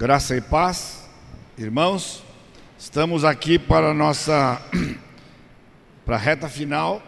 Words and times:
Graça 0.00 0.34
e 0.34 0.40
paz, 0.40 1.06
irmãos, 1.58 2.22
estamos 2.78 3.22
aqui 3.22 3.58
para 3.58 3.90
a 3.90 3.92
nossa 3.92 4.58
para 6.06 6.16
a 6.16 6.18
reta 6.18 6.48
final 6.48 7.02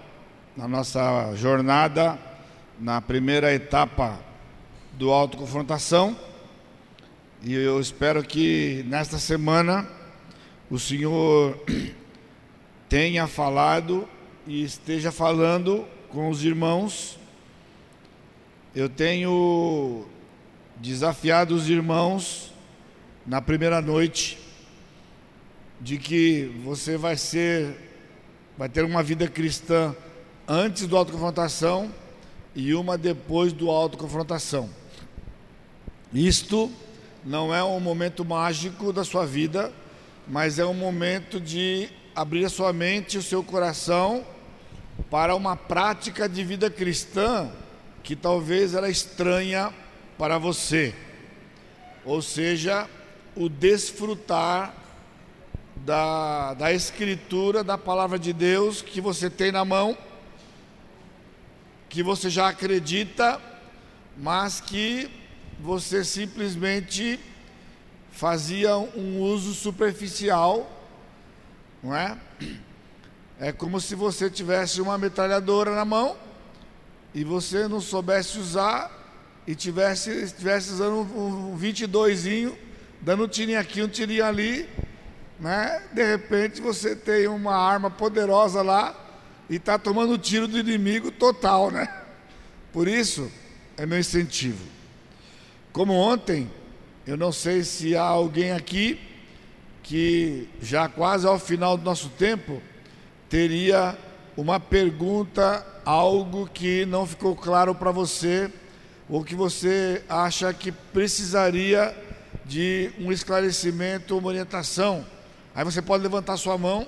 na 0.55 0.69
nossa 0.69 1.35
jornada 1.35 2.19
na 2.79 3.01
primeira 3.01 3.51
etapa 3.51 4.21
do 4.93 5.11
autoconfrontação. 5.11 6.15
E 7.43 7.55
eu 7.55 7.81
espero 7.81 8.23
que 8.23 8.85
nesta 8.87 9.17
semana 9.17 9.89
o 10.71 10.79
Senhor 10.79 11.59
tenha 12.91 13.27
falado 13.27 14.07
e 14.47 14.63
esteja 14.63 15.11
falando 15.11 15.87
com 16.11 16.29
os 16.29 16.45
irmãos. 16.45 17.19
Eu 18.75 18.91
tenho 18.91 20.05
desafiado 20.77 21.55
os 21.55 21.71
irmãos 21.71 22.52
na 23.27 23.41
primeira 23.41 23.81
noite 23.81 24.39
de 25.81 25.97
que 25.97 26.45
você 26.65 26.97
vai 26.97 27.17
ser 27.17 27.91
vai 28.57 28.69
ter 28.69 28.85
uma 28.85 29.03
vida 29.03 29.27
cristã 29.27 29.95
antes 30.47 30.87
do 30.87 30.97
autoconfrontação 30.97 31.93
e 32.55 32.75
uma 32.75 32.99
depois 32.99 33.53
do 33.53 33.71
autoconfrontação. 33.71 34.69
Isto 36.13 36.71
não 37.25 37.55
é 37.55 37.65
um 37.65 37.81
momento 37.81 38.25
mágico 38.25 38.93
da 38.93 39.05
sua 39.05 39.25
vida, 39.25 39.73
mas 40.29 40.59
é 40.59 40.67
um 40.67 40.75
momento 40.75 41.41
de 41.41 41.89
abrir 42.15 42.45
a 42.45 42.51
sua 42.51 42.73
mente 42.73 43.17
o 43.17 43.23
seu 43.23 43.43
coração 43.43 44.25
para 45.11 45.35
uma 45.35 45.57
prática 45.57 46.29
de 46.29 46.45
vida 46.45 46.71
cristã 46.71 47.51
que 48.03 48.15
talvez 48.15 48.75
era 48.75 48.91
estranha 48.91 49.73
para 50.19 50.37
você. 50.37 50.95
Ou 52.05 52.21
seja, 52.21 52.89
o 53.37 53.49
desfrutar 53.49 54.75
da, 55.77 56.55
da 56.55 56.73
Escritura, 56.73 57.65
da 57.65 57.79
palavra 57.79 58.19
de 58.19 58.33
Deus 58.33 58.83
que 58.83 59.01
você 59.01 59.29
tem 59.29 59.51
na 59.51 59.65
mão, 59.65 59.97
que 61.89 62.03
você 62.03 62.31
já 62.31 62.49
acredita, 62.49 63.41
mas 64.17 64.61
que 64.61 65.11
você 65.61 66.05
simplesmente 66.05 67.19
fazia 68.11 68.77
um 68.77 69.21
uso 69.21 69.55
superficial, 69.55 70.71
não 71.83 71.95
é? 71.95 72.17
É 73.41 73.51
como 73.51 73.81
se 73.81 73.95
você 73.95 74.31
tivesse 74.31 74.81
uma 74.81 74.97
metralhadora 74.97 75.75
na 75.75 75.85
mão 75.85 76.17
e 77.15 77.25
você 77.25 77.67
não 77.67 77.81
soubesse 77.81 78.39
usar 78.39 78.91
e 79.47 79.55
tivesse, 79.55 80.11
estivesse 80.11 80.71
usando 80.71 80.95
um, 80.95 81.53
um 81.53 81.57
22 81.57 82.27
dando 83.03 83.25
um 83.25 83.29
tirinho 83.29 83.59
aqui, 83.59 83.83
um 83.83 83.89
tirinho 83.89 84.25
ali, 84.25 84.69
né? 85.39 85.83
De 85.93 86.05
repente 86.05 86.61
você 86.61 86.95
tem 86.95 87.27
uma 87.27 87.55
arma 87.55 87.91
poderosa 87.91 88.63
lá 88.63 88.95
e 89.51 89.57
está 89.57 89.77
tomando 89.77 90.17
tiro 90.17 90.47
do 90.47 90.59
inimigo 90.59 91.11
total, 91.11 91.71
né? 91.71 91.93
Por 92.73 92.87
isso 92.87 93.31
é 93.77 93.85
meu 93.85 93.99
incentivo. 93.99 94.65
Como 95.73 95.93
ontem, 95.95 96.51
eu 97.07 97.17
não 97.17 97.33
sei 97.33 97.65
se 97.65 97.97
há 97.97 98.03
alguém 98.03 98.53
aqui 98.53 99.01
que 99.83 100.49
já 100.61 100.89
quase 100.89 101.27
ao 101.27 101.39
final 101.39 101.77
do 101.77 101.83
nosso 101.83 102.09
tempo 102.11 102.63
teria 103.29 103.99
uma 104.37 104.61
pergunta, 104.61 105.67
algo 105.85 106.47
que 106.47 106.87
não 106.87 107.05
ficou 107.05 107.35
claro 107.35 107.75
para 107.75 107.91
você 107.91 108.49
ou 109.09 109.25
que 109.25 109.35
você 109.35 110.05
acha 110.09 110.55
que 110.55 110.71
precisaria 110.71 111.95
de 112.45 112.91
um 112.99 113.13
esclarecimento, 113.13 114.17
uma 114.17 114.29
orientação. 114.29 115.07
Aí 115.55 115.65
você 115.65 115.83
pode 115.83 116.03
levantar 116.03 116.37
sua 116.37 116.57
mão 116.57 116.87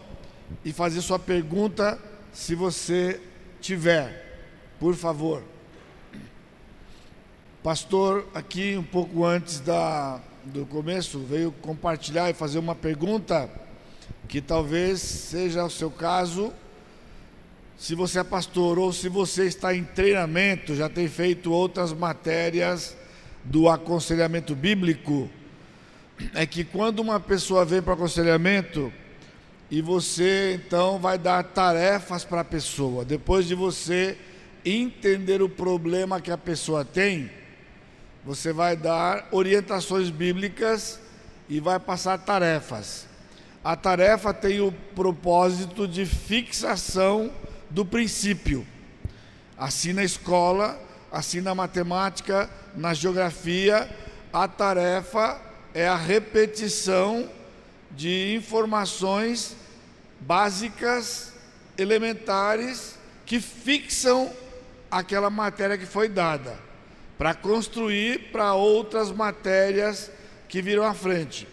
e 0.64 0.72
fazer 0.72 1.00
sua 1.00 1.18
pergunta 1.18 1.98
se 2.32 2.54
você 2.54 3.20
tiver, 3.60 4.42
por 4.78 4.94
favor. 4.94 5.42
Pastor, 7.62 8.28
aqui 8.34 8.76
um 8.76 8.82
pouco 8.82 9.24
antes 9.24 9.60
da, 9.60 10.20
do 10.44 10.66
começo, 10.66 11.18
veio 11.20 11.50
compartilhar 11.50 12.28
e 12.28 12.34
fazer 12.34 12.58
uma 12.58 12.74
pergunta 12.74 13.48
que 14.28 14.40
talvez 14.40 15.00
seja 15.00 15.64
o 15.64 15.70
seu 15.70 15.90
caso. 15.90 16.52
Se 17.78 17.94
você 17.94 18.18
é 18.18 18.24
pastor 18.24 18.78
ou 18.78 18.92
se 18.92 19.08
você 19.08 19.46
está 19.46 19.74
em 19.74 19.84
treinamento, 19.84 20.74
já 20.74 20.88
tem 20.88 21.08
feito 21.08 21.50
outras 21.52 21.92
matérias 21.92 22.96
do 23.42 23.68
aconselhamento 23.68 24.54
bíblico, 24.54 25.28
é 26.34 26.46
que 26.46 26.64
quando 26.64 27.00
uma 27.00 27.18
pessoa 27.18 27.64
vem 27.64 27.82
para 27.82 27.94
aconselhamento 27.94 28.92
e 29.70 29.82
você 29.82 30.60
então 30.64 30.98
vai 30.98 31.18
dar 31.18 31.42
tarefas 31.42 32.24
para 32.24 32.42
a 32.42 32.44
pessoa, 32.44 33.04
depois 33.04 33.46
de 33.46 33.54
você 33.54 34.16
entender 34.64 35.42
o 35.42 35.48
problema 35.48 36.20
que 36.20 36.30
a 36.30 36.38
pessoa 36.38 36.84
tem, 36.84 37.30
você 38.24 38.52
vai 38.52 38.76
dar 38.76 39.28
orientações 39.30 40.10
bíblicas 40.10 40.98
e 41.48 41.60
vai 41.60 41.78
passar 41.78 42.18
tarefas. 42.18 43.06
A 43.62 43.76
tarefa 43.76 44.32
tem 44.32 44.60
o 44.60 44.72
propósito 44.94 45.86
de 45.88 46.06
fixação 46.06 47.32
do 47.68 47.84
princípio. 47.84 48.66
Assim 49.56 49.92
na 49.92 50.04
escola, 50.04 50.78
assim 51.10 51.40
na 51.40 51.54
matemática, 51.54 52.48
na 52.76 52.92
geografia, 52.94 53.88
a 54.32 54.48
tarefa 54.48 55.40
é 55.74 55.88
a 55.88 55.96
repetição 55.96 57.28
de 57.90 58.34
informações 58.36 59.56
básicas, 60.20 61.32
elementares, 61.76 62.96
que 63.26 63.40
fixam 63.40 64.30
aquela 64.90 65.28
matéria 65.28 65.76
que 65.76 65.86
foi 65.86 66.08
dada 66.08 66.56
para 67.18 67.34
construir 67.34 68.30
para 68.30 68.54
outras 68.54 69.10
matérias 69.10 70.10
que 70.48 70.62
viram 70.62 70.84
à 70.84 70.94
frente. 70.94 71.48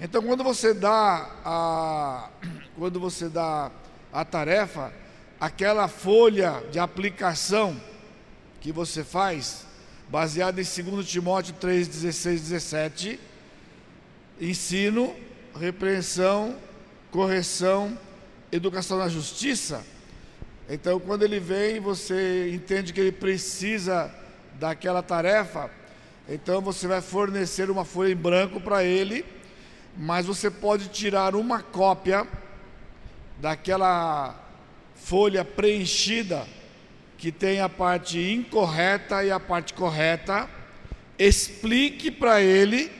Então, 0.00 0.22
quando 0.22 0.42
você 0.42 0.72
dá 0.72 1.30
a, 1.44 2.30
quando 2.78 2.98
você 2.98 3.28
dá 3.28 3.70
a 4.12 4.24
tarefa, 4.24 4.92
aquela 5.38 5.88
folha 5.88 6.62
de 6.70 6.78
aplicação 6.78 7.78
que 8.60 8.72
você 8.72 9.04
faz, 9.04 9.66
baseada 10.08 10.60
em 10.60 10.64
2 10.64 11.06
Timóteo 11.06 11.54
3, 11.60 11.88
16, 11.88 12.40
17, 12.42 13.20
ensino, 14.40 15.14
repreensão, 15.58 16.56
correção, 17.10 17.98
educação 18.52 18.98
na 18.98 19.08
justiça. 19.08 19.84
Então, 20.68 20.98
quando 20.98 21.22
ele 21.22 21.38
vem, 21.38 21.80
você 21.80 22.50
entende 22.52 22.92
que 22.92 23.00
ele 23.00 23.12
precisa 23.12 24.12
daquela 24.58 25.02
tarefa, 25.02 25.70
então 26.28 26.60
você 26.60 26.86
vai 26.86 27.00
fornecer 27.00 27.70
uma 27.70 27.84
folha 27.84 28.12
em 28.12 28.16
branco 28.16 28.60
para 28.60 28.82
ele, 28.82 29.24
mas 29.96 30.26
você 30.26 30.50
pode 30.50 30.88
tirar 30.88 31.34
uma 31.36 31.62
cópia 31.62 32.26
daquela 33.40 34.34
folha 34.94 35.44
preenchida 35.44 36.46
que 37.16 37.30
tem 37.30 37.60
a 37.60 37.68
parte 37.68 38.18
incorreta 38.18 39.24
e 39.24 39.30
a 39.30 39.38
parte 39.38 39.72
correta, 39.72 40.48
explique 41.18 42.10
para 42.10 42.42
ele 42.42 42.90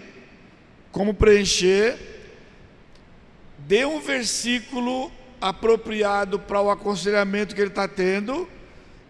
como 0.96 1.12
preencher, 1.12 1.94
dê 3.58 3.84
um 3.84 4.00
versículo 4.00 5.12
apropriado 5.38 6.38
para 6.38 6.58
o 6.62 6.70
aconselhamento 6.70 7.54
que 7.54 7.60
ele 7.60 7.68
está 7.68 7.86
tendo 7.86 8.48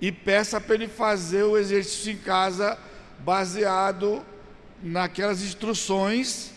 e 0.01 0.11
peça 0.11 0.61
para 0.61 0.75
ele 0.75 0.89
fazer 0.89 1.45
o 1.45 1.57
exercício 1.57 2.13
em 2.13 2.17
casa 2.17 2.77
baseado 3.21 4.27
naquelas 4.83 5.43
instruções 5.43 6.51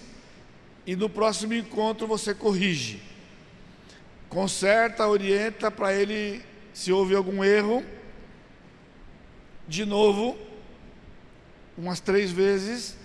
e 0.83 0.95
no 0.95 1.07
próximo 1.07 1.53
encontro 1.53 2.07
você 2.07 2.33
corrige. 2.33 2.99
Conserta, 4.29 5.07
orienta 5.07 5.69
para 5.69 5.93
ele 5.93 6.41
se 6.73 6.91
houve 6.91 7.13
algum 7.13 7.43
erro. 7.43 7.85
De 9.67 9.85
novo, 9.85 10.35
umas 11.77 11.99
três 11.99 12.31
vezes, 12.31 12.97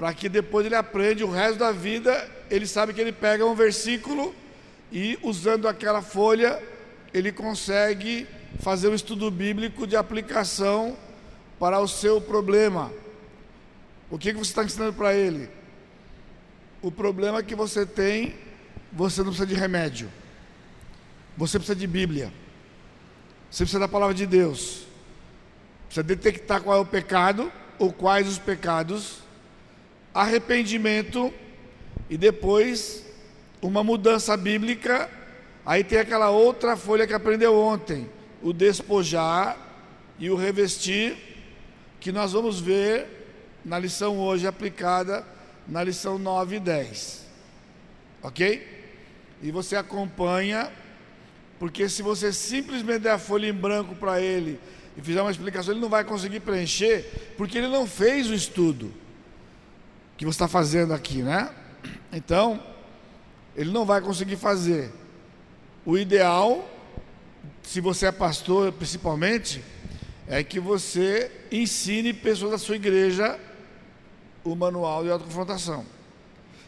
para 0.00 0.14
que 0.14 0.30
depois 0.30 0.64
ele 0.64 0.74
aprende 0.74 1.22
o 1.22 1.30
resto 1.30 1.58
da 1.58 1.72
vida, 1.72 2.26
ele 2.48 2.66
sabe 2.66 2.94
que 2.94 3.00
ele 3.02 3.12
pega 3.12 3.44
um 3.44 3.54
versículo 3.54 4.34
e 4.90 5.18
usando 5.22 5.68
aquela 5.68 6.00
folha, 6.00 6.58
ele 7.12 7.30
consegue 7.30 8.26
fazer 8.60 8.88
um 8.88 8.94
estudo 8.94 9.30
bíblico 9.30 9.86
de 9.86 9.96
aplicação 9.96 10.96
para 11.58 11.78
o 11.78 11.86
seu 11.86 12.18
problema. 12.18 12.90
O 14.10 14.16
que, 14.16 14.32
que 14.32 14.38
você 14.38 14.52
está 14.52 14.64
ensinando 14.64 14.94
para 14.94 15.14
ele? 15.14 15.50
O 16.80 16.90
problema 16.90 17.42
que 17.42 17.54
você 17.54 17.84
tem, 17.84 18.34
você 18.90 19.18
não 19.18 19.26
precisa 19.26 19.46
de 19.46 19.54
remédio. 19.54 20.10
Você 21.36 21.58
precisa 21.58 21.78
de 21.78 21.86
Bíblia. 21.86 22.32
Você 23.50 23.64
precisa 23.64 23.80
da 23.80 23.86
palavra 23.86 24.14
de 24.14 24.24
Deus. 24.24 24.86
Precisa 25.88 26.02
detectar 26.02 26.62
qual 26.62 26.78
é 26.78 26.80
o 26.80 26.86
pecado 26.86 27.52
ou 27.78 27.92
quais 27.92 28.26
os 28.26 28.38
pecados. 28.38 29.28
Arrependimento 30.12 31.32
e 32.08 32.16
depois 32.16 33.04
uma 33.62 33.84
mudança 33.84 34.36
bíblica. 34.36 35.08
Aí 35.64 35.84
tem 35.84 35.98
aquela 35.98 36.30
outra 36.30 36.76
folha 36.76 37.06
que 37.06 37.12
aprendeu 37.12 37.56
ontem, 37.56 38.08
o 38.42 38.52
despojar 38.52 39.56
e 40.18 40.30
o 40.30 40.36
revestir, 40.36 41.16
que 42.00 42.10
nós 42.10 42.32
vamos 42.32 42.58
ver 42.58 43.06
na 43.64 43.78
lição 43.78 44.18
hoje 44.18 44.46
aplicada 44.46 45.24
na 45.68 45.84
lição 45.84 46.18
9 46.18 46.56
e 46.56 46.60
10. 46.60 47.26
Ok? 48.22 48.66
E 49.42 49.50
você 49.50 49.76
acompanha, 49.76 50.70
porque 51.58 51.88
se 51.88 52.02
você 52.02 52.32
simplesmente 52.32 53.00
der 53.00 53.12
a 53.12 53.18
folha 53.18 53.46
em 53.46 53.52
branco 53.52 53.94
para 53.94 54.20
ele 54.20 54.58
e 54.96 55.00
fizer 55.00 55.22
uma 55.22 55.30
explicação, 55.30 55.72
ele 55.72 55.80
não 55.80 55.88
vai 55.88 56.04
conseguir 56.04 56.40
preencher, 56.40 57.04
porque 57.36 57.58
ele 57.58 57.68
não 57.68 57.86
fez 57.86 58.28
o 58.28 58.34
estudo 58.34 58.92
que 60.20 60.26
você 60.26 60.34
está 60.34 60.46
fazendo 60.46 60.92
aqui, 60.92 61.22
né? 61.22 61.48
Então, 62.12 62.62
ele 63.56 63.70
não 63.70 63.86
vai 63.86 64.02
conseguir 64.02 64.36
fazer. 64.36 64.92
O 65.82 65.96
ideal, 65.96 66.68
se 67.62 67.80
você 67.80 68.04
é 68.04 68.12
pastor 68.12 68.70
principalmente, 68.70 69.64
é 70.28 70.44
que 70.44 70.60
você 70.60 71.32
ensine 71.50 72.12
pessoas 72.12 72.50
da 72.50 72.58
sua 72.58 72.76
igreja 72.76 73.40
o 74.44 74.54
manual 74.54 75.04
de 75.04 75.10
autoconfrontação. 75.10 75.86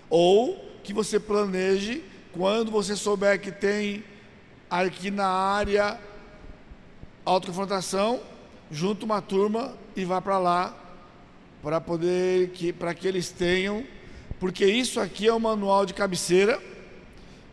Ou 0.09 0.57
que 0.83 0.95
você 0.95 1.21
planeje, 1.21 2.03
quando 2.33 2.71
você 2.71 2.97
souber 2.97 3.39
que 3.39 3.53
tem 3.53 4.03
aqui 4.71 5.11
na 5.11 5.29
área 5.29 6.01
autoconfrontação, 7.23 8.19
junto 8.71 9.05
uma 9.05 9.21
turma 9.21 9.77
e 9.95 10.07
vá 10.07 10.23
para 10.23 10.39
lá 10.39 10.81
para 11.62 11.81
poder 11.81 12.49
que 12.50 12.73
para 12.73 12.93
que 12.93 13.06
eles 13.06 13.31
tenham, 13.31 13.85
porque 14.41 14.67
isso 14.67 14.99
aqui 14.99 15.29
é 15.29 15.32
o 15.32 15.38
manual 15.38 15.87
de 15.87 15.94
cabeceira, 15.94 16.61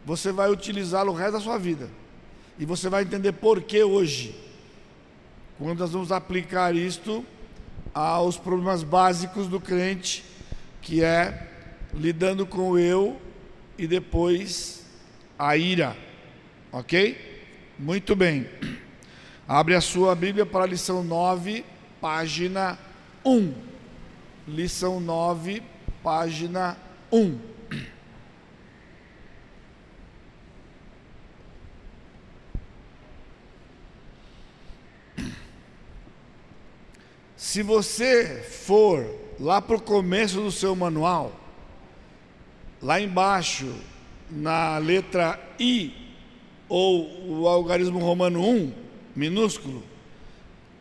você 0.03 0.31
vai 0.31 0.50
utilizá-lo 0.50 1.11
o 1.11 1.15
resto 1.15 1.33
da 1.33 1.39
sua 1.39 1.59
vida. 1.59 1.88
E 2.57 2.65
você 2.65 2.89
vai 2.89 3.03
entender 3.03 3.33
por 3.33 3.61
que 3.61 3.83
hoje. 3.83 4.35
Quando 5.57 5.79
nós 5.79 5.91
vamos 5.91 6.11
aplicar 6.11 6.75
isto 6.75 7.23
aos 7.94 8.38
problemas 8.38 8.81
básicos 8.81 9.47
do 9.47 9.59
crente, 9.59 10.25
que 10.81 11.03
é 11.03 11.47
lidando 11.94 12.45
com 12.45 12.71
o 12.71 12.79
eu 12.79 13.19
e 13.77 13.85
depois 13.85 14.85
a 15.38 15.55
ira. 15.55 15.95
Ok? 16.71 17.17
Muito 17.77 18.15
bem. 18.15 18.47
Abre 19.47 19.75
a 19.75 19.81
sua 19.81 20.15
Bíblia 20.15 20.45
para 20.45 20.63
a 20.63 20.67
lição 20.67 21.03
9, 21.03 21.63
página 22.01 22.77
1. 23.23 23.69
Lição 24.50 25.00
9, 25.00 25.62
página 26.04 26.75
1. 27.12 27.40
Se 37.38 37.62
você 37.62 38.42
for 38.42 39.06
lá 39.40 39.62
para 39.62 39.75
o 39.75 39.81
começo 39.81 40.42
do 40.42 40.51
seu 40.51 40.75
manual, 40.75 41.31
lá 42.81 43.00
embaixo, 43.00 43.72
na 44.31 44.78
letra 44.80 45.40
I, 45.60 45.94
ou 46.68 47.42
o 47.42 47.48
algarismo 47.48 48.00
romano 48.00 48.44
1, 48.48 48.74
minúsculo, 49.16 49.84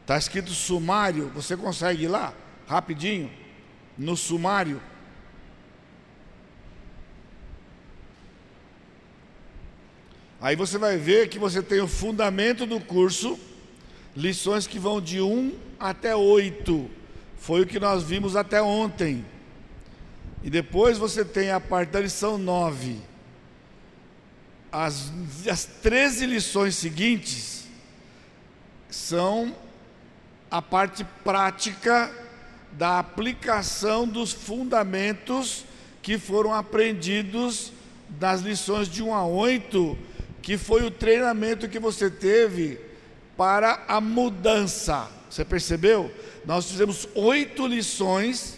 está 0.00 0.16
escrito 0.16 0.50
sumário, 0.52 1.30
você 1.34 1.56
consegue 1.56 2.04
ir 2.04 2.08
lá, 2.08 2.32
rapidinho, 2.66 3.30
no 3.98 4.16
sumário. 4.16 4.80
Aí 10.40 10.54
você 10.54 10.78
vai 10.78 10.96
ver 10.96 11.28
que 11.28 11.38
você 11.38 11.60
tem 11.60 11.80
o 11.80 11.88
fundamento 11.88 12.64
do 12.64 12.78
curso, 12.78 13.38
lições 14.14 14.68
que 14.68 14.78
vão 14.78 15.00
de 15.00 15.20
1 15.20 15.52
até 15.80 16.14
8. 16.14 16.88
Foi 17.36 17.62
o 17.62 17.66
que 17.66 17.80
nós 17.80 18.04
vimos 18.04 18.36
até 18.36 18.62
ontem. 18.62 19.24
E 20.42 20.48
depois 20.48 20.96
você 20.96 21.24
tem 21.24 21.50
a 21.50 21.58
parte 21.58 21.90
da 21.90 22.00
lição 22.00 22.38
9. 22.38 23.00
As, 24.70 25.12
as 25.50 25.64
13 25.64 26.26
lições 26.26 26.76
seguintes 26.76 27.66
são 28.88 29.54
a 30.50 30.62
parte 30.62 31.04
prática 31.24 32.27
da 32.72 32.98
aplicação 32.98 34.06
dos 34.06 34.32
fundamentos 34.32 35.64
que 36.02 36.18
foram 36.18 36.54
aprendidos 36.54 37.72
nas 38.20 38.40
lições 38.40 38.88
de 38.88 39.02
1 39.02 39.14
a 39.14 39.26
8, 39.26 39.98
que 40.40 40.56
foi 40.56 40.84
o 40.84 40.90
treinamento 40.90 41.68
que 41.68 41.78
você 41.78 42.10
teve 42.10 42.80
para 43.36 43.84
a 43.86 44.00
mudança. 44.00 45.08
Você 45.28 45.44
percebeu? 45.44 46.12
Nós 46.44 46.70
fizemos 46.70 47.08
oito 47.14 47.66
lições 47.66 48.56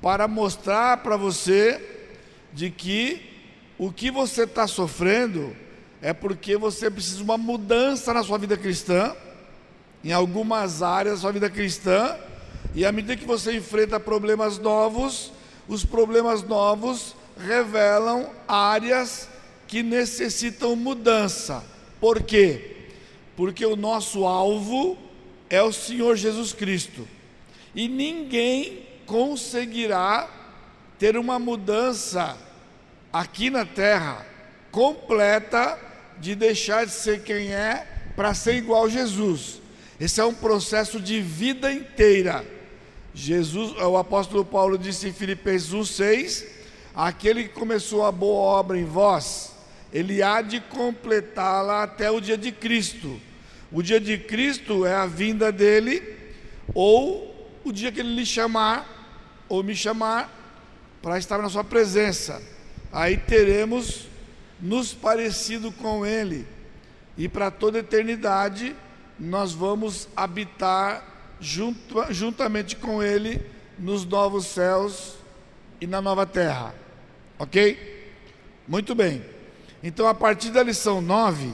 para 0.00 0.28
mostrar 0.28 0.98
para 0.98 1.16
você 1.16 1.82
de 2.52 2.70
que 2.70 3.20
o 3.78 3.92
que 3.92 4.10
você 4.10 4.44
está 4.44 4.66
sofrendo 4.66 5.54
é 6.00 6.12
porque 6.12 6.56
você 6.56 6.90
precisa 6.90 7.16
de 7.16 7.22
uma 7.22 7.36
mudança 7.36 8.14
na 8.14 8.22
sua 8.22 8.38
vida 8.38 8.56
cristã, 8.56 9.14
em 10.04 10.12
algumas 10.12 10.82
áreas 10.82 11.16
da 11.16 11.20
sua 11.22 11.32
vida 11.32 11.50
cristã, 11.50 12.16
e 12.74 12.84
à 12.84 12.92
medida 12.92 13.16
que 13.16 13.26
você 13.26 13.56
enfrenta 13.56 13.98
problemas 13.98 14.58
novos, 14.58 15.32
os 15.68 15.84
problemas 15.84 16.42
novos 16.42 17.14
revelam 17.38 18.30
áreas 18.46 19.28
que 19.66 19.82
necessitam 19.82 20.76
mudança. 20.76 21.64
Por 22.00 22.22
quê? 22.22 22.76
porque 23.36 23.64
o 23.64 23.76
nosso 23.76 24.24
alvo 24.24 24.96
é 25.50 25.62
o 25.62 25.72
Senhor 25.72 26.16
Jesus 26.16 26.52
Cristo. 26.52 27.06
E 27.74 27.86
ninguém 27.86 28.86
conseguirá 29.04 30.28
ter 30.98 31.16
uma 31.16 31.38
mudança 31.38 32.36
aqui 33.12 33.50
na 33.50 33.66
terra 33.66 34.26
completa 34.72 35.78
de 36.18 36.34
deixar 36.34 36.86
de 36.86 36.92
ser 36.92 37.22
quem 37.22 37.52
é 37.52 37.86
para 38.16 38.32
ser 38.32 38.54
igual 38.54 38.86
a 38.86 38.88
Jesus. 38.88 39.60
Esse 40.00 40.20
é 40.20 40.24
um 40.24 40.34
processo 40.34 40.98
de 40.98 41.20
vida 41.20 41.70
inteira. 41.70 42.44
Jesus, 43.18 43.72
o 43.72 43.96
apóstolo 43.96 44.44
Paulo 44.44 44.76
disse 44.76 45.08
em 45.08 45.12
Filipenses 45.12 45.72
1:6, 45.72 46.44
aquele 46.94 47.44
que 47.44 47.48
começou 47.48 48.04
a 48.04 48.12
boa 48.12 48.58
obra 48.58 48.78
em 48.78 48.84
vós, 48.84 49.52
ele 49.90 50.22
há 50.22 50.42
de 50.42 50.60
completá-la 50.60 51.82
até 51.82 52.10
o 52.10 52.20
dia 52.20 52.36
de 52.36 52.52
Cristo. 52.52 53.18
O 53.72 53.82
dia 53.82 53.98
de 53.98 54.18
Cristo 54.18 54.84
é 54.84 54.94
a 54.94 55.06
vinda 55.06 55.50
dele, 55.50 56.02
ou 56.74 57.50
o 57.64 57.72
dia 57.72 57.90
que 57.90 58.00
ele 58.00 58.14
lhe 58.14 58.26
chamar, 58.26 58.86
ou 59.48 59.62
me 59.62 59.74
chamar, 59.74 60.30
para 61.00 61.18
estar 61.18 61.38
na 61.38 61.48
sua 61.48 61.64
presença. 61.64 62.42
Aí 62.92 63.16
teremos 63.16 64.08
nos 64.60 64.92
parecido 64.92 65.72
com 65.72 66.04
ele, 66.04 66.46
e 67.16 67.30
para 67.30 67.50
toda 67.50 67.78
eternidade 67.78 68.76
nós 69.18 69.54
vamos 69.54 70.06
habitar 70.14 71.15
junto, 71.40 72.12
juntamente 72.12 72.76
com 72.76 73.02
ele 73.02 73.40
nos 73.78 74.04
novos 74.04 74.46
céus 74.46 75.14
e 75.80 75.86
na 75.86 76.00
nova 76.00 76.26
terra. 76.26 76.74
Ok? 77.38 78.12
Muito 78.66 78.94
bem. 78.94 79.22
Então, 79.82 80.08
a 80.08 80.14
partir 80.14 80.50
da 80.50 80.62
lição 80.62 81.00
9, 81.00 81.52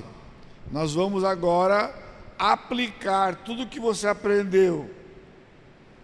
nós 0.71 0.95
vamos 0.95 1.25
agora 1.25 1.95
aplicar 2.39 3.37
tudo 3.37 3.67
que 3.67 3.79
você 3.79 4.07
aprendeu 4.07 4.89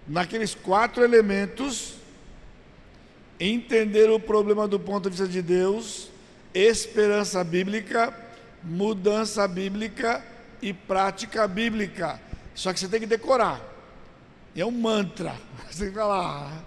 naqueles 0.07 0.55
quatro 0.55 1.03
elementos, 1.05 1.95
entender 3.39 4.11
o 4.11 4.19
problema 4.19 4.67
do 4.67 4.81
ponto 4.81 5.05
de 5.05 5.11
vista 5.11 5.29
de 5.29 5.43
Deus, 5.43 6.11
esperança 6.53 7.43
bíblica, 7.45 8.13
mudança 8.63 9.47
bíblica 9.47 10.25
e 10.61 10.73
prática 10.73 11.47
bíblica. 11.47 12.21
Só 12.59 12.73
que 12.73 12.81
você 12.81 12.89
tem 12.89 12.99
que 12.99 13.07
decorar. 13.07 13.63
É 14.57 14.67
um 14.67 14.73
mantra. 14.73 15.33
Você 15.71 15.85
tem 15.85 15.89
que 15.91 15.95
falar. 15.95 16.65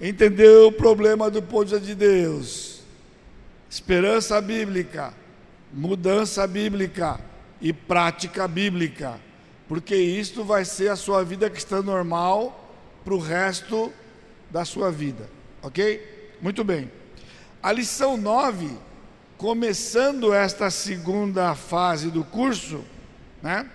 Entender 0.00 0.48
o 0.48 0.72
problema 0.72 1.30
do 1.30 1.42
vista 1.42 1.78
de 1.78 1.94
Deus. 1.94 2.80
Esperança 3.68 4.40
bíblica, 4.40 5.12
mudança 5.70 6.46
bíblica 6.46 7.20
e 7.60 7.70
prática 7.70 8.48
bíblica, 8.48 9.20
porque 9.68 9.94
isto 9.94 10.42
vai 10.42 10.64
ser 10.64 10.88
a 10.88 10.96
sua 10.96 11.22
vida 11.22 11.50
cristã 11.50 11.82
normal 11.82 12.74
para 13.04 13.12
o 13.14 13.18
resto 13.18 13.92
da 14.50 14.64
sua 14.64 14.90
vida, 14.90 15.28
ok? 15.60 16.32
Muito 16.40 16.64
bem. 16.64 16.90
A 17.62 17.72
lição 17.72 18.16
9, 18.16 18.70
começando 19.36 20.32
esta 20.32 20.70
segunda 20.70 21.54
fase 21.54 22.10
do 22.10 22.24
curso, 22.24 22.82
né? 23.42 23.68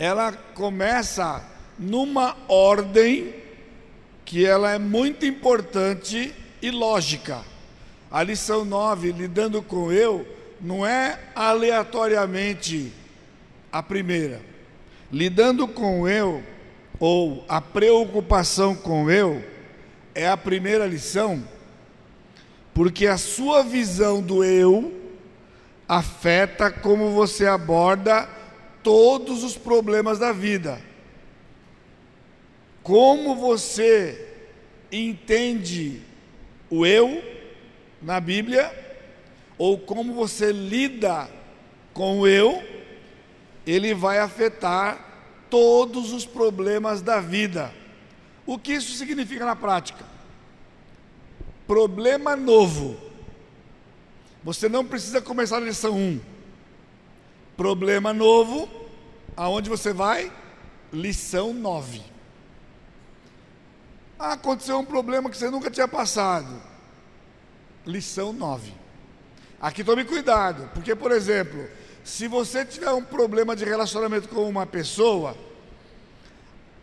Ela 0.00 0.32
começa 0.32 1.44
numa 1.78 2.34
ordem 2.48 3.34
que 4.24 4.46
ela 4.46 4.70
é 4.72 4.78
muito 4.78 5.26
importante 5.26 6.34
e 6.62 6.70
lógica. 6.70 7.42
A 8.10 8.22
lição 8.22 8.64
9, 8.64 9.12
lidando 9.12 9.60
com 9.60 9.92
eu, 9.92 10.26
não 10.58 10.86
é 10.86 11.20
aleatoriamente 11.34 12.90
a 13.70 13.82
primeira. 13.82 14.40
Lidando 15.12 15.68
com 15.68 16.08
eu, 16.08 16.42
ou 16.98 17.44
a 17.46 17.60
preocupação 17.60 18.74
com 18.74 19.10
eu, 19.10 19.44
é 20.14 20.26
a 20.26 20.36
primeira 20.36 20.86
lição, 20.86 21.44
porque 22.72 23.06
a 23.06 23.18
sua 23.18 23.62
visão 23.62 24.22
do 24.22 24.42
eu 24.42 24.94
afeta 25.86 26.70
como 26.70 27.10
você 27.10 27.46
aborda 27.46 28.39
todos 28.82 29.44
os 29.44 29.56
problemas 29.56 30.18
da 30.18 30.32
vida. 30.32 30.80
Como 32.82 33.36
você 33.36 34.28
entende 34.90 36.00
o 36.68 36.84
eu 36.86 37.22
na 38.00 38.18
Bíblia, 38.20 38.72
ou 39.58 39.78
como 39.78 40.14
você 40.14 40.52
lida 40.52 41.28
com 41.92 42.20
o 42.20 42.26
eu, 42.26 42.62
ele 43.66 43.92
vai 43.94 44.18
afetar 44.18 45.46
todos 45.50 46.12
os 46.12 46.24
problemas 46.24 47.02
da 47.02 47.20
vida. 47.20 47.72
O 48.46 48.58
que 48.58 48.72
isso 48.72 48.96
significa 48.96 49.44
na 49.44 49.54
prática? 49.54 50.04
Problema 51.66 52.34
novo. 52.34 52.96
Você 54.42 54.68
não 54.68 54.84
precisa 54.84 55.20
começar 55.20 55.58
a 55.58 55.60
lição 55.60 55.94
1. 55.94 56.20
Problema 57.60 58.14
novo, 58.14 58.70
aonde 59.36 59.68
você 59.68 59.92
vai? 59.92 60.32
Lição 60.90 61.52
9. 61.52 62.00
Ah, 64.18 64.32
aconteceu 64.32 64.78
um 64.78 64.84
problema 64.86 65.28
que 65.28 65.36
você 65.36 65.50
nunca 65.50 65.70
tinha 65.70 65.86
passado. 65.86 66.58
Lição 67.84 68.32
9. 68.32 68.72
Aqui 69.60 69.84
tome 69.84 70.06
cuidado, 70.06 70.70
porque, 70.72 70.94
por 70.94 71.12
exemplo, 71.12 71.68
se 72.02 72.26
você 72.28 72.64
tiver 72.64 72.92
um 72.92 73.04
problema 73.04 73.54
de 73.54 73.66
relacionamento 73.66 74.30
com 74.30 74.48
uma 74.48 74.64
pessoa, 74.64 75.36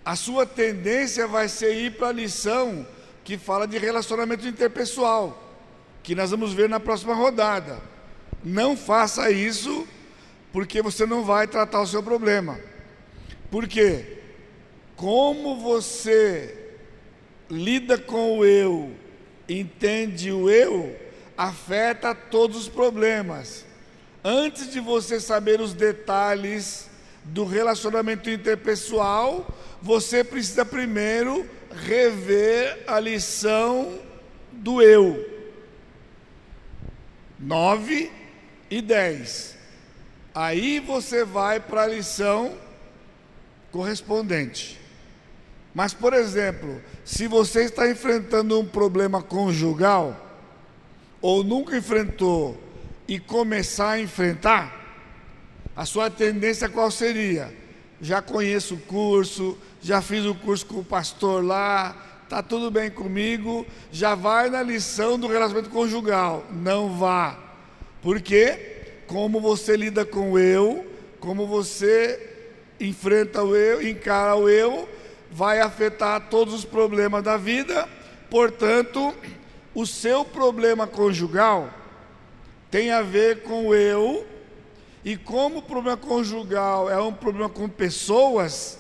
a 0.05 0.15
sua 0.15 0.45
tendência 0.45 1.25
vai 1.25 1.49
ser 1.49 1.73
ir 1.73 1.97
para 1.97 2.09
a 2.09 2.13
lição 2.13 2.85
que 3.23 3.35
fala 3.35 3.67
de 3.67 3.79
relacionamento 3.79 4.47
interpessoal, 4.47 5.43
que 6.03 6.13
nós 6.13 6.29
vamos 6.29 6.53
ver 6.53 6.69
na 6.69 6.79
próxima 6.79 7.15
rodada. 7.15 7.81
Não 8.43 8.77
faça 8.77 9.31
isso, 9.31 9.87
porque 10.51 10.81
você 10.81 11.05
não 11.05 11.23
vai 11.23 11.47
tratar 11.47 11.81
o 11.81 11.87
seu 11.87 12.01
problema. 12.01 12.59
Por 13.51 13.67
quê? 13.67 14.17
Como 14.95 15.57
você 15.57 16.75
lida 17.49 17.97
com 17.97 18.39
o 18.39 18.45
eu, 18.45 18.91
entende 19.47 20.31
o 20.31 20.49
eu, 20.49 20.95
afeta 21.37 22.13
todos 22.13 22.57
os 22.57 22.67
problemas. 22.67 23.65
Antes 24.23 24.71
de 24.71 24.79
você 24.79 25.19
saber 25.19 25.61
os 25.61 25.73
detalhes 25.73 26.89
do 27.23 27.45
relacionamento 27.45 28.29
interpessoal, 28.29 29.47
você 29.81 30.23
precisa 30.23 30.65
primeiro 30.65 31.47
rever 31.85 32.83
a 32.87 32.99
lição 32.99 33.99
do 34.51 34.81
eu. 34.81 35.37
9 37.39 38.11
e 38.69 38.81
10. 38.81 39.56
Aí 40.39 40.79
você 40.79 41.25
vai 41.25 41.59
para 41.59 41.81
a 41.81 41.87
lição 41.87 42.55
correspondente. 43.71 44.79
Mas, 45.73 45.95
por 45.95 46.13
exemplo, 46.13 46.79
se 47.03 47.27
você 47.27 47.63
está 47.63 47.89
enfrentando 47.89 48.59
um 48.59 48.63
problema 48.63 49.19
conjugal, 49.19 50.15
ou 51.19 51.43
nunca 51.43 51.75
enfrentou 51.75 52.55
e 53.07 53.19
começar 53.19 53.93
a 53.93 53.99
enfrentar, 53.99 54.79
a 55.75 55.87
sua 55.87 56.07
tendência 56.07 56.69
qual 56.69 56.91
seria? 56.91 57.51
Já 57.99 58.21
conheço 58.21 58.75
o 58.75 58.81
curso, 58.81 59.57
já 59.81 60.03
fiz 60.03 60.23
o 60.23 60.35
curso 60.35 60.67
com 60.67 60.81
o 60.81 60.85
pastor 60.85 61.43
lá, 61.43 61.97
tá 62.29 62.43
tudo 62.43 62.69
bem 62.69 62.91
comigo, 62.91 63.65
já 63.91 64.13
vai 64.13 64.51
na 64.51 64.61
lição 64.61 65.17
do 65.17 65.25
relacionamento 65.25 65.73
conjugal. 65.73 66.45
Não 66.51 66.95
vá. 66.95 67.39
Por 68.03 68.21
quê? 68.21 68.76
Como 69.07 69.39
você 69.39 69.75
lida 69.75 70.05
com 70.05 70.33
o 70.33 70.39
eu, 70.39 70.85
como 71.19 71.47
você 71.47 72.35
enfrenta 72.79 73.41
o 73.41 73.55
eu, 73.55 73.87
encara 73.87 74.35
o 74.35 74.49
eu, 74.49 74.87
vai 75.31 75.59
afetar 75.59 76.29
todos 76.29 76.53
os 76.53 76.65
problemas 76.65 77.23
da 77.23 77.37
vida, 77.37 77.87
portanto, 78.29 79.13
o 79.73 79.85
seu 79.85 80.25
problema 80.25 80.85
conjugal 80.85 81.69
tem 82.69 82.91
a 82.91 83.01
ver 83.01 83.43
com 83.43 83.67
o 83.67 83.75
eu, 83.75 84.27
e 85.05 85.15
como 85.15 85.59
o 85.59 85.61
problema 85.61 85.95
conjugal 85.95 86.89
é 86.89 86.99
um 87.01 87.13
problema 87.13 87.47
com 87.47 87.69
pessoas, 87.69 88.77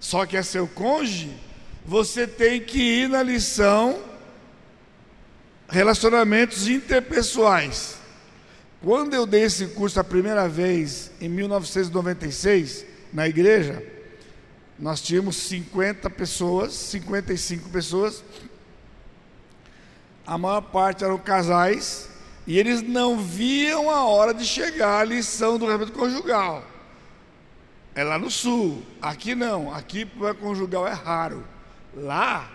só 0.00 0.26
que 0.26 0.36
é 0.36 0.42
seu 0.42 0.66
cônjuge, 0.66 1.30
você 1.86 2.26
tem 2.26 2.60
que 2.60 2.80
ir 2.80 3.08
na 3.08 3.22
lição 3.22 4.00
relacionamentos 5.68 6.66
interpessoais. 6.66 7.99
Quando 8.82 9.12
eu 9.12 9.26
dei 9.26 9.42
esse 9.42 9.66
curso 9.68 10.00
a 10.00 10.04
primeira 10.04 10.48
vez, 10.48 11.10
em 11.20 11.28
1996, 11.28 12.86
na 13.12 13.28
igreja, 13.28 13.84
nós 14.78 15.02
tínhamos 15.02 15.36
50 15.36 16.08
pessoas, 16.08 16.72
55 16.72 17.68
pessoas. 17.68 18.24
A 20.26 20.38
maior 20.38 20.62
parte 20.62 21.04
eram 21.04 21.18
casais 21.18 22.08
e 22.46 22.58
eles 22.58 22.80
não 22.80 23.18
viam 23.18 23.90
a 23.90 24.04
hora 24.06 24.32
de 24.32 24.46
chegar 24.46 25.00
à 25.00 25.04
lição 25.04 25.58
do 25.58 25.66
relacionamento 25.66 25.98
conjugal. 25.98 26.64
É 27.94 28.02
lá 28.02 28.18
no 28.18 28.30
sul. 28.30 28.82
Aqui 29.02 29.34
não. 29.34 29.74
Aqui 29.74 30.08
o 30.18 30.34
conjugal 30.36 30.88
é 30.88 30.92
raro. 30.92 31.44
Lá 31.94 32.50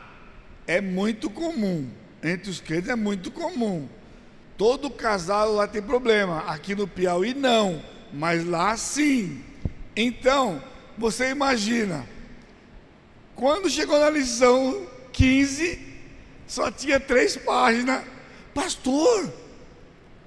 é 0.66 0.82
muito 0.82 1.30
comum. 1.30 1.88
Entre 2.24 2.50
os 2.50 2.60
crentes 2.60 2.90
é 2.90 2.96
muito 2.96 3.30
comum. 3.30 3.88
Todo 4.58 4.90
casal 4.90 5.54
lá 5.54 5.68
tem 5.68 5.82
problema. 5.82 6.40
Aqui 6.48 6.76
no 6.76 6.88
Piauí 6.88 7.34
não. 7.34 7.84
Mas 8.14 8.46
lá 8.46 8.76
sim. 8.78 9.44
Então, 9.96 10.62
você 10.98 11.30
imagina 11.30 12.06
quando 13.36 13.70
chegou 13.70 14.00
na 14.00 14.10
lição 14.10 14.88
15, 15.12 15.78
só 16.48 16.72
tinha 16.72 17.00
três 17.00 17.36
páginas. 17.36 18.04
Pastor, 18.54 19.32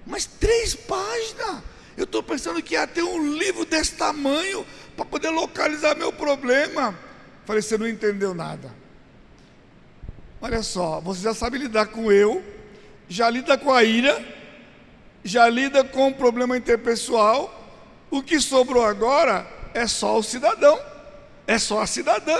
mas 0.06 0.26
três 0.26 0.74
páginas? 0.74 1.62
Eu 1.96 2.04
estou 2.04 2.22
pensando 2.22 2.62
que 2.62 2.74
ia 2.74 2.86
ter 2.86 3.02
um 3.02 3.34
livro 3.34 3.64
desse 3.64 3.94
tamanho 3.94 4.64
para 4.94 5.06
poder 5.06 5.30
localizar 5.30 5.96
meu 5.96 6.12
problema. 6.12 6.96
Falei, 7.46 7.62
você 7.62 7.78
não 7.78 7.88
entendeu 7.88 8.34
nada. 8.34 8.70
Olha 10.40 10.62
só, 10.62 11.00
você 11.00 11.22
já 11.22 11.34
sabe 11.34 11.58
lidar 11.58 11.86
com 11.86 12.12
eu, 12.12 12.44
já 13.08 13.30
lida 13.30 13.56
com 13.56 13.72
a 13.72 13.82
ira, 13.82 14.22
já 15.24 15.48
lida 15.48 15.82
com 15.82 16.08
o 16.08 16.14
problema 16.14 16.56
interpessoal. 16.56 17.54
O 18.10 18.22
que 18.22 18.40
sobrou 18.40 18.84
agora 18.84 19.46
é 19.74 19.86
só 19.86 20.18
o 20.18 20.22
cidadão, 20.22 20.78
é 21.46 21.58
só 21.58 21.80
a 21.80 21.86
cidadã. 21.86 22.38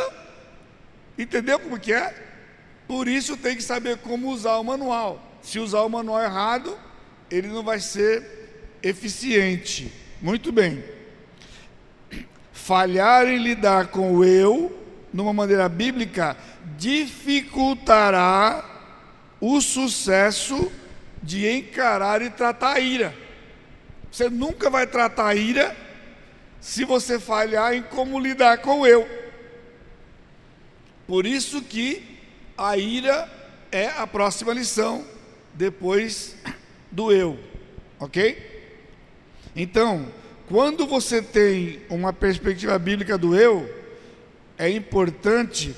Entendeu 1.19 1.59
como 1.59 1.79
que 1.79 1.93
é? 1.93 2.15
Por 2.87 3.09
isso 3.09 3.37
tem 3.37 3.57
que 3.57 3.63
saber 3.63 3.99
como 3.99 4.31
usar 4.31 4.57
o 4.57 4.65
manual. 4.65 5.23
Se 5.43 5.59
usar 5.59 5.83
o 5.83 5.89
manual 5.89 6.23
errado, 6.23 6.79
ele 7.31 7.49
não 7.49 7.63
vai 7.63 7.81
ser 7.81 8.79
eficiente. 8.83 9.93
Muito 10.21 10.53
bem. 10.53 10.85
Falhar 12.53 13.27
em 13.27 13.39
lidar 13.39 13.89
com 13.89 14.15
o 14.15 14.25
eu, 14.25 14.73
numa 15.13 15.33
maneira 15.33 15.69
bíblica, 15.69 16.37
dificultará 16.77 18.78
o 19.41 19.61
sucesso 19.61 20.71
de 21.23 21.49
encarar 21.49 22.23
e 22.23 22.31
tratar 22.31 22.75
a 22.75 22.81
ira. 22.81 23.15
Você 24.11 24.29
nunca 24.29 24.71
vai 24.71 24.87
tratar 24.87 25.29
a 25.29 25.35
ira 25.35 25.77
se 26.61 26.85
você 26.85 27.19
falhar 27.21 27.75
em 27.75 27.83
como 27.83 28.19
lidar 28.19 28.59
com 28.59 28.87
eu. 28.87 29.09
Por 31.07 31.25
isso 31.27 31.63
que 31.63 32.19
a 32.57 32.77
ira 32.77 33.31
é 33.71 33.87
a 33.87 34.07
próxima 34.07 34.53
lição 34.53 35.05
depois 35.55 36.37
do 36.91 37.13
eu, 37.13 37.39
ok? 37.99 38.37
Então, 39.55 40.09
quando 40.49 40.87
você 40.87 41.21
tem 41.23 41.81
uma 41.89 42.13
perspectiva 42.13 42.79
bíblica 42.79 43.19
do 43.19 43.37
eu, 43.37 43.69
é 44.57 44.69
importante 44.69 45.75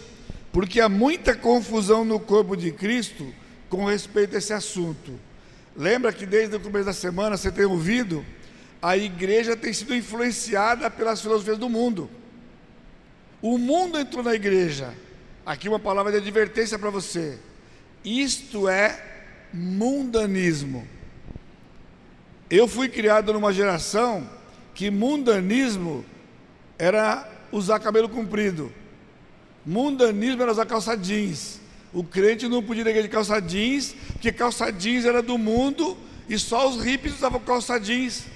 porque 0.53 0.81
há 0.81 0.89
muita 0.89 1.35
confusão 1.35 2.05
no 2.05 2.19
corpo 2.19 2.57
de 2.57 2.73
Cristo 2.73 3.33
com 3.71 3.87
respeito 3.87 4.35
a 4.35 4.39
esse 4.39 4.53
assunto. 4.53 5.19
Lembra 5.75 6.13
que 6.13 6.27
desde 6.27 6.57
o 6.57 6.61
começo 6.61 6.85
da 6.85 6.93
semana 6.93 7.39
você 7.39 7.51
tem 7.51 7.65
ouvido, 7.65 8.23
a 8.83 8.99
igreja 8.99 9.57
tem 9.57 9.73
sido 9.73 9.95
influenciada 9.95 10.91
pelas 10.91 11.23
filosofias 11.23 11.57
do 11.57 11.71
mundo. 11.71 12.11
O 13.41 13.57
mundo 13.57 13.99
entrou 13.99 14.23
na 14.23 14.35
igreja 14.35 14.95
Aqui 15.45 15.69
uma 15.69 15.79
palavra 15.79 16.13
de 16.13 16.19
advertência 16.19 16.79
para 16.79 16.91
você. 16.91 17.39
Isto 18.05 18.69
é 18.69 19.03
mundanismo. 19.53 20.87
Eu 22.49 22.69
fui 22.69 22.89
criado 22.89 23.33
numa 23.33 23.53
geração 23.53 24.29
que 24.75 24.91
mundanismo 24.91 26.05
era 26.79 27.29
usar 27.51 27.81
cabelo 27.81 28.09
comprido. 28.09 28.73
Mundanismo 29.65 30.43
era 30.43 30.53
usar 30.53 30.67
calça 30.67 30.97
jeans. 30.97 31.60
O 31.93 32.05
crente 32.05 32.49
não 32.49 32.63
podia 32.63 32.89
ir 32.89 33.03
de 33.03 33.09
calça 33.09 33.41
jeans, 33.41 33.95
porque 34.13 34.31
calça 34.31 34.71
jeans 34.71 35.05
era 35.05 35.23
do 35.23 35.37
mundo 35.37 35.97
e 36.29 36.39
só 36.39 36.69
os 36.69 36.83
hippies 36.85 37.15
usavam 37.15 37.41
calça 37.41 37.79
jeans. 37.79 38.27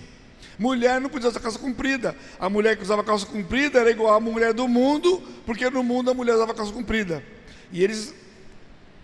Mulher 0.59 1.01
não 1.01 1.09
podia 1.09 1.29
usar 1.29 1.41
calça 1.41 1.59
comprida. 1.59 2.17
A 2.39 2.49
mulher 2.49 2.77
que 2.77 2.83
usava 2.83 3.03
calça 3.03 3.27
comprida 3.27 3.81
era 3.81 3.91
igual 3.91 4.15
a 4.15 4.21
mulher 4.21 4.53
do 4.53 4.69
mundo, 4.69 5.23
porque 5.45 5.69
no 5.71 5.83
mundo 5.83 6.11
a 6.11 6.15
mulher 6.15 6.35
usava 6.35 6.55
calça 6.55 6.73
comprida. 6.73 7.25
E 7.73 7.83
eles 7.83 8.15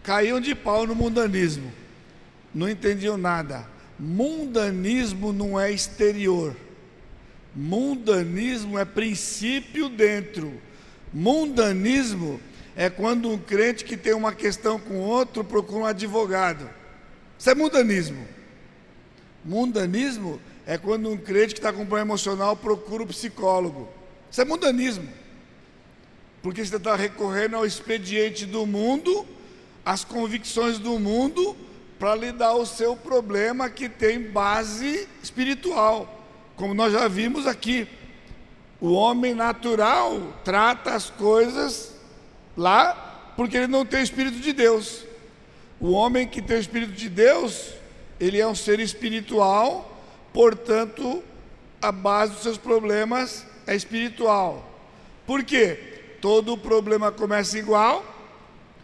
caíam 0.02 0.40
de 0.40 0.54
pau 0.54 0.86
no 0.86 0.94
mundanismo. 0.94 1.72
Não 2.54 2.68
entendiam 2.68 3.16
nada. 3.16 3.66
Mundanismo 3.98 5.32
não 5.32 5.58
é 5.58 5.70
exterior. 5.70 6.56
Mundanismo 7.54 8.78
é 8.78 8.84
princípio 8.84 9.88
dentro. 9.88 10.60
Mundanismo 11.12 12.40
é 12.76 12.88
quando 12.88 13.30
um 13.30 13.38
crente 13.38 13.84
que 13.84 13.96
tem 13.96 14.14
uma 14.14 14.32
questão 14.32 14.78
com 14.78 14.98
outro 14.98 15.44
procura 15.44 15.80
um 15.80 15.86
advogado. 15.86 16.68
Isso 17.38 17.50
é 17.50 17.54
mundanismo. 17.54 18.26
Mundanismo 19.44 20.40
é 20.66 20.76
quando 20.78 21.10
um 21.10 21.16
crente 21.16 21.54
que 21.54 21.60
está 21.60 21.72
com 21.72 21.78
problema 21.80 22.08
emocional 22.08 22.56
procura 22.56 23.02
um 23.02 23.06
psicólogo. 23.06 23.88
Isso 24.30 24.40
é 24.40 24.44
mundanismo. 24.44 25.08
Porque 26.42 26.64
você 26.64 26.76
está 26.76 26.94
recorrendo 26.94 27.56
ao 27.56 27.66
expediente 27.66 28.46
do 28.46 28.66
mundo, 28.66 29.26
às 29.84 30.04
convicções 30.04 30.78
do 30.78 30.98
mundo, 30.98 31.56
para 31.98 32.14
lidar 32.14 32.54
o 32.54 32.64
seu 32.64 32.96
problema 32.96 33.68
que 33.68 33.88
tem 33.88 34.22
base 34.22 35.06
espiritual. 35.22 36.24
Como 36.56 36.72
nós 36.72 36.92
já 36.92 37.08
vimos 37.08 37.46
aqui. 37.46 37.86
O 38.80 38.92
homem 38.92 39.34
natural 39.34 40.34
trata 40.42 40.94
as 40.94 41.10
coisas 41.10 41.99
lá 42.60 43.32
porque 43.36 43.56
ele 43.56 43.66
não 43.66 43.86
tem 43.86 44.00
o 44.00 44.04
Espírito 44.04 44.38
de 44.38 44.52
Deus. 44.52 45.04
O 45.80 45.92
homem 45.92 46.28
que 46.28 46.42
tem 46.42 46.56
o 46.56 46.60
Espírito 46.60 46.92
de 46.92 47.08
Deus, 47.08 47.72
ele 48.18 48.38
é 48.38 48.46
um 48.46 48.54
ser 48.54 48.80
espiritual 48.80 49.90
portanto, 50.32 51.22
a 51.80 51.90
base 51.90 52.32
dos 52.32 52.42
seus 52.42 52.58
problemas 52.58 53.46
é 53.66 53.74
espiritual. 53.74 54.64
Por 55.26 55.42
quê? 55.42 56.16
Todo 56.20 56.56
problema 56.58 57.10
começa 57.10 57.58
igual, 57.58 58.04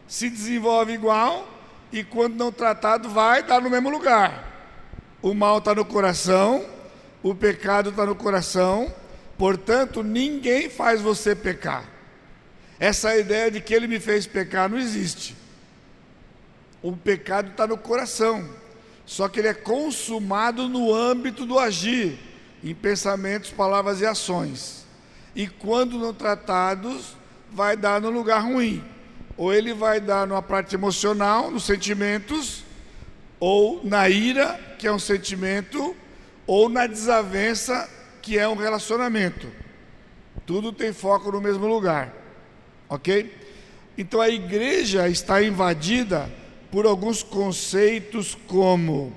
se 0.06 0.30
desenvolve 0.30 0.92
igual, 0.92 1.46
e 1.92 2.02
quando 2.02 2.36
não 2.36 2.50
tratado, 2.50 3.08
vai 3.08 3.42
dar 3.42 3.60
no 3.60 3.70
mesmo 3.70 3.90
lugar. 3.90 4.44
O 5.22 5.34
mal 5.34 5.58
está 5.58 5.74
no 5.74 5.84
coração, 5.84 6.64
o 7.22 7.34
pecado 7.34 7.90
está 7.90 8.06
no 8.06 8.14
coração, 8.14 8.92
portanto, 9.36 10.02
ninguém 10.02 10.68
faz 10.68 11.00
você 11.00 11.34
pecar. 11.34 11.95
Essa 12.78 13.16
ideia 13.16 13.50
de 13.50 13.60
que 13.60 13.74
ele 13.74 13.86
me 13.86 13.98
fez 13.98 14.26
pecar 14.26 14.68
não 14.68 14.78
existe. 14.78 15.36
O 16.82 16.96
pecado 16.96 17.50
está 17.50 17.66
no 17.66 17.78
coração 17.78 18.48
só 19.06 19.28
que 19.28 19.38
ele 19.38 19.48
é 19.48 19.54
consumado 19.54 20.68
no 20.68 20.92
âmbito 20.92 21.46
do 21.46 21.60
agir, 21.60 22.18
em 22.62 22.74
pensamentos, 22.74 23.50
palavras 23.50 24.00
e 24.00 24.06
ações. 24.06 24.84
E 25.34 25.46
quando 25.46 25.96
não 25.96 26.12
tratados, 26.12 27.16
vai 27.52 27.76
dar 27.76 28.00
no 28.00 28.10
lugar 28.10 28.40
ruim. 28.40 28.84
Ou 29.36 29.54
ele 29.54 29.72
vai 29.72 30.00
dar 30.00 30.26
numa 30.26 30.42
parte 30.42 30.74
emocional, 30.74 31.52
nos 31.52 31.64
sentimentos, 31.64 32.64
ou 33.38 33.80
na 33.84 34.08
ira, 34.08 34.58
que 34.76 34.88
é 34.88 34.92
um 34.92 34.98
sentimento, 34.98 35.94
ou 36.44 36.68
na 36.68 36.88
desavença, 36.88 37.88
que 38.20 38.36
é 38.36 38.48
um 38.48 38.56
relacionamento. 38.56 39.46
Tudo 40.44 40.72
tem 40.72 40.92
foco 40.92 41.30
no 41.30 41.40
mesmo 41.40 41.66
lugar. 41.66 42.12
Ok? 42.88 43.32
Então 43.98 44.20
a 44.20 44.28
igreja 44.28 45.08
está 45.08 45.42
invadida 45.42 46.30
por 46.70 46.86
alguns 46.86 47.22
conceitos 47.22 48.36
como 48.46 49.12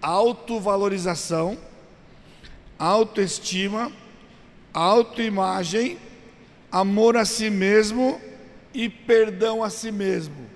autovalorização, 0.00 1.58
autoestima, 2.78 3.90
autoimagem, 4.72 5.98
amor 6.70 7.16
a 7.16 7.24
si 7.24 7.50
mesmo 7.50 8.20
e 8.72 8.88
perdão 8.88 9.62
a 9.62 9.70
si 9.70 9.90
mesmo. 9.90 10.48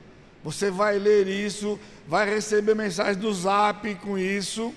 Você 0.43 0.71
vai 0.71 0.99
ler 0.99 1.27
isso, 1.27 1.79
vai 2.07 2.29
receber 2.29 2.75
mensagem 2.75 3.21
do 3.21 3.33
Zap 3.33 3.93
com 3.97 4.17
isso, 4.17 4.75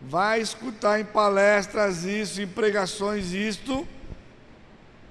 vai 0.00 0.40
escutar 0.40 1.00
em 1.00 1.04
palestras 1.04 2.04
isso, 2.04 2.40
em 2.40 2.46
pregações 2.46 3.32
isto. 3.32 3.86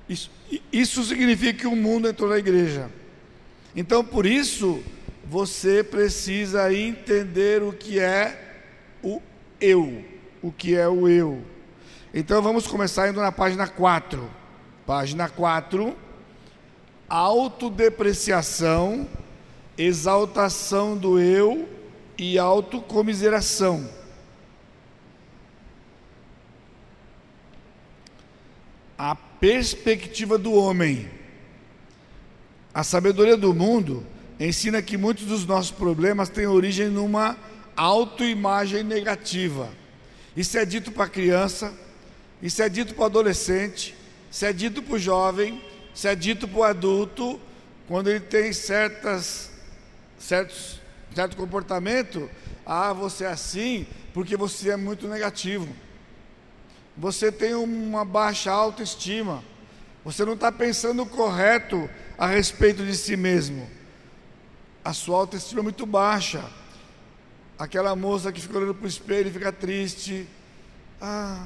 Isso, 0.10 0.32
isso 0.72 1.04
significa 1.04 1.60
que 1.60 1.68
o 1.68 1.76
mundo 1.76 2.08
entrou 2.08 2.30
na 2.30 2.38
igreja. 2.38 2.90
Então, 3.76 4.04
por 4.04 4.26
isso, 4.26 4.84
você 5.32 5.84
precisa 5.84 6.74
entender 6.74 7.64
o 7.64 7.72
que 7.72 8.00
é 8.00 8.60
o 9.02 9.22
eu, 9.62 10.04
o 10.42 10.52
que 10.52 10.76
é 10.76 10.88
o 10.88 11.08
eu. 11.08 11.42
Então 12.14 12.42
vamos 12.42 12.68
começar 12.68 13.10
indo 13.10 13.22
na 13.22 13.32
página 13.32 13.66
4. 13.66 14.30
Página 14.86 15.30
4. 15.30 15.96
Autodepreciação, 17.08 19.08
exaltação 19.78 20.98
do 20.98 21.18
eu 21.18 21.70
e 22.18 22.38
autocomiseração. 22.38 23.90
A 28.98 29.16
perspectiva 29.42 30.38
do 30.38 30.54
homem. 30.54 31.10
A 32.72 32.84
sabedoria 32.84 33.36
do 33.36 33.56
mundo 33.56 34.06
ensina 34.40 34.84
que 34.84 34.96
muitos 34.96 35.26
dos 35.26 35.48
nossos 35.48 35.72
problemas 35.72 36.30
têm 36.30 36.46
origem 36.46 36.90
numa 36.90 37.36
autoimagem 37.76 38.84
negativa. 38.84 39.70
Isso 40.38 40.58
é 40.60 40.64
dito 40.64 40.92
para 40.92 41.06
a 41.06 41.10
criança, 41.10 41.74
isso 42.40 42.62
é 42.62 42.70
dito 42.70 42.94
para 42.94 43.02
o 43.02 43.06
adolescente, 43.06 43.96
isso 44.32 44.46
é 44.46 44.54
dito 44.54 44.84
para 44.84 44.94
o 44.94 45.00
jovem, 45.00 45.60
isso 45.94 46.08
é 46.08 46.16
dito 46.16 46.48
para 46.48 46.60
o 46.60 46.64
adulto, 46.64 47.42
quando 47.88 48.10
ele 48.10 48.20
tem 48.20 48.54
certas, 48.54 49.50
certos, 50.20 50.80
certo 51.16 51.36
comportamento, 51.36 52.30
ah, 52.64 52.94
você 52.94 53.24
é 53.24 53.28
assim 53.28 53.88
porque 54.14 54.38
você 54.38 54.70
é 54.70 54.78
muito 54.78 55.08
negativo. 55.08 55.68
Você 56.98 57.32
tem 57.32 57.54
uma 57.56 58.04
baixa 58.06 58.52
autoestima. 58.52 59.44
Você 60.04 60.26
não 60.26 60.34
está 60.34 60.52
pensando 60.52 61.06
correto 61.06 61.90
a 62.18 62.28
respeito 62.28 62.84
de 62.86 62.96
si 62.96 63.16
mesmo 63.16 63.68
a 64.84 64.94
sua 64.94 65.18
autoestima 65.18 65.62
é 65.62 65.64
muito 65.64 65.86
baixa. 65.86 66.44
Aquela 67.58 67.96
moça 67.96 68.32
que 68.32 68.42
fica 68.42 68.58
olhando 68.58 68.74
para 68.74 68.86
o 68.86 68.90
espelho 68.90 69.30
e 69.30 69.32
fica 69.32 69.52
triste. 69.52 70.28
Ah, 71.00 71.46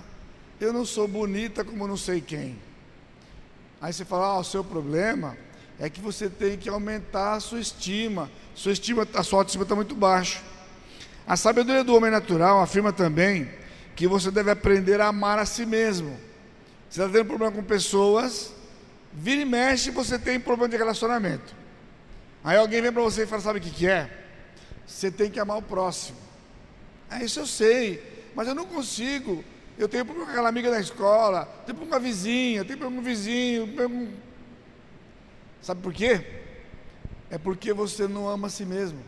eu 0.60 0.72
não 0.72 0.86
sou 0.86 1.08
bonita 1.08 1.64
como 1.64 1.88
não 1.88 1.98
sei 1.98 2.22
quem. 2.22 2.58
Aí 3.82 3.92
você 3.92 4.06
fala, 4.06 4.28
ah, 4.28 4.40
o 4.40 4.44
seu 4.44 4.64
problema 4.64 5.38
é 5.78 5.90
que 5.90 6.00
você 6.00 6.30
tem 6.30 6.58
que 6.58 6.70
aumentar 6.70 7.34
a 7.34 7.40
sua 7.42 7.60
estima. 7.60 8.32
Sua 8.56 8.72
estima, 8.72 9.06
a 9.14 9.24
sua 9.24 9.40
autoestima 9.40 9.64
está 9.64 9.76
muito 9.76 9.96
baixa. 9.96 10.42
A 11.28 11.36
sabedoria 11.36 11.84
do 11.84 11.94
homem 11.96 12.12
natural 12.12 12.62
afirma 12.62 12.94
também 12.94 13.50
que 13.96 14.08
você 14.08 14.30
deve 14.30 14.52
aprender 14.52 15.00
a 15.00 15.08
amar 15.08 15.40
a 15.40 15.46
si 15.46 15.66
mesmo. 15.66 16.20
Você 16.90 17.02
está 17.02 17.12
tendo 17.12 17.26
problema 17.26 17.52
com 17.52 17.64
pessoas, 17.64 18.54
vira 19.14 19.42
e 19.42 19.46
mexe, 19.46 19.90
você 19.92 20.20
tem 20.20 20.40
problema 20.40 20.70
de 20.70 20.78
relacionamento. 20.78 21.56
Aí 22.44 22.58
alguém 22.58 22.82
vem 22.82 22.92
para 22.92 23.02
você 23.02 23.24
e 23.24 23.26
fala: 23.26 23.42
Sabe 23.42 23.60
o 23.60 23.62
que, 23.62 23.72
que 23.72 23.88
é? 23.88 24.10
Você 24.86 25.10
tem 25.10 25.32
que 25.32 25.40
amar 25.40 25.58
o 25.58 25.62
próximo. 25.62 26.18
É 27.10 27.24
isso 27.24 27.40
eu 27.40 27.48
sei, 27.48 28.32
mas 28.36 28.48
eu 28.48 28.54
não 28.56 28.66
consigo. 28.66 29.44
Eu 29.78 29.90
tenho 29.90 30.06
problema 30.06 30.28
com 30.28 30.32
aquela 30.32 30.50
amiga 30.50 30.72
da 30.72 30.80
escola, 30.80 31.46
tenho 31.66 31.78
problema 31.78 31.90
com 31.90 31.96
a 31.96 32.08
vizinha, 32.08 32.64
tenho 32.64 32.78
problema 32.78 33.02
com 33.02 33.08
o 33.08 33.14
vizinho. 33.14 34.14
Sabe 35.62 35.82
por 35.82 35.94
quê? 35.94 36.24
É 37.30 37.38
porque 37.38 37.74
você 37.74 38.08
não 38.08 38.30
ama 38.30 38.48
a 38.48 38.50
si 38.50 38.64
mesmo. 38.64 39.00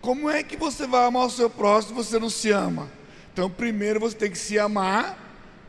Como 0.00 0.30
é 0.30 0.42
que 0.42 0.56
você 0.56 0.86
vai 0.86 1.04
amar 1.04 1.26
o 1.26 1.30
seu 1.30 1.50
próximo 1.50 2.02
se 2.02 2.10
você 2.10 2.18
não 2.18 2.30
se 2.30 2.50
ama? 2.50 2.88
Então, 3.34 3.50
primeiro 3.50 3.98
você 3.98 4.16
tem 4.16 4.30
que 4.30 4.38
se 4.38 4.60
amar, 4.60 5.18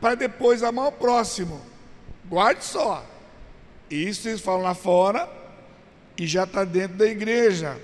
para 0.00 0.14
depois 0.14 0.62
amar 0.62 0.86
o 0.86 0.92
próximo. 0.92 1.60
Guarde 2.26 2.64
só. 2.64 3.04
Isso 3.90 4.28
eles 4.28 4.40
falam 4.40 4.62
lá 4.62 4.72
fora, 4.72 5.28
e 6.16 6.28
já 6.28 6.44
está 6.44 6.62
dentro 6.62 6.96
da 6.96 7.06
igreja. 7.06 7.76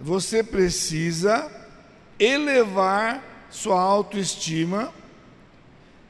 Você 0.00 0.44
precisa 0.44 1.50
elevar 2.16 3.20
sua 3.50 3.80
autoestima, 3.80 4.94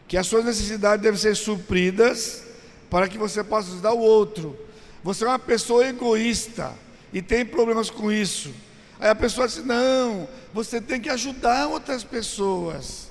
que 0.06 0.18
as 0.18 0.26
suas 0.26 0.44
necessidades 0.44 1.02
devem 1.02 1.18
ser 1.18 1.34
supridas 1.34 2.44
para 2.90 3.08
que 3.08 3.16
você 3.16 3.42
possa 3.42 3.68
ajudar 3.68 3.94
o 3.94 4.00
outro. 4.00 4.58
Você 5.02 5.24
é 5.24 5.28
uma 5.28 5.38
pessoa 5.38 5.88
egoísta 5.88 6.70
e 7.14 7.22
tem 7.22 7.46
problemas 7.46 7.88
com 7.88 8.12
isso. 8.12 8.52
Aí 8.98 9.08
a 9.08 9.14
pessoa 9.14 9.46
diz: 9.46 9.64
Não, 9.64 10.28
você 10.52 10.80
tem 10.80 11.00
que 11.00 11.08
ajudar 11.08 11.68
outras 11.68 12.04
pessoas. 12.04 13.08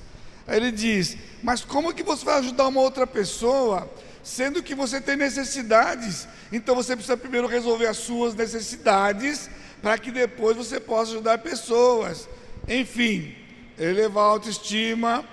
Aí 0.47 0.57
ele 0.57 0.71
diz: 0.71 1.17
Mas 1.41 1.63
como 1.63 1.93
que 1.93 2.03
você 2.03 2.23
vai 2.23 2.39
ajudar 2.39 2.67
uma 2.67 2.81
outra 2.81 3.05
pessoa, 3.05 3.89
sendo 4.23 4.63
que 4.63 4.75
você 4.75 4.99
tem 4.99 5.15
necessidades? 5.15 6.27
Então 6.51 6.75
você 6.75 6.95
precisa 6.95 7.17
primeiro 7.17 7.47
resolver 7.47 7.87
as 7.87 7.97
suas 7.97 8.35
necessidades, 8.35 9.49
para 9.81 9.97
que 9.97 10.11
depois 10.11 10.55
você 10.55 10.79
possa 10.79 11.11
ajudar 11.11 11.37
pessoas. 11.39 12.27
Enfim, 12.67 13.35
elevar 13.77 14.23
a 14.23 14.27
autoestima, 14.27 15.27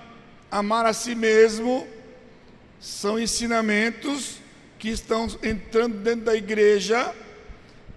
amar 0.49 0.85
a 0.85 0.93
si 0.93 1.15
mesmo, 1.15 1.87
são 2.79 3.19
ensinamentos 3.19 4.39
que 4.79 4.89
estão 4.89 5.27
entrando 5.43 5.97
dentro 5.99 6.25
da 6.25 6.35
igreja, 6.35 7.13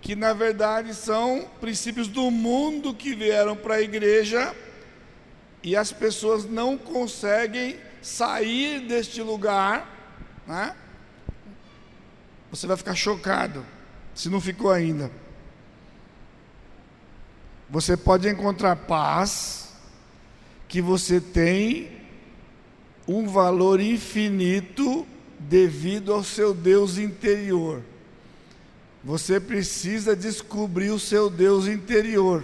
que 0.04 0.14
na 0.14 0.34
verdade 0.34 0.94
são 0.94 1.48
princípios 1.62 2.08
do 2.08 2.30
mundo 2.30 2.92
que 2.92 3.14
vieram 3.14 3.56
para 3.56 3.76
a 3.76 3.80
igreja 3.80 4.54
e 5.62 5.74
as 5.74 5.90
pessoas 5.90 6.44
não 6.44 6.76
conseguem 6.76 7.76
sair 8.02 8.80
deste 8.80 9.22
lugar, 9.22 10.42
né? 10.46 10.76
Você 12.50 12.66
vai 12.66 12.76
ficar 12.76 12.94
chocado 12.94 13.64
se 14.14 14.28
não 14.28 14.42
ficou 14.42 14.70
ainda. 14.70 15.10
Você 17.70 17.96
pode 17.96 18.28
encontrar 18.28 18.76
paz 18.76 19.72
que 20.68 20.82
você 20.82 21.18
tem 21.18 21.90
um 23.08 23.26
valor 23.26 23.80
infinito 23.80 25.06
devido 25.38 26.12
ao 26.12 26.22
seu 26.22 26.52
Deus 26.52 26.98
interior. 26.98 27.82
Você 29.04 29.38
precisa 29.38 30.16
descobrir 30.16 30.88
o 30.88 30.98
seu 30.98 31.28
Deus 31.28 31.66
interior. 31.66 32.42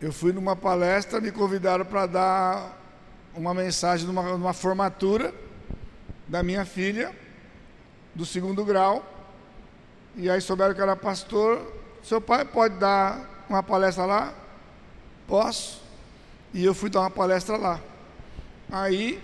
Eu 0.00 0.10
fui 0.10 0.32
numa 0.32 0.56
palestra, 0.56 1.20
me 1.20 1.30
convidaram 1.30 1.84
para 1.84 2.06
dar 2.06 2.78
uma 3.34 3.52
mensagem 3.52 4.06
numa, 4.06 4.22
numa 4.22 4.54
formatura 4.54 5.34
da 6.26 6.42
minha 6.42 6.64
filha, 6.64 7.14
do 8.14 8.24
segundo 8.24 8.64
grau. 8.64 9.04
E 10.16 10.30
aí 10.30 10.40
souberam 10.40 10.74
que 10.74 10.80
era 10.80 10.96
pastor. 10.96 11.60
Seu 12.02 12.22
pai 12.22 12.46
pode 12.46 12.78
dar 12.78 13.44
uma 13.50 13.62
palestra 13.62 14.06
lá? 14.06 14.34
Posso. 15.26 15.82
E 16.54 16.64
eu 16.64 16.72
fui 16.72 16.88
dar 16.88 17.00
uma 17.00 17.10
palestra 17.10 17.58
lá. 17.58 17.78
Aí 18.72 19.22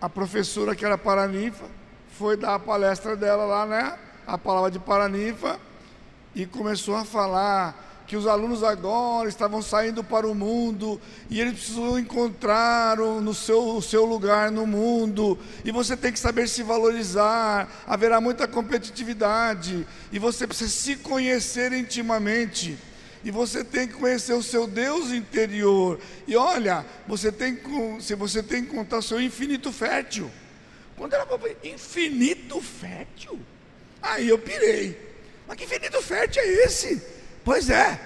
a 0.00 0.08
professora 0.08 0.76
que 0.76 0.84
era 0.84 0.96
paraninfa 0.96 1.81
foi 2.18 2.36
dar 2.36 2.54
a 2.54 2.58
palestra 2.58 3.16
dela 3.16 3.44
lá, 3.44 3.66
né? 3.66 3.98
A 4.26 4.38
palavra 4.38 4.70
de 4.70 4.78
paraninfa 4.78 5.58
e 6.34 6.46
começou 6.46 6.94
a 6.96 7.04
falar 7.04 7.90
que 8.06 8.16
os 8.16 8.26
alunos 8.26 8.62
agora 8.62 9.28
estavam 9.28 9.62
saindo 9.62 10.04
para 10.04 10.26
o 10.26 10.34
mundo 10.34 11.00
e 11.30 11.40
eles 11.40 11.54
precisam 11.54 11.98
encontrar 11.98 12.96
no 12.96 13.32
seu, 13.32 13.76
o 13.76 13.82
seu 13.82 14.04
lugar 14.04 14.50
no 14.50 14.66
mundo 14.66 15.38
e 15.64 15.72
você 15.72 15.96
tem 15.96 16.12
que 16.12 16.18
saber 16.18 16.48
se 16.48 16.62
valorizar, 16.62 17.68
haverá 17.86 18.20
muita 18.20 18.46
competitividade 18.46 19.86
e 20.12 20.18
você 20.18 20.46
precisa 20.46 20.70
se 20.70 20.96
conhecer 20.96 21.72
intimamente. 21.72 22.78
E 23.24 23.30
você 23.30 23.62
tem 23.62 23.86
que 23.86 23.94
conhecer 23.94 24.34
o 24.34 24.42
seu 24.42 24.66
Deus 24.66 25.12
interior. 25.12 26.00
E 26.26 26.34
olha, 26.34 26.84
você 27.06 27.30
tem 27.30 27.56
se 28.00 28.16
você 28.16 28.42
tem 28.42 28.64
que 28.64 28.74
contar 28.74 28.98
o 28.98 29.02
seu 29.02 29.20
infinito 29.20 29.70
fértil. 29.70 30.28
Quando 31.02 31.14
ela 31.14 31.26
falou, 31.26 31.50
infinito 31.64 32.60
fértil? 32.60 33.40
Aí 34.00 34.28
eu 34.28 34.38
pirei. 34.38 34.96
Mas 35.48 35.56
que 35.56 35.64
infinito 35.64 36.00
fértil 36.00 36.40
é 36.40 36.46
esse? 36.64 37.02
Pois 37.44 37.68
é, 37.68 38.00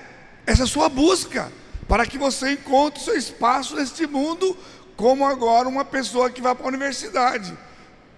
essa 0.46 0.62
é 0.62 0.64
a 0.64 0.66
sua 0.66 0.88
busca 0.88 1.52
para 1.86 2.06
que 2.06 2.16
você 2.16 2.52
encontre 2.52 3.02
seu 3.02 3.14
espaço 3.14 3.76
neste 3.76 4.06
mundo, 4.06 4.56
como 4.96 5.26
agora 5.26 5.68
uma 5.68 5.84
pessoa 5.84 6.30
que 6.30 6.40
vai 6.40 6.54
para 6.54 6.64
a 6.64 6.68
universidade. 6.68 7.54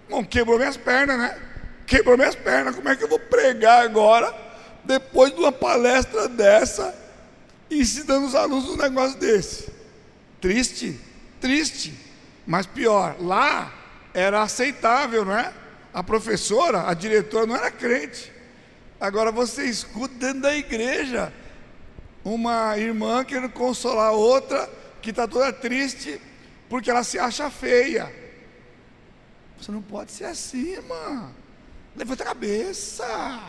Bom, 0.09 0.23
quebrou 0.23 0.57
minhas 0.57 0.77
pernas, 0.77 1.17
né? 1.17 1.37
Quebrou 1.85 2.15
minhas 2.15 2.35
pernas. 2.35 2.73
Como 2.73 2.87
é 2.87 2.95
que 2.95 3.03
eu 3.03 3.09
vou 3.09 3.19
pregar 3.19 3.83
agora? 3.83 4.33
depois 4.85 5.33
de 5.33 5.39
uma 5.41 5.51
palestra 5.51 6.29
dessa, 6.29 6.95
ensinando 7.69 8.27
os 8.27 8.33
alunos 8.33 8.69
um 8.69 8.77
negócio 8.77 9.19
desse. 9.19 9.69
Triste, 10.39 10.97
triste. 11.41 11.93
Mas 12.47 12.65
pior, 12.65 13.17
lá 13.19 13.78
era 14.13 14.41
aceitável, 14.41 15.25
não 15.25 15.37
é? 15.37 15.53
A 15.93 16.03
professora, 16.03 16.89
a 16.89 16.93
diretora 16.93 17.45
não 17.45 17.55
era 17.55 17.71
crente. 17.71 18.31
Agora 18.99 19.31
você 19.31 19.65
escuta 19.65 20.13
dentro 20.15 20.41
da 20.41 20.55
igreja 20.55 21.33
uma 22.23 22.77
irmã 22.77 23.23
querendo 23.23 23.49
consolar 23.49 24.11
outra 24.11 24.69
que 25.01 25.09
está 25.09 25.27
toda 25.27 25.53
triste 25.53 26.19
porque 26.67 26.89
ela 26.89 27.03
se 27.03 27.17
acha 27.17 27.49
feia. 27.49 28.13
Você 29.59 29.71
não 29.71 29.81
pode 29.81 30.11
ser 30.11 30.25
assim, 30.25 30.73
irmã. 30.73 31.31
Levanta 31.95 32.23
a 32.23 32.27
cabeça. 32.27 33.39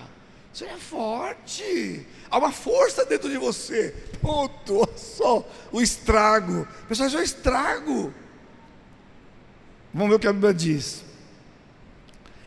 Você 0.53 0.64
é 0.64 0.77
forte. 0.77 2.07
Há 2.31 2.38
uma 2.38 2.51
força 2.51 3.05
dentro 3.05 3.29
de 3.29 3.37
você. 3.37 3.94
Ponto. 4.20 4.88
Só 4.96 5.46
o 5.70 5.81
estrago. 5.81 6.66
Pessoal, 6.88 7.09
isso 7.09 7.18
é 7.18 7.23
estrago. 7.23 8.12
Vamos 9.92 10.11
ver 10.11 10.16
o 10.16 10.18
que 10.18 10.29
a 10.29 10.33
Bíblia 10.33 10.55
diz. 10.55 11.03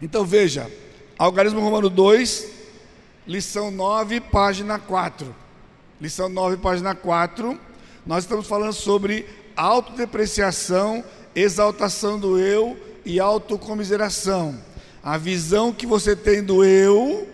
Então 0.01 0.23
veja, 0.25 0.71
Algarismo 1.17 1.59
Romano 1.59 1.89
2, 1.89 2.47
lição 3.27 3.69
9, 3.69 4.21
página 4.21 4.79
4. 4.79 5.35
Lição 5.99 6.29
9, 6.29 6.57
página 6.57 6.95
4. 6.95 7.59
Nós 8.05 8.23
estamos 8.23 8.47
falando 8.47 8.73
sobre 8.73 9.25
autodepreciação, 9.55 11.03
exaltação 11.35 12.19
do 12.19 12.39
eu 12.39 12.77
e 13.05 13.19
autocomiseração. 13.19 14.59
A 15.03 15.17
visão 15.17 15.73
que 15.73 15.85
você 15.85 16.15
tem 16.15 16.41
do 16.41 16.63
eu 16.63 17.27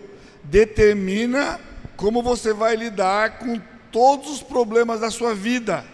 determina 0.43 1.59
como 1.95 2.23
você 2.23 2.53
vai 2.53 2.75
lidar 2.75 3.37
com 3.37 3.61
todos 3.91 4.29
os 4.29 4.41
problemas 4.41 4.99
da 4.99 5.11
sua 5.11 5.35
vida. 5.35 5.85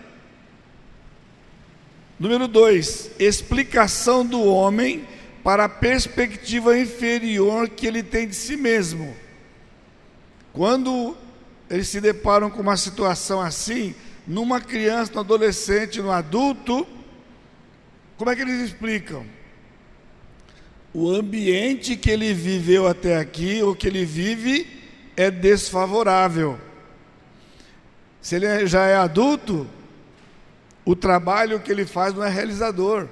Número 2.19 2.47
2, 2.47 3.11
explicação 3.19 4.25
do 4.25 4.43
homem 4.43 5.07
para 5.43 5.65
a 5.65 5.69
perspectiva 5.69 6.77
inferior 6.77 7.69
que 7.69 7.85
ele 7.85 8.01
tem 8.01 8.27
de 8.27 8.35
si 8.35 8.55
mesmo. 8.55 9.15
Quando 10.53 11.15
eles 11.69 11.89
se 11.89 11.99
deparam 11.99 12.49
com 12.49 12.61
uma 12.61 12.77
situação 12.77 13.41
assim, 13.41 13.93
numa 14.25 14.61
criança, 14.61 15.11
no 15.13 15.19
adolescente, 15.19 16.01
no 16.01 16.11
adulto, 16.11 16.87
como 18.17 18.31
é 18.31 18.35
que 18.35 18.41
eles 18.41 18.61
explicam? 18.61 19.25
o 20.95 21.11
ambiente 21.11 21.97
que 21.97 22.09
ele 22.09 22.33
viveu 22.33 22.87
até 22.87 23.17
aqui, 23.17 23.61
ou 23.61 23.75
que 23.75 23.85
ele 23.85 24.05
vive, 24.05 24.65
é 25.17 25.29
desfavorável. 25.29 26.57
Se 28.21 28.37
ele 28.37 28.65
já 28.65 28.85
é 28.85 28.95
adulto, 28.95 29.67
o 30.85 30.95
trabalho 30.95 31.59
que 31.59 31.71
ele 31.71 31.85
faz 31.85 32.13
não 32.13 32.23
é 32.23 32.29
realizador. 32.29 33.07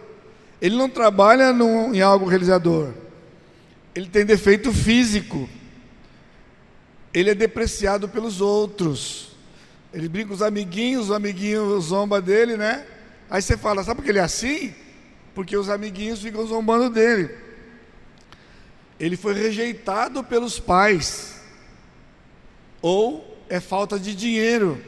Ele 0.62 0.78
não 0.78 0.88
trabalha 0.88 1.52
em 1.94 2.02
algo 2.02 2.26
realizador. 2.26 2.94
Ele 3.94 4.08
tem 4.08 4.26
defeito 4.26 4.72
físico. 4.72 5.50
Ele 7.14 7.32
é 7.32 7.36
depreciado 7.36 8.08
pelos 8.08 8.40
outros. 8.40 9.32
Ele 9.94 10.08
brinca 10.08 10.30
com 10.30 10.34
os 10.36 10.42
amiguinhos, 10.42 11.06
os 11.06 11.12
amiguinhos 11.12 11.86
zombam 11.86 12.22
dele, 12.22 12.56
né? 12.56 12.86
Aí 13.30 13.42
você 13.42 13.58
fala, 13.58 13.84
sabe 13.84 13.98
por 13.98 14.06
que 14.06 14.12
ele 14.12 14.20
é 14.20 14.24
assim? 14.24 14.74
Porque 15.36 15.58
os 15.58 15.70
amiguinhos 15.70 16.22
ficam 16.22 16.46
zombando 16.46 16.90
dele 16.90 17.44
ele 19.00 19.18
foi 19.18 19.34
rejeitado 19.34 20.24
pelos 20.24 20.60
pais, 20.60 21.36
ou 22.82 23.38
é 23.50 23.60
falta 23.60 24.00
de 24.00 24.16
dinheiro, 24.16 24.82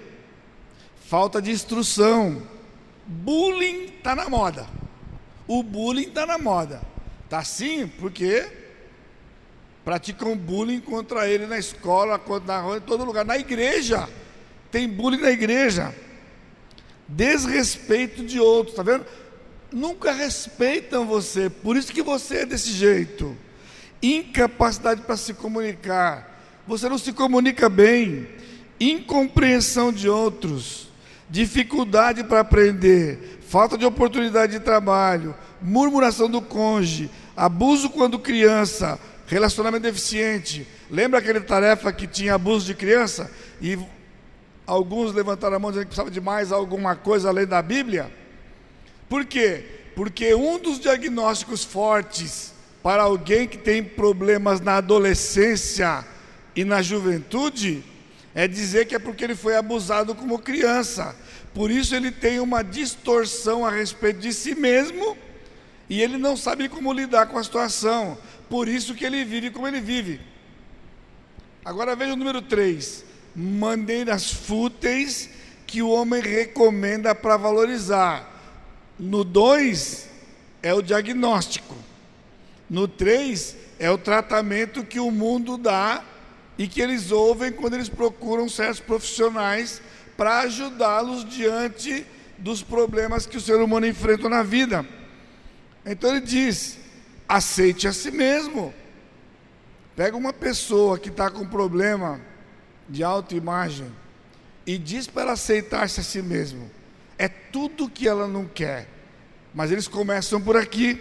falta 1.05 1.41
de 1.41 1.51
instrução. 1.51 2.41
Bullying 3.05 3.85
está 3.97 4.15
na 4.15 4.29
moda. 4.29 4.67
O 5.47 5.61
bullying 5.61 6.07
está 6.07 6.25
na 6.25 6.37
moda. 6.37 6.81
Está 7.23 7.39
assim 7.39 7.87
porque 7.87 8.47
praticam 9.83 10.35
bullying 10.35 10.79
contra 10.79 11.27
ele 11.29 11.45
na 11.45 11.57
escola, 11.57 12.19
na 12.45 12.61
rua, 12.61 12.77
em 12.77 12.81
todo 12.81 13.05
lugar. 13.05 13.23
Na 13.23 13.37
igreja, 13.37 14.09
tem 14.71 14.87
bullying 14.87 15.21
na 15.21 15.31
igreja. 15.31 15.93
Desrespeito 17.07 18.23
de 18.23 18.39
outros, 18.39 18.71
está 18.71 18.83
vendo? 18.83 19.05
Nunca 19.71 20.11
respeitam 20.11 21.05
você, 21.05 21.49
por 21.49 21.75
isso 21.75 21.91
que 21.91 22.01
você 22.01 22.37
é 22.37 22.45
desse 22.45 22.71
jeito 22.71 23.37
incapacidade 24.01 25.01
para 25.01 25.17
se 25.17 25.33
comunicar, 25.33 26.39
você 26.67 26.87
não 26.89 26.97
se 26.97 27.13
comunica 27.13 27.69
bem, 27.69 28.27
incompreensão 28.79 29.91
de 29.91 30.09
outros, 30.09 30.89
dificuldade 31.35 32.23
para 32.23 32.39
aprender, 32.39 33.39
falta 33.47 33.77
de 33.77 33.85
oportunidade 33.85 34.53
de 34.53 34.59
trabalho, 34.59 35.35
murmuração 35.61 36.29
do 36.29 36.41
cônjuge, 36.41 37.09
abuso 37.35 37.89
quando 37.89 38.17
criança, 38.17 38.97
relacionamento 39.27 39.83
deficiente, 39.83 40.67
Lembra 40.89 41.19
aquele 41.19 41.41
tarefa 41.41 41.91
que 41.91 42.05
tinha 42.05 42.35
abuso 42.35 42.65
de 42.65 42.73
criança? 42.75 43.31
E 43.61 43.77
alguns 44.67 45.13
levantaram 45.13 45.55
a 45.55 45.59
mão 45.59 45.71
dizendo 45.71 45.85
que 45.85 45.89
precisava 45.89 46.11
de 46.11 46.21
mais 46.21 46.51
alguma 46.51 46.95
coisa 46.95 47.29
além 47.29 47.47
da 47.47 47.61
Bíblia? 47.61 48.11
Por 49.09 49.25
quê? 49.25 49.63
Porque 49.95 50.35
um 50.35 50.59
dos 50.59 50.79
diagnósticos 50.79 51.63
fortes 51.63 52.53
para 52.83 53.03
alguém 53.03 53.47
que 53.47 53.57
tem 53.57 53.83
problemas 53.83 54.61
na 54.61 54.77
adolescência 54.77 56.05
e 56.55 56.63
na 56.63 56.81
juventude 56.81 57.83
é 58.35 58.47
dizer 58.47 58.85
que 58.85 58.93
é 58.93 58.99
porque 58.99 59.23
ele 59.23 59.35
foi 59.35 59.55
abusado 59.55 60.13
como 60.13 60.37
criança. 60.37 61.15
Por 61.55 61.71
isso 61.71 61.95
ele 61.95 62.11
tem 62.11 62.41
uma 62.41 62.61
distorção 62.61 63.65
a 63.65 63.71
respeito 63.71 64.19
de 64.19 64.33
si 64.33 64.53
mesmo 64.53 65.17
e 65.89 66.01
ele 66.01 66.17
não 66.17 66.35
sabe 66.35 66.67
como 66.67 66.91
lidar 66.91 67.27
com 67.27 67.37
a 67.37 67.43
situação. 67.43 68.17
Por 68.49 68.67
isso 68.67 68.93
que 68.93 69.05
ele 69.05 69.23
vive 69.23 69.49
como 69.49 69.65
ele 69.65 69.79
vive. 69.79 70.19
Agora 71.63 71.95
veja 71.95 72.11
o 72.11 72.17
número 72.17 72.41
3. 72.41 73.05
Maneiras 73.33 74.29
fúteis 74.29 75.29
que 75.65 75.81
o 75.81 75.89
homem 75.89 76.21
recomenda 76.21 77.15
para 77.15 77.37
valorizar. 77.37 78.29
No 78.99 79.23
2 79.23 80.09
é 80.61 80.73
o 80.73 80.81
diagnóstico. 80.81 81.73
No 82.69 82.85
3 82.85 83.55
é 83.79 83.89
o 83.89 83.97
tratamento 83.97 84.83
que 84.83 84.99
o 84.99 85.09
mundo 85.09 85.57
dá 85.57 86.03
e 86.57 86.67
que 86.67 86.81
eles 86.81 87.11
ouvem 87.11 87.53
quando 87.53 87.75
eles 87.75 87.87
procuram 87.87 88.49
certos 88.49 88.81
profissionais 88.81 89.81
para 90.17 90.39
ajudá-los 90.39 91.25
diante 91.25 92.05
dos 92.37 92.61
problemas 92.61 93.25
que 93.25 93.37
o 93.37 93.41
ser 93.41 93.57
humano 93.57 93.85
enfrenta 93.85 94.29
na 94.29 94.43
vida. 94.43 94.85
Então 95.85 96.11
ele 96.11 96.25
diz: 96.25 96.77
aceite 97.27 97.87
a 97.87 97.93
si 97.93 98.11
mesmo. 98.11 98.73
Pega 99.95 100.17
uma 100.17 100.33
pessoa 100.33 100.99
que 100.99 101.09
está 101.09 101.29
com 101.29 101.47
problema 101.47 102.19
de 102.89 103.03
autoimagem 103.03 103.89
e 104.65 104.77
diz 104.77 105.07
para 105.07 105.23
ela 105.23 105.31
aceitar-se 105.33 105.99
a 105.99 106.03
si 106.03 106.21
mesmo. 106.21 106.69
É 107.17 107.29
tudo 107.29 107.89
que 107.89 108.07
ela 108.07 108.27
não 108.27 108.45
quer. 108.45 108.87
Mas 109.53 109.71
eles 109.71 109.87
começam 109.87 110.41
por 110.41 110.57
aqui. 110.57 110.99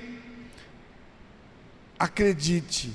Acredite, 1.98 2.92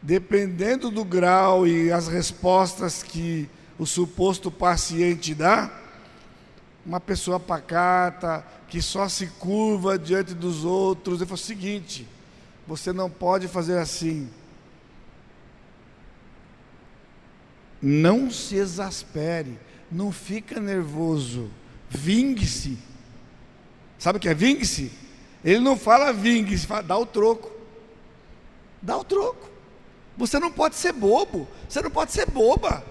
dependendo 0.00 0.90
do 0.90 1.04
grau 1.04 1.66
e 1.66 1.92
as 1.92 2.08
respostas 2.08 3.02
que 3.02 3.48
o 3.80 3.86
suposto 3.86 4.50
paciente 4.50 5.34
dá, 5.34 5.72
uma 6.84 7.00
pessoa 7.00 7.40
pacata, 7.40 8.46
que 8.68 8.82
só 8.82 9.08
se 9.08 9.26
curva 9.26 9.98
diante 9.98 10.34
dos 10.34 10.66
outros, 10.66 11.18
ele 11.18 11.24
fala 11.24 11.36
o 11.36 11.38
seguinte: 11.38 12.06
você 12.66 12.92
não 12.92 13.08
pode 13.08 13.48
fazer 13.48 13.78
assim. 13.78 14.28
Não 17.80 18.30
se 18.30 18.56
exaspere, 18.56 19.58
não 19.90 20.12
fica 20.12 20.60
nervoso, 20.60 21.50
vingue-se. 21.88 22.76
Sabe 23.98 24.18
o 24.18 24.20
que 24.20 24.28
é 24.28 24.34
vingue-se? 24.34 24.92
Ele 25.42 25.60
não 25.60 25.74
fala 25.74 26.12
vingue-se, 26.12 26.66
fala 26.66 26.82
dá 26.82 26.98
o 26.98 27.06
troco. 27.06 27.50
Dá 28.82 28.98
o 28.98 29.04
troco. 29.04 29.48
Você 30.18 30.38
não 30.38 30.52
pode 30.52 30.74
ser 30.76 30.92
bobo, 30.92 31.48
você 31.66 31.80
não 31.80 31.90
pode 31.90 32.12
ser 32.12 32.26
boba. 32.30 32.89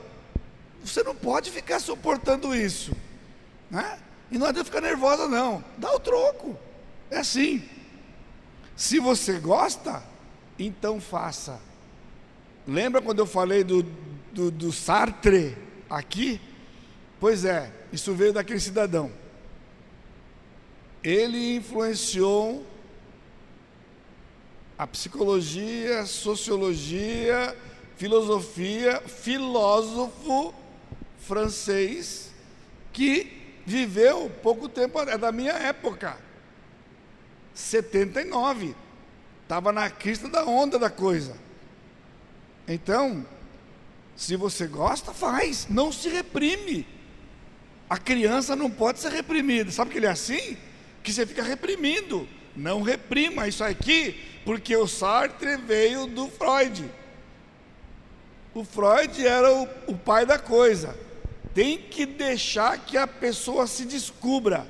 Você 0.84 1.04
não 1.04 1.16
pode 1.16 1.52
ficar 1.52 1.80
suportando 1.80 2.56
isso. 2.56 2.96
Né? 3.70 4.00
E 4.32 4.38
não 4.38 4.48
adianta 4.48 4.66
ficar 4.66 4.82
nervosa, 4.82 5.28
não. 5.28 5.64
Dá 5.78 5.94
o 5.94 6.00
troco. 6.00 6.58
É 7.10 7.18
assim. 7.18 7.64
Se 8.76 9.00
você 9.00 9.40
gosta, 9.40 10.04
então 10.58 11.02
faça. 11.02 11.60
Lembra 12.68 13.02
quando 13.02 13.20
eu 13.20 13.26
falei 13.26 13.64
do, 13.64 13.84
do, 14.32 14.52
do 14.52 14.72
Sartre 14.72 15.58
aqui? 15.90 16.40
Pois 17.20 17.44
é, 17.44 17.72
isso 17.92 18.14
veio 18.14 18.32
daquele 18.32 18.60
cidadão. 18.60 19.12
Ele 21.04 21.56
influenciou 21.56 22.66
a 24.78 24.88
psicologia, 24.88 26.06
sociologia, 26.06 27.56
filosofia, 27.98 29.02
filósofo 29.02 30.54
francês 31.30 32.32
que 32.92 33.62
viveu 33.64 34.32
pouco 34.42 34.68
tempo, 34.68 35.00
é 35.00 35.16
da 35.16 35.32
minha 35.32 35.54
época, 35.54 36.18
79, 37.54 38.76
estava 39.44 39.72
na 39.72 39.92
crista 39.92 40.28
da 40.28 40.44
onda 40.44 40.80
da 40.80 40.90
coisa. 40.90 41.38
Então, 42.68 43.24
se 44.16 44.36
você 44.36 44.66
gosta, 44.66 45.14
faz, 45.14 45.68
não 45.70 45.92
se 45.92 46.10
reprime. 46.10 46.88
A 47.88 47.98
criança 47.98 48.56
não 48.56 48.70
pode 48.70 49.00
ser 49.00 49.12
reprimida. 49.12 49.72
Sabe 49.72 49.92
que 49.92 49.98
ele 49.98 50.08
é 50.08 50.12
assim? 50.12 50.58
Que 51.04 51.14
você 51.14 51.28
fica 51.28 51.44
reprimindo. 51.44 52.28
Não 52.56 52.82
reprima 52.82 53.48
isso 53.48 53.64
aqui, 53.64 54.20
porque 54.44 54.76
o 54.76 54.88
Sartre 54.88 55.58
veio 55.58 56.08
do 56.08 56.28
Freud. 56.28 56.90
O 58.54 58.64
Freud 58.64 59.26
era 59.26 59.54
o, 59.54 59.68
o 59.88 59.96
pai 59.96 60.26
da 60.26 60.40
coisa. 60.40 60.96
Tem 61.54 61.78
que 61.78 62.06
deixar 62.06 62.78
que 62.78 62.98
a 62.98 63.08
pessoa 63.08 63.68
se 63.68 63.86
descubra. 63.86 64.68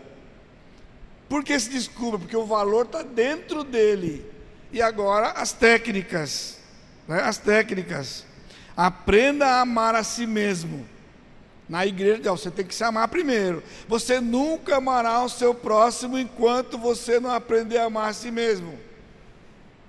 Por 1.28 1.44
que 1.44 1.60
se 1.60 1.70
descubra? 1.70 2.20
Porque 2.20 2.36
o 2.36 2.46
valor 2.46 2.86
está 2.86 3.04
dentro 3.04 3.64
dele. 3.64 4.26
E 4.72 4.82
agora 4.82 5.32
as 5.32 5.52
técnicas. 5.52 6.58
Né? 7.08 7.22
As 7.22 7.38
técnicas. 7.38 8.26
Aprenda 8.76 9.46
a 9.46 9.62
amar 9.62 9.94
a 9.96 10.04
si 10.04 10.26
mesmo. 10.26 10.88
Na 11.68 11.86
igreja, 11.86 12.32
você 12.32 12.50
tem 12.50 12.66
que 12.66 12.74
se 12.74 12.84
amar 12.84 13.08
primeiro. 13.10 13.62
Você 13.88 14.20
nunca 14.20 14.78
amará 14.78 15.24
o 15.24 15.30
seu 15.30 15.54
próximo 15.54 16.18
enquanto 16.18 16.80
você 16.80 17.20
não 17.20 17.32
aprender 17.32 17.78
a 17.78 17.86
amar 17.86 18.10
a 18.10 18.14
si 18.14 18.32
mesmo. 18.32 18.80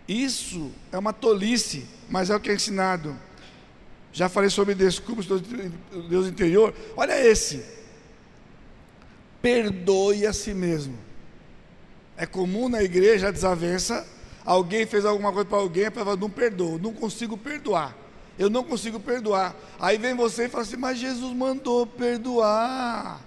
Isso 0.06 0.72
é 0.92 0.98
uma 0.98 1.12
tolice, 1.12 1.86
mas 2.08 2.28
é 2.28 2.36
o 2.36 2.40
que 2.40 2.50
é 2.50 2.54
ensinado. 2.54 3.16
Já 4.12 4.28
falei 4.28 4.50
sobre 4.50 4.74
desculpas 4.74 5.26
do 5.26 5.38
Deus 5.38 6.26
interior. 6.26 6.74
Olha 6.96 7.18
esse. 7.24 7.64
Perdoe 9.40 10.26
a 10.26 10.32
si 10.32 10.52
mesmo. 10.52 10.98
É 12.16 12.26
comum 12.26 12.68
na 12.68 12.82
igreja 12.82 13.28
a 13.28 13.30
desavença. 13.30 14.06
Alguém 14.44 14.86
fez 14.86 15.04
alguma 15.04 15.32
coisa 15.32 15.48
para 15.48 15.58
alguém, 15.58 15.90
para 15.90 16.16
não 16.16 16.28
perdoa, 16.28 16.78
não 16.78 16.92
consigo 16.92 17.36
perdoar. 17.36 17.96
Eu 18.38 18.48
não 18.50 18.64
consigo 18.64 18.98
perdoar. 18.98 19.54
Aí 19.78 19.98
vem 19.98 20.14
você 20.14 20.46
e 20.46 20.48
fala 20.48 20.64
assim: 20.64 20.76
Mas 20.76 20.98
Jesus 20.98 21.34
mandou 21.34 21.86
perdoar. 21.86 23.20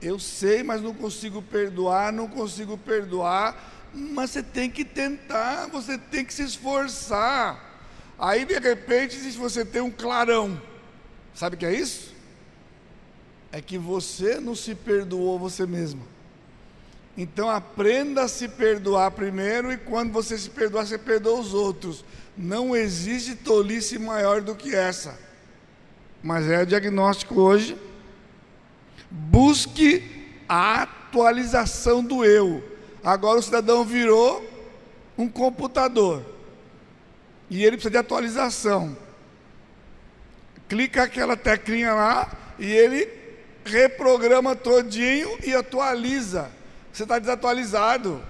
Eu 0.00 0.18
sei, 0.18 0.62
mas 0.62 0.82
não 0.82 0.94
consigo 0.94 1.42
perdoar, 1.42 2.12
não 2.12 2.28
consigo 2.28 2.78
perdoar. 2.78 3.56
Mas 3.92 4.30
você 4.30 4.42
tem 4.42 4.70
que 4.70 4.84
tentar, 4.84 5.68
você 5.68 5.98
tem 5.98 6.24
que 6.24 6.32
se 6.32 6.42
esforçar. 6.42 7.65
Aí 8.18 8.44
de 8.44 8.58
repente, 8.58 9.14
se 9.16 9.30
você 9.32 9.64
tem 9.64 9.82
um 9.82 9.90
clarão, 9.90 10.60
sabe 11.34 11.56
o 11.56 11.58
que 11.58 11.66
é 11.66 11.74
isso? 11.74 12.14
É 13.52 13.60
que 13.60 13.76
você 13.76 14.40
não 14.40 14.54
se 14.54 14.74
perdoou 14.74 15.38
você 15.38 15.66
mesmo. 15.66 16.02
Então 17.16 17.48
aprenda 17.48 18.24
a 18.24 18.28
se 18.28 18.46
perdoar 18.48 19.10
primeiro 19.10 19.72
e 19.72 19.78
quando 19.78 20.12
você 20.12 20.36
se 20.36 20.50
perdoar, 20.50 20.86
você 20.86 20.98
perdoa 20.98 21.40
os 21.40 21.54
outros. 21.54 22.04
Não 22.36 22.76
existe 22.76 23.34
tolice 23.34 23.98
maior 23.98 24.42
do 24.42 24.54
que 24.54 24.74
essa. 24.74 25.18
Mas 26.22 26.46
é 26.48 26.62
o 26.62 26.66
diagnóstico 26.66 27.40
hoje. 27.40 27.78
Busque 29.10 30.34
a 30.48 30.82
atualização 30.82 32.04
do 32.04 32.24
eu. 32.24 32.62
Agora 33.02 33.38
o 33.38 33.42
cidadão 33.42 33.84
virou 33.84 34.44
um 35.16 35.28
computador. 35.28 36.35
E 37.48 37.62
ele 37.62 37.72
precisa 37.72 37.90
de 37.90 37.98
atualização. 37.98 38.96
Clica 40.68 41.04
aquela 41.04 41.36
teclinha 41.36 41.94
lá 41.94 42.30
e 42.58 42.70
ele 42.70 43.08
reprograma 43.64 44.56
todinho 44.56 45.38
e 45.44 45.54
atualiza. 45.54 46.50
Você 46.92 47.02
está 47.02 47.18
desatualizado. 47.18 48.22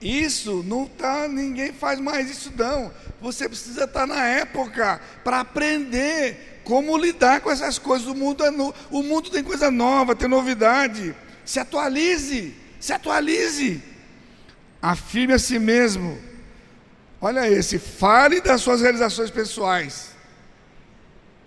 Isso 0.00 0.62
não 0.66 0.86
tá, 0.86 1.26
ninguém 1.26 1.72
faz 1.72 1.98
mais 1.98 2.30
isso 2.30 2.52
não. 2.56 2.92
Você 3.20 3.48
precisa 3.48 3.84
estar 3.84 4.00
tá 4.00 4.06
na 4.06 4.26
época 4.26 5.00
para 5.24 5.40
aprender 5.40 6.60
como 6.64 6.98
lidar 6.98 7.40
com 7.40 7.50
essas 7.50 7.78
coisas. 7.78 8.06
O 8.06 8.14
mundo 8.14 8.44
é 8.44 8.50
no, 8.50 8.74
o 8.90 9.02
mundo 9.02 9.30
tem 9.30 9.42
coisa 9.42 9.70
nova, 9.70 10.14
tem 10.14 10.28
novidade. 10.28 11.14
Se 11.44 11.58
atualize, 11.58 12.54
se 12.78 12.92
atualize. 12.92 13.82
Afirme 14.82 15.32
a 15.32 15.38
si 15.38 15.58
mesmo. 15.58 16.18
Olha 17.20 17.48
esse, 17.50 17.78
fale 17.78 18.40
das 18.40 18.60
suas 18.60 18.80
realizações 18.80 19.30
pessoais. 19.30 20.10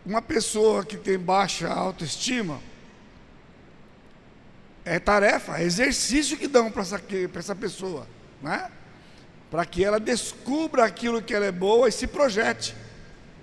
Uma 0.05 0.21
pessoa 0.21 0.84
que 0.84 0.97
tem 0.97 1.17
baixa 1.17 1.67
autoestima, 1.67 2.60
é 4.84 4.97
tarefa, 4.97 5.60
é 5.60 5.63
exercício 5.63 6.38
que 6.38 6.47
dão 6.47 6.71
para 6.71 6.82
essa, 6.82 7.01
essa 7.36 7.55
pessoa 7.55 8.08
né? 8.41 8.71
para 9.49 9.65
que 9.65 9.84
ela 9.84 9.99
descubra 9.99 10.86
aquilo 10.86 11.21
que 11.21 11.34
ela 11.34 11.45
é 11.45 11.51
boa 11.51 11.89
e 11.89 11.91
se 11.91 12.08
projete. 12.08 12.75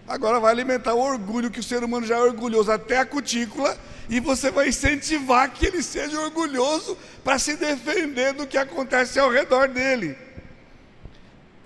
Agora 0.07 0.39
vai 0.39 0.53
alimentar 0.53 0.95
o 0.95 1.01
orgulho 1.01 1.51
que 1.51 1.59
o 1.59 1.65
ser 1.65 1.83
humano 1.83 2.07
já 2.07 2.17
é 2.17 2.21
orgulhoso 2.21 2.71
até 2.71 2.99
a 2.99 3.07
cutícula 3.07 3.77
e 4.09 4.21
você 4.21 4.53
vai 4.53 4.69
incentivar 4.69 5.51
que 5.51 5.67
ele 5.67 5.83
seja 5.83 6.21
orgulhoso 6.21 6.97
para 7.25 7.39
se 7.39 7.57
defender 7.57 8.33
do 8.33 8.47
que 8.47 8.57
acontece 8.57 9.19
ao 9.19 9.31
redor 9.31 9.69
dele. 9.69 10.17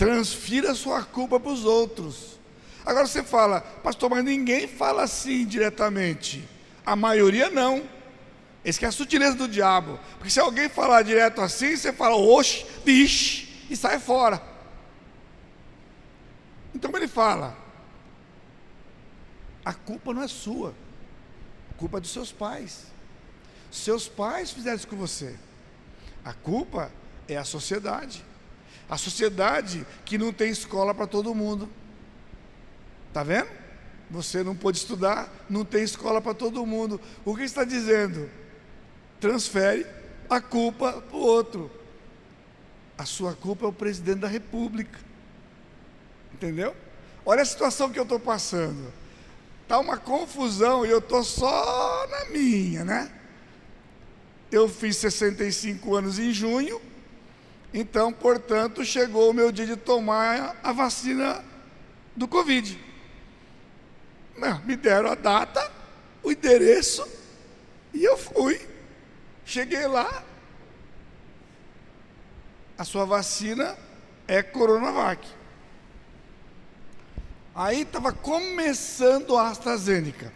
Transfira 0.01 0.75
sua 0.75 1.05
culpa 1.05 1.39
para 1.39 1.53
os 1.53 1.67
outros. 1.67 2.41
Agora 2.87 3.07
você 3.07 3.23
fala, 3.23 3.61
pastor, 3.61 4.09
mas 4.09 4.25
ninguém 4.25 4.67
fala 4.67 5.03
assim 5.03 5.45
diretamente. 5.45 6.43
A 6.87 6.97
maioria 6.97 7.51
não. 7.51 7.87
Esse 8.65 8.83
é 8.83 8.89
a 8.89 8.93
sutileza 8.93 9.37
do 9.37 9.47
diabo. 9.47 10.01
Porque 10.17 10.31
se 10.31 10.41
alguém 10.41 10.71
falar 10.71 11.03
direto 11.03 11.43
assim, 11.43 11.77
você 11.77 11.93
fala, 11.93 12.17
oxe, 12.17 12.65
bicho, 12.83 13.47
e 13.69 13.77
sai 13.77 13.99
fora. 13.99 14.43
Então 16.75 16.91
ele 16.97 17.07
fala: 17.07 17.55
a 19.63 19.75
culpa 19.75 20.15
não 20.15 20.23
é 20.23 20.29
sua, 20.29 20.75
a 21.73 21.75
culpa 21.75 21.99
é 21.99 22.01
dos 22.01 22.11
seus 22.11 22.33
pais. 22.33 22.87
Seus 23.71 24.09
pais 24.09 24.51
fizeram 24.51 24.79
isso 24.79 24.89
com 24.89 24.97
você. 24.97 25.39
A 26.25 26.33
culpa 26.33 26.91
é 27.29 27.37
a 27.37 27.45
sociedade. 27.45 28.30
A 28.89 28.97
sociedade 28.97 29.87
que 30.05 30.19
não 30.19 30.33
tem 30.33 30.51
escola 30.51 30.95
para 30.95 31.07
todo 31.07 31.35
mundo. 31.35 31.69
Está 33.09 33.23
vendo? 33.23 33.49
Você 34.11 34.43
não 34.43 34.57
pode 34.57 34.79
estudar, 34.79 35.33
não 35.49 35.65
tem 35.65 35.85
escola 35.85 36.21
para 36.21 36.35
todo 36.35 36.67
mundo. 36.67 37.01
O 37.25 37.37
que 37.37 37.43
está 37.43 37.65
dizendo? 37.65 38.29
Transfere 39.21 39.87
a 40.29 40.41
culpa 40.41 40.93
para 40.93 41.17
o 41.17 41.21
outro. 41.21 41.71
A 42.99 43.05
sua 43.05 43.35
culpa 43.35 43.65
é 43.65 43.69
o 43.69 43.73
presidente 43.73 44.19
da 44.19 44.29
república. 44.29 44.99
Entendeu? 46.35 46.75
Olha 47.25 47.43
a 47.43 47.45
situação 47.45 47.91
que 47.91 47.99
eu 47.99 48.03
estou 48.03 48.19
passando. 48.19 48.93
Está 49.63 49.79
uma 49.79 49.97
confusão 49.97 50.85
e 50.85 50.91
eu 50.91 50.99
estou 50.99 51.23
só 51.23 52.07
na 52.09 52.25
minha, 52.31 52.85
né? 52.85 53.11
Eu 54.51 54.69
fiz 54.69 54.97
65 54.97 55.95
anos 55.95 56.19
em 56.19 56.33
junho, 56.33 56.81
então, 57.73 58.13
portanto, 58.13 58.85
chegou 58.85 59.31
o 59.31 59.35
meu 59.35 59.53
dia 59.53 59.67
de 59.67 59.77
tomar 59.77 60.57
a 60.63 60.73
vacina 60.73 61.45
do 62.17 62.27
Covid. 62.27 62.79
Me 64.65 64.77
deram 64.77 65.11
a 65.11 65.15
data, 65.15 65.71
o 66.23 66.33
endereço, 66.33 67.07
e 67.93 68.03
eu 68.05 68.17
fui. 68.17 68.61
Cheguei 69.45 69.87
lá, 69.87 70.25
a 72.79 72.85
sua 72.85 73.05
vacina 73.05 73.77
é 74.27 74.43
Coronavac. 74.43 75.29
Aí 77.55 77.83
estava 77.83 78.13
começando 78.13 79.37
a 79.37 79.49
AstraZeneca. 79.49 80.33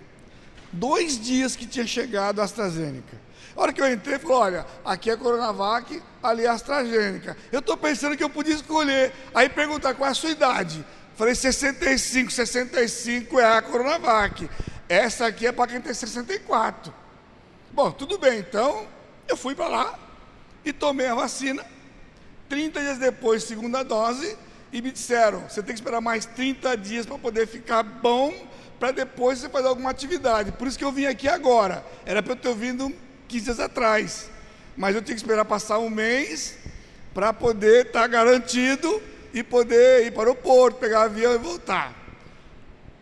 Dois 0.70 1.18
dias 1.18 1.56
que 1.56 1.66
tinha 1.66 1.86
chegado 1.86 2.40
a 2.40 2.44
AstraZeneca. 2.44 3.23
A 3.56 3.62
hora 3.62 3.72
que 3.72 3.80
eu 3.80 3.90
entrei, 3.90 4.18
falou: 4.18 4.38
olha, 4.38 4.66
aqui 4.84 5.10
é 5.10 5.16
Coronavac, 5.16 6.02
ali 6.22 6.44
é 6.44 6.48
AstraZeneca. 6.48 7.36
Eu 7.52 7.60
estou 7.60 7.76
pensando 7.76 8.16
que 8.16 8.24
eu 8.24 8.30
podia 8.30 8.54
escolher. 8.54 9.12
Aí 9.34 9.48
perguntar 9.48 9.94
qual 9.94 10.08
é 10.08 10.12
a 10.12 10.14
sua 10.14 10.30
idade. 10.30 10.84
Falei 11.16 11.34
65, 11.34 12.32
65 12.32 13.38
é 13.38 13.56
a 13.56 13.62
Coronavac. 13.62 14.50
Essa 14.88 15.26
aqui 15.26 15.46
é 15.46 15.52
para 15.52 15.70
quem 15.70 15.80
tem 15.80 15.94
64. 15.94 16.92
Bom, 17.72 17.90
tudo 17.92 18.18
bem, 18.18 18.40
então 18.40 18.86
eu 19.28 19.36
fui 19.36 19.54
para 19.54 19.68
lá 19.68 19.98
e 20.64 20.72
tomei 20.72 21.06
a 21.06 21.14
vacina. 21.14 21.64
30 22.48 22.80
dias 22.80 22.98
depois, 22.98 23.44
segunda 23.44 23.82
dose, 23.82 24.36
e 24.72 24.82
me 24.82 24.90
disseram: 24.90 25.48
você 25.48 25.62
tem 25.62 25.74
que 25.74 25.80
esperar 25.80 26.00
mais 26.00 26.26
30 26.26 26.76
dias 26.76 27.06
para 27.06 27.18
poder 27.18 27.46
ficar 27.46 27.82
bom, 27.84 28.34
para 28.78 28.90
depois 28.90 29.38
você 29.38 29.48
fazer 29.48 29.68
alguma 29.68 29.90
atividade. 29.90 30.50
Por 30.52 30.66
isso 30.66 30.76
que 30.76 30.84
eu 30.84 30.92
vim 30.92 31.06
aqui 31.06 31.28
agora. 31.28 31.84
Era 32.04 32.22
para 32.22 32.32
eu 32.32 32.36
ter 32.36 32.54
vindo 32.54 32.92
15 33.28 33.44
dias 33.44 33.60
atrás. 33.60 34.30
Mas 34.76 34.94
eu 34.94 35.02
tinha 35.02 35.14
que 35.14 35.20
esperar 35.20 35.44
passar 35.44 35.78
um 35.78 35.90
mês 35.90 36.56
para 37.12 37.32
poder 37.32 37.86
estar 37.86 38.02
tá 38.02 38.06
garantido 38.06 39.02
e 39.32 39.42
poder 39.42 40.06
ir 40.06 40.12
para 40.12 40.30
o 40.30 40.34
porto, 40.34 40.78
pegar 40.78 41.02
avião 41.02 41.34
e 41.34 41.38
voltar. 41.38 41.94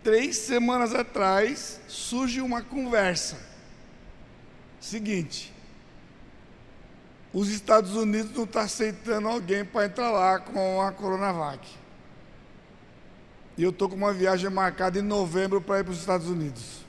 Três 0.02 0.36
semanas 0.36 0.94
atrás 0.94 1.80
surge 1.86 2.40
uma 2.40 2.60
conversa. 2.62 3.38
Seguinte, 4.80 5.52
os 7.32 7.48
Estados 7.48 7.94
Unidos 7.94 8.32
não 8.34 8.44
estão 8.44 8.60
tá 8.60 8.66
aceitando 8.66 9.28
alguém 9.28 9.64
para 9.64 9.86
entrar 9.86 10.10
lá 10.10 10.38
com 10.38 10.82
a 10.82 10.92
Coronavac. 10.92 11.66
E 13.56 13.62
eu 13.62 13.70
estou 13.70 13.88
com 13.88 13.94
uma 13.94 14.12
viagem 14.12 14.50
marcada 14.50 14.98
em 14.98 15.02
novembro 15.02 15.60
para 15.60 15.80
ir 15.80 15.84
para 15.84 15.92
os 15.92 16.00
Estados 16.00 16.28
Unidos. 16.28 16.81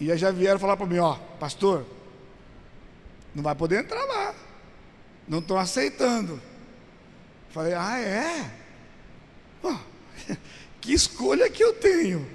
E 0.00 0.16
já 0.16 0.30
vieram 0.30 0.58
falar 0.58 0.78
para 0.78 0.86
mim, 0.86 0.98
ó, 0.98 1.16
pastor, 1.38 1.84
não 3.34 3.42
vai 3.42 3.54
poder 3.54 3.80
entrar 3.80 4.02
lá. 4.02 4.34
Não 5.28 5.40
estão 5.40 5.58
aceitando. 5.58 6.40
Falei, 7.50 7.74
ah, 7.74 7.98
é? 7.98 8.50
Pô, 9.60 9.76
que 10.80 10.94
escolha 10.94 11.50
que 11.50 11.62
eu 11.62 11.74
tenho? 11.74 12.26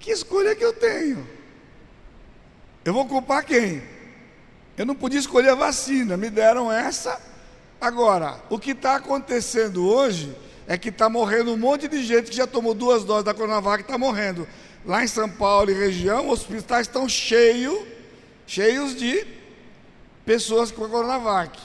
Que 0.00 0.10
escolha 0.10 0.56
que 0.56 0.64
eu 0.64 0.72
tenho? 0.72 1.26
Eu 2.84 2.92
vou 2.92 3.06
culpar 3.06 3.44
quem? 3.44 3.82
Eu 4.76 4.86
não 4.86 4.94
podia 4.94 5.18
escolher 5.18 5.50
a 5.50 5.54
vacina, 5.54 6.16
me 6.16 6.30
deram 6.30 6.72
essa. 6.72 7.20
Agora, 7.80 8.42
o 8.50 8.58
que 8.58 8.72
está 8.72 8.96
acontecendo 8.96 9.86
hoje 9.86 10.36
é 10.66 10.76
que 10.76 10.88
está 10.88 11.08
morrendo 11.08 11.52
um 11.52 11.56
monte 11.56 11.86
de 11.86 12.02
gente 12.02 12.30
que 12.30 12.36
já 12.36 12.46
tomou 12.46 12.74
duas 12.74 13.04
doses 13.04 13.24
da 13.24 13.34
Coronavac 13.34 13.80
e 13.80 13.82
está 13.82 13.96
morrendo. 13.96 14.46
Lá 14.88 15.04
em 15.04 15.06
São 15.06 15.28
Paulo 15.28 15.70
e 15.70 15.74
região, 15.74 16.30
os 16.30 16.40
hospitais 16.40 16.86
estão 16.86 17.06
cheios, 17.06 17.86
cheios 18.46 18.96
de 18.96 19.26
pessoas 20.24 20.70
com 20.72 20.82
a 20.82 20.88
Coronavac. 20.88 21.60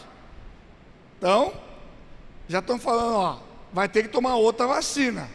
Então, 1.17 1.53
já 2.49 2.59
estão 2.59 2.77
falando, 2.77 3.15
ó, 3.15 3.39
vai 3.71 3.87
ter 3.87 4.03
que 4.03 4.09
tomar 4.09 4.35
outra 4.35 4.67
vacina. 4.67 5.29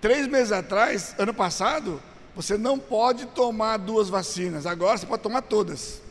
Três 0.00 0.26
meses 0.26 0.50
atrás, 0.50 1.14
ano 1.16 1.32
passado, 1.32 2.02
você 2.34 2.58
não 2.58 2.76
pode 2.76 3.26
tomar 3.26 3.76
duas 3.76 4.08
vacinas, 4.08 4.66
agora 4.66 4.98
você 4.98 5.06
pode 5.06 5.22
tomar 5.22 5.42
todas. 5.42 6.02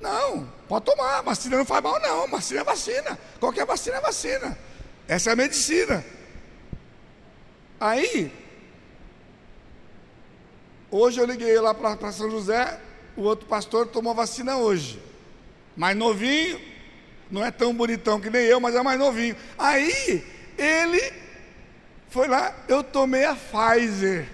Não, 0.00 0.48
pode 0.66 0.86
tomar, 0.86 1.20
vacina 1.20 1.58
não 1.58 1.66
faz 1.66 1.82
mal, 1.82 2.00
não. 2.00 2.28
Vacina 2.28 2.60
é 2.60 2.64
vacina. 2.64 3.18
Qualquer 3.38 3.66
vacina 3.66 3.98
é 3.98 4.00
vacina. 4.00 4.58
Essa 5.06 5.30
é 5.30 5.32
a 5.34 5.36
medicina. 5.36 6.02
Aí, 7.78 8.43
hoje 10.98 11.20
eu 11.20 11.26
liguei 11.26 11.58
lá 11.58 11.74
para 11.74 12.12
São 12.12 12.30
José, 12.30 12.80
o 13.16 13.22
outro 13.22 13.46
pastor 13.46 13.86
tomou 13.86 14.14
vacina 14.14 14.56
hoje. 14.56 15.00
Mais 15.76 15.96
novinho, 15.96 16.60
não 17.30 17.44
é 17.44 17.50
tão 17.50 17.74
bonitão 17.74 18.20
que 18.20 18.30
nem 18.30 18.42
eu, 18.42 18.60
mas 18.60 18.74
é 18.74 18.82
mais 18.82 18.98
novinho. 18.98 19.36
Aí, 19.58 20.24
ele 20.56 21.12
foi 22.08 22.28
lá, 22.28 22.54
eu 22.68 22.84
tomei 22.84 23.24
a 23.24 23.34
Pfizer 23.34 24.28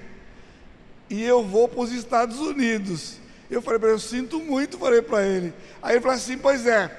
e 1.09 1.25
eu 1.25 1.43
vou 1.43 1.67
para 1.67 1.81
os 1.81 1.93
Estados 1.93 2.39
Unidos. 2.39 3.17
Eu 3.51 3.63
falei 3.63 3.79
para 3.79 3.89
ele, 3.89 3.97
eu 3.97 4.01
sinto 4.01 4.39
muito, 4.39 4.79
falei 4.79 5.01
para 5.01 5.27
ele. 5.27 5.55
Aí 5.83 5.95
ele 5.95 6.01
falou 6.03 6.17
assim, 6.17 6.37
pois 6.37 6.67
é. 6.67 6.95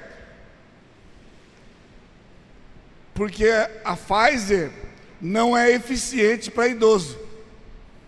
Porque 3.14 3.46
a 3.84 3.96
Pfizer 3.96 4.72
não 5.20 5.56
é 5.56 5.70
eficiente 5.70 6.50
para 6.50 6.66
idoso. 6.66 7.21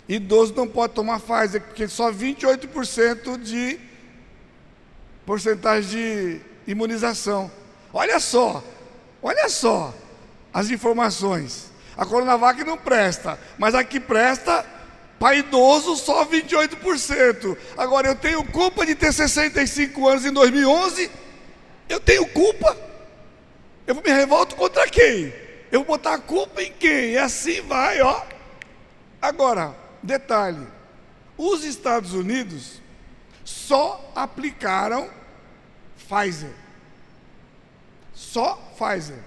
Idoso 0.09 0.55
não 0.55 0.69
pode 0.69 0.93
tomar 0.93 1.21
Pfizer, 1.21 1.63
porque 1.63 1.89
só 1.89 2.13
28% 2.13 3.39
de 3.39 3.81
porcentagem 5.25 5.91
de 5.91 6.41
imunização. 6.67 7.51
Olha 7.93 8.21
só, 8.21 8.63
olha 9.23 9.49
só 9.49 9.95
as 10.53 10.71
informações. 10.71 11.73
A 11.97 12.05
Coronavac 12.05 12.63
não 12.65 12.77
presta, 12.77 13.39
mas 13.57 13.75
a 13.75 13.83
que 13.83 13.99
presta 13.99 14.65
para 15.19 15.37
idoso, 15.37 15.97
só 15.97 16.25
28%. 16.27 17.57
Agora, 17.77 18.09
eu 18.09 18.15
tenho 18.15 18.45
culpa 18.45 18.85
de 18.85 18.95
ter 18.95 19.13
65 19.13 20.09
anos 20.09 20.27
em 20.27 20.33
2011? 20.33 21.11
Eu 21.89 22.01
tenho 22.01 22.27
culpa? 22.27 22.77
Eu 23.87 23.95
me 23.95 24.03
revolto 24.03 24.57
contra 24.57 24.89
quem? 24.89 25.33
Eu 25.71 25.81
vou 25.81 25.97
botar 25.97 26.15
a 26.15 26.19
culpa 26.19 26.63
em 26.63 26.73
quem? 26.73 27.13
E 27.13 27.19
assim 27.19 27.61
vai, 27.63 28.01
ó. 28.01 28.23
Agora, 29.23 29.75
detalhe: 30.05 30.67
os 31.37 31.65
Estados 31.65 32.13
Unidos 32.13 32.81
só 33.45 34.13
aplicaram 34.15 35.09
Pfizer. 35.97 36.53
Só 38.13 38.55
Pfizer. 38.77 39.19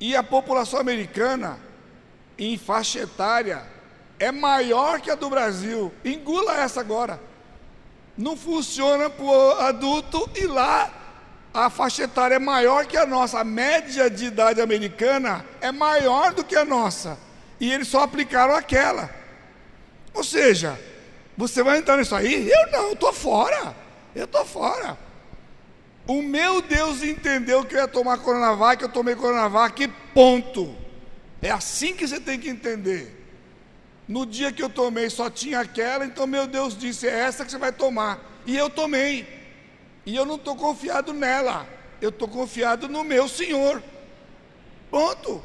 E 0.00 0.16
a 0.16 0.22
população 0.22 0.80
americana, 0.80 1.58
em 2.38 2.56
faixa 2.56 3.00
etária, 3.00 3.64
é 4.18 4.32
maior 4.32 5.00
que 5.00 5.10
a 5.10 5.14
do 5.14 5.28
Brasil. 5.28 5.92
Engula 6.04 6.56
essa 6.56 6.80
agora. 6.80 7.20
Não 8.16 8.36
funciona 8.36 9.08
para 9.10 9.24
o 9.24 9.50
adulto 9.60 10.28
e 10.34 10.46
lá 10.46 10.92
a 11.54 11.68
faixa 11.68 12.04
etária 12.04 12.36
é 12.36 12.38
maior 12.38 12.86
que 12.86 12.96
a 12.96 13.04
nossa, 13.04 13.40
a 13.40 13.44
média 13.44 14.08
de 14.08 14.26
idade 14.26 14.60
americana 14.60 15.44
é 15.60 15.70
maior 15.70 16.32
do 16.32 16.42
que 16.42 16.56
a 16.56 16.64
nossa, 16.64 17.18
e 17.60 17.70
eles 17.70 17.88
só 17.88 18.02
aplicaram 18.02 18.54
aquela. 18.54 19.21
Ou 20.14 20.22
seja, 20.22 20.78
você 21.36 21.62
vai 21.62 21.78
entrar 21.78 21.96
nisso 21.96 22.14
aí? 22.14 22.48
Eu 22.48 22.70
não, 22.70 22.86
eu 22.88 22.92
estou 22.92 23.12
fora, 23.12 23.74
eu 24.14 24.24
estou 24.24 24.44
fora. 24.44 24.98
O 26.06 26.20
meu 26.20 26.60
Deus 26.60 27.02
entendeu 27.02 27.64
que 27.64 27.74
eu 27.74 27.80
ia 27.80 27.88
tomar 27.88 28.18
Coronavac, 28.18 28.82
eu 28.82 28.88
tomei 28.88 29.14
Coronavac, 29.14 29.88
ponto. 30.12 30.76
É 31.40 31.50
assim 31.50 31.94
que 31.94 32.06
você 32.06 32.20
tem 32.20 32.38
que 32.38 32.48
entender. 32.48 33.20
No 34.06 34.26
dia 34.26 34.52
que 34.52 34.62
eu 34.62 34.68
tomei 34.68 35.08
só 35.08 35.30
tinha 35.30 35.60
aquela, 35.60 36.04
então 36.04 36.26
meu 36.26 36.46
Deus 36.46 36.76
disse: 36.76 37.06
é 37.06 37.20
essa 37.20 37.44
que 37.44 37.50
você 37.50 37.58
vai 37.58 37.72
tomar. 37.72 38.20
E 38.44 38.56
eu 38.56 38.68
tomei. 38.68 39.26
E 40.04 40.14
eu 40.14 40.26
não 40.26 40.34
estou 40.34 40.56
confiado 40.56 41.12
nela, 41.12 41.66
eu 42.00 42.08
estou 42.08 42.26
confiado 42.26 42.88
no 42.88 43.04
meu 43.04 43.28
Senhor. 43.28 43.82
Ponto. 44.90 45.42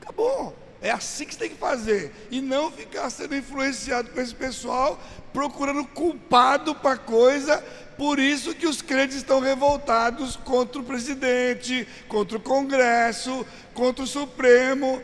Acabou. 0.00 0.56
É 0.80 0.90
assim 0.90 1.24
que 1.24 1.34
você 1.34 1.40
tem 1.40 1.50
que 1.50 1.56
fazer. 1.56 2.12
E 2.30 2.40
não 2.40 2.70
ficar 2.70 3.08
sendo 3.10 3.34
influenciado 3.34 4.10
por 4.10 4.22
esse 4.22 4.34
pessoal, 4.34 5.00
procurando 5.32 5.84
culpado 5.84 6.74
para 6.74 6.98
coisa. 6.98 7.64
Por 7.96 8.18
isso 8.18 8.54
que 8.54 8.66
os 8.66 8.82
crentes 8.82 9.16
estão 9.16 9.40
revoltados 9.40 10.36
contra 10.36 10.80
o 10.80 10.84
presidente, 10.84 11.88
contra 12.08 12.36
o 12.36 12.40
Congresso, 12.40 13.46
contra 13.72 14.04
o 14.04 14.06
Supremo. 14.06 15.02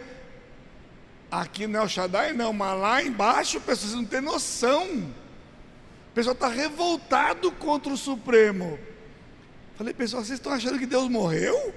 Aqui 1.30 1.66
não 1.66 1.80
é 1.80 1.84
o 1.84 1.88
Shaddai, 1.88 2.34
não, 2.34 2.52
mas 2.52 2.78
lá 2.78 3.02
embaixo, 3.02 3.60
pessoas 3.60 3.94
não 3.94 4.04
têm 4.04 4.20
noção. 4.20 4.86
O 6.10 6.14
pessoal 6.14 6.34
está 6.34 6.48
revoltado 6.48 7.50
contra 7.52 7.90
o 7.90 7.96
Supremo. 7.96 8.78
Falei, 9.74 9.94
pessoal, 9.94 10.22
vocês 10.22 10.38
estão 10.38 10.52
achando 10.52 10.78
que 10.78 10.84
Deus 10.84 11.08
morreu? 11.08 11.74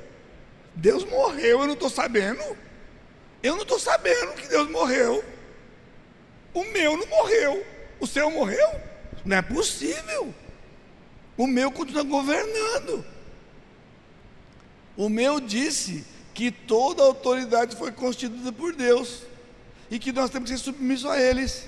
Deus 0.75 1.05
morreu, 1.05 1.61
eu 1.61 1.65
não 1.65 1.73
estou 1.73 1.89
sabendo. 1.89 2.43
Eu 3.45 3.53
não 3.53 3.61
estou 3.61 3.77
sabendo 3.77 4.33
que 4.33 4.47
Deus 4.47 4.67
morreu. 4.71 5.23
O 6.51 6.63
meu 6.63 6.97
não 6.97 7.05
morreu. 7.05 7.63
O 7.99 8.07
seu 8.07 8.31
morreu? 8.31 8.67
Não 9.23 9.37
é 9.37 9.41
possível. 9.43 10.33
O 11.37 11.45
meu 11.45 11.71
continua 11.71 12.01
governando. 12.01 13.05
O 14.97 15.09
meu 15.09 15.39
disse 15.39 16.03
que 16.33 16.49
toda 16.49 17.03
autoridade 17.03 17.75
foi 17.75 17.91
constituída 17.91 18.51
por 18.51 18.73
Deus 18.73 19.21
e 19.91 19.99
que 19.99 20.11
nós 20.11 20.31
temos 20.31 20.49
que 20.49 20.57
ser 20.57 20.63
submissos 20.63 21.05
a 21.05 21.21
eles. 21.21 21.67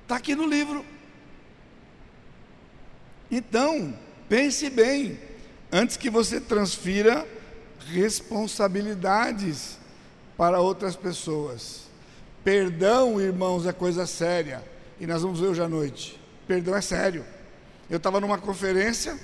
Está 0.00 0.16
aqui 0.16 0.34
no 0.34 0.46
livro. 0.46 0.82
Então, 3.30 3.94
pense 4.30 4.70
bem, 4.70 5.20
antes 5.70 5.98
que 5.98 6.08
você 6.08 6.40
transfira 6.40 7.28
responsabilidades 7.92 9.83
para 10.36 10.60
outras 10.60 10.96
pessoas. 10.96 11.84
Perdão, 12.42 13.20
irmãos, 13.20 13.66
é 13.66 13.72
coisa 13.72 14.06
séria. 14.06 14.62
E 15.00 15.06
nós 15.06 15.22
vamos 15.22 15.40
ver 15.40 15.46
hoje 15.46 15.62
à 15.62 15.68
noite. 15.68 16.20
Perdão 16.46 16.74
é 16.76 16.80
sério. 16.80 17.24
Eu 17.88 17.96
estava 17.96 18.20
numa 18.20 18.38
conferência 18.38 19.18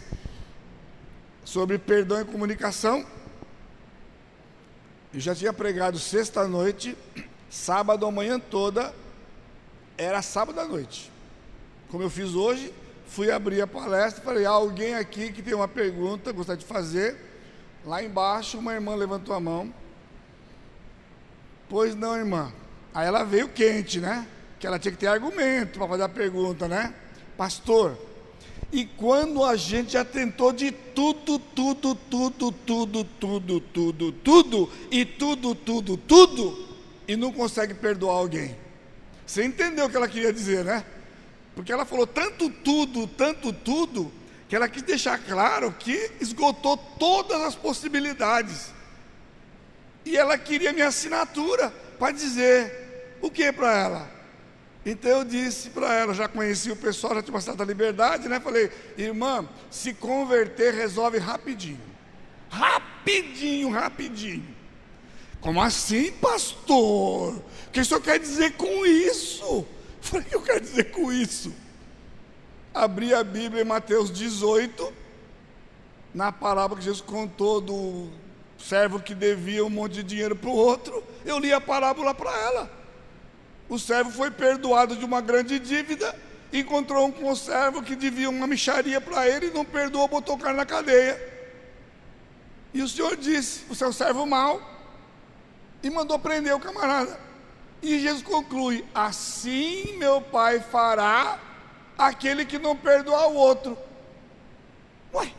sobre 1.45 1.79
perdão 1.79 2.21
e 2.21 2.25
comunicação. 2.25 3.05
Eu 5.13 5.21
já 5.21 5.35
tinha 5.35 5.53
pregado 5.53 5.99
sexta-noite, 5.99 6.97
sábado 7.51 8.07
a 8.07 8.13
manhã 8.13 8.39
toda, 8.39 8.95
era 9.99 10.23
sábado 10.23 10.61
à 10.61 10.65
noite. 10.65 11.11
Como 11.91 12.03
eu 12.03 12.09
fiz 12.09 12.35
hoje, 12.35 12.73
fui 13.07 13.31
abrir 13.31 13.61
a 13.61 13.67
palestra, 13.67 14.23
falei, 14.23 14.47
ah, 14.47 14.51
alguém 14.51 14.95
aqui 14.95 15.33
que 15.33 15.43
tem 15.43 15.53
uma 15.53 15.67
pergunta, 15.67 16.31
gostaria 16.31 16.61
de 16.61 16.65
fazer. 16.65 17.17
Lá 17.85 18.03
embaixo, 18.03 18.59
uma 18.59 18.73
irmã 18.73 18.95
levantou 18.95 19.35
a 19.35 19.41
mão. 19.41 19.75
Pois 21.71 21.95
não, 21.95 22.17
irmã. 22.17 22.53
Aí 22.93 23.07
ela 23.07 23.23
veio 23.23 23.49
quente, 23.49 24.01
né? 24.01 24.27
Que 24.59 24.67
ela 24.67 24.77
tinha 24.77 24.91
que 24.91 24.99
ter 24.99 25.07
argumento 25.07 25.79
para 25.79 25.89
fazer 25.89 26.03
a 26.03 26.09
pergunta, 26.09 26.67
né? 26.67 26.93
Pastor, 27.37 27.97
e 28.73 28.85
quando 28.85 29.45
a 29.45 29.55
gente 29.55 29.93
já 29.93 30.05
tentou 30.05 30.53
de 30.53 30.73
tudo, 30.73 31.39
tudo, 31.39 31.95
tudo, 31.95 32.53
tudo, 32.53 33.05
tudo, 33.05 33.61
tudo, 33.61 34.13
tudo, 34.13 34.73
e 34.91 35.05
tudo, 35.05 35.55
tudo, 35.55 35.97
tudo, 35.97 36.69
e 37.07 37.17
não 37.17 37.33
consegue 37.33 37.73
perdoar 37.73 38.15
alguém. 38.15 38.57
Você 39.25 39.45
entendeu 39.45 39.87
o 39.87 39.91
que 39.91 39.97
ela 39.97 40.09
queria 40.09 40.33
dizer, 40.33 40.65
né? 40.65 40.85
Porque 41.55 41.73
ela 41.73 41.85
falou 41.85 42.07
tanto 42.07 42.51
tudo, 42.51 43.07
tanto 43.07 43.53
tudo, 43.53 44.11
que 44.49 44.57
ela 44.57 44.69
quis 44.69 44.83
deixar 44.83 45.19
claro 45.19 45.73
que 45.79 46.11
esgotou 46.21 46.77
todas 46.77 47.41
as 47.43 47.55
possibilidades. 47.55 48.73
E 50.05 50.17
ela 50.17 50.37
queria 50.39 50.73
minha 50.73 50.89
assinatura 50.89 51.73
para 51.99 52.13
dizer 52.13 53.19
o 53.21 53.31
que 53.31 53.53
para 53.53 53.77
ela. 53.77 54.21
Então 54.85 55.11
eu 55.11 55.25
disse 55.25 55.71
para 55.71 55.93
ela, 55.93 56.15
já 56.15 56.27
conheci 56.27 56.71
o 56.71 56.77
pessoal, 56.77 57.15
já 57.15 57.23
tinha 57.23 57.35
uma 57.35 57.41
certa 57.41 57.65
liberdade, 57.65 58.29
né? 58.29 58.41
Falei, 58.41 58.71
irmã, 58.97 59.47
se 59.71 59.93
converter 59.93 60.73
resolve 60.73 61.19
rapidinho. 61.19 61.81
Rapidinho, 62.49 63.71
rapidinho. 63.71 64.57
Como 65.41 65.61
assim, 65.61 66.11
pastor? 66.13 67.35
O 67.35 67.71
que 67.71 67.81
o 67.81 67.85
senhor 67.85 68.01
quer 68.01 68.19
dizer 68.19 68.53
com 68.53 68.87
isso? 68.87 69.67
Falei, 70.01 70.27
o 70.27 70.29
que 70.29 70.37
eu 70.37 70.43
quero 70.43 70.61
dizer 70.61 70.85
com 70.91 71.13
isso? 71.13 71.55
Abri 72.73 73.13
a 73.13 73.23
Bíblia 73.23 73.63
em 73.63 73.67
Mateus 73.67 74.11
18, 74.11 74.93
na 76.15 76.33
parábola 76.33 76.79
que 76.79 76.85
Jesus 76.85 77.03
contou 77.03 77.61
do 77.61 78.09
servo 78.61 79.01
que 79.01 79.15
devia 79.15 79.65
um 79.65 79.71
monte 79.71 79.95
de 79.95 80.03
dinheiro 80.03 80.37
para 80.37 80.51
o 80.51 80.55
outro, 80.55 81.03
eu 81.25 81.39
li 81.39 81.53
a 81.53 81.61
parábola 81.61 82.15
para 82.15 82.31
ela. 82.31 82.71
O 83.69 83.79
servo 83.79 84.11
foi 84.11 84.31
perdoado 84.31 84.97
de 84.97 85.05
uma 85.05 85.21
grande 85.21 85.59
dívida, 85.59 86.15
encontrou 86.53 87.07
um 87.07 87.13
conservo 87.13 87.83
que 87.83 87.95
devia 87.95 88.29
uma 88.29 88.47
micharia 88.47 89.01
para 89.01 89.29
ele, 89.29 89.51
não 89.51 89.65
perdoou, 89.65 90.09
botou 90.09 90.35
o 90.35 90.39
cara 90.39 90.55
na 90.55 90.67
cadeia. 90.67 91.21
E 92.75 92.83
o 92.83 92.89
Senhor 92.89 93.17
disse: 93.17 93.65
O 93.69 93.75
seu 93.75 93.93
servo 93.93 94.27
mau, 94.27 94.61
e 95.83 95.91
mandou 95.91 96.19
prender 96.19 96.55
o 96.55 96.61
camarada. 96.61 97.19
E 97.83 97.99
Jesus 97.99 98.23
conclui: 98.23 98.85
Assim 98.95 99.97
meu 99.99 100.21
Pai 100.21 100.61
fará 100.61 101.39
aquele 101.97 102.45
que 102.45 102.59
não 102.59 102.77
perdoar 102.77 103.29
o 103.29 103.35
outro. 103.35 103.79
Ué, 105.15 105.33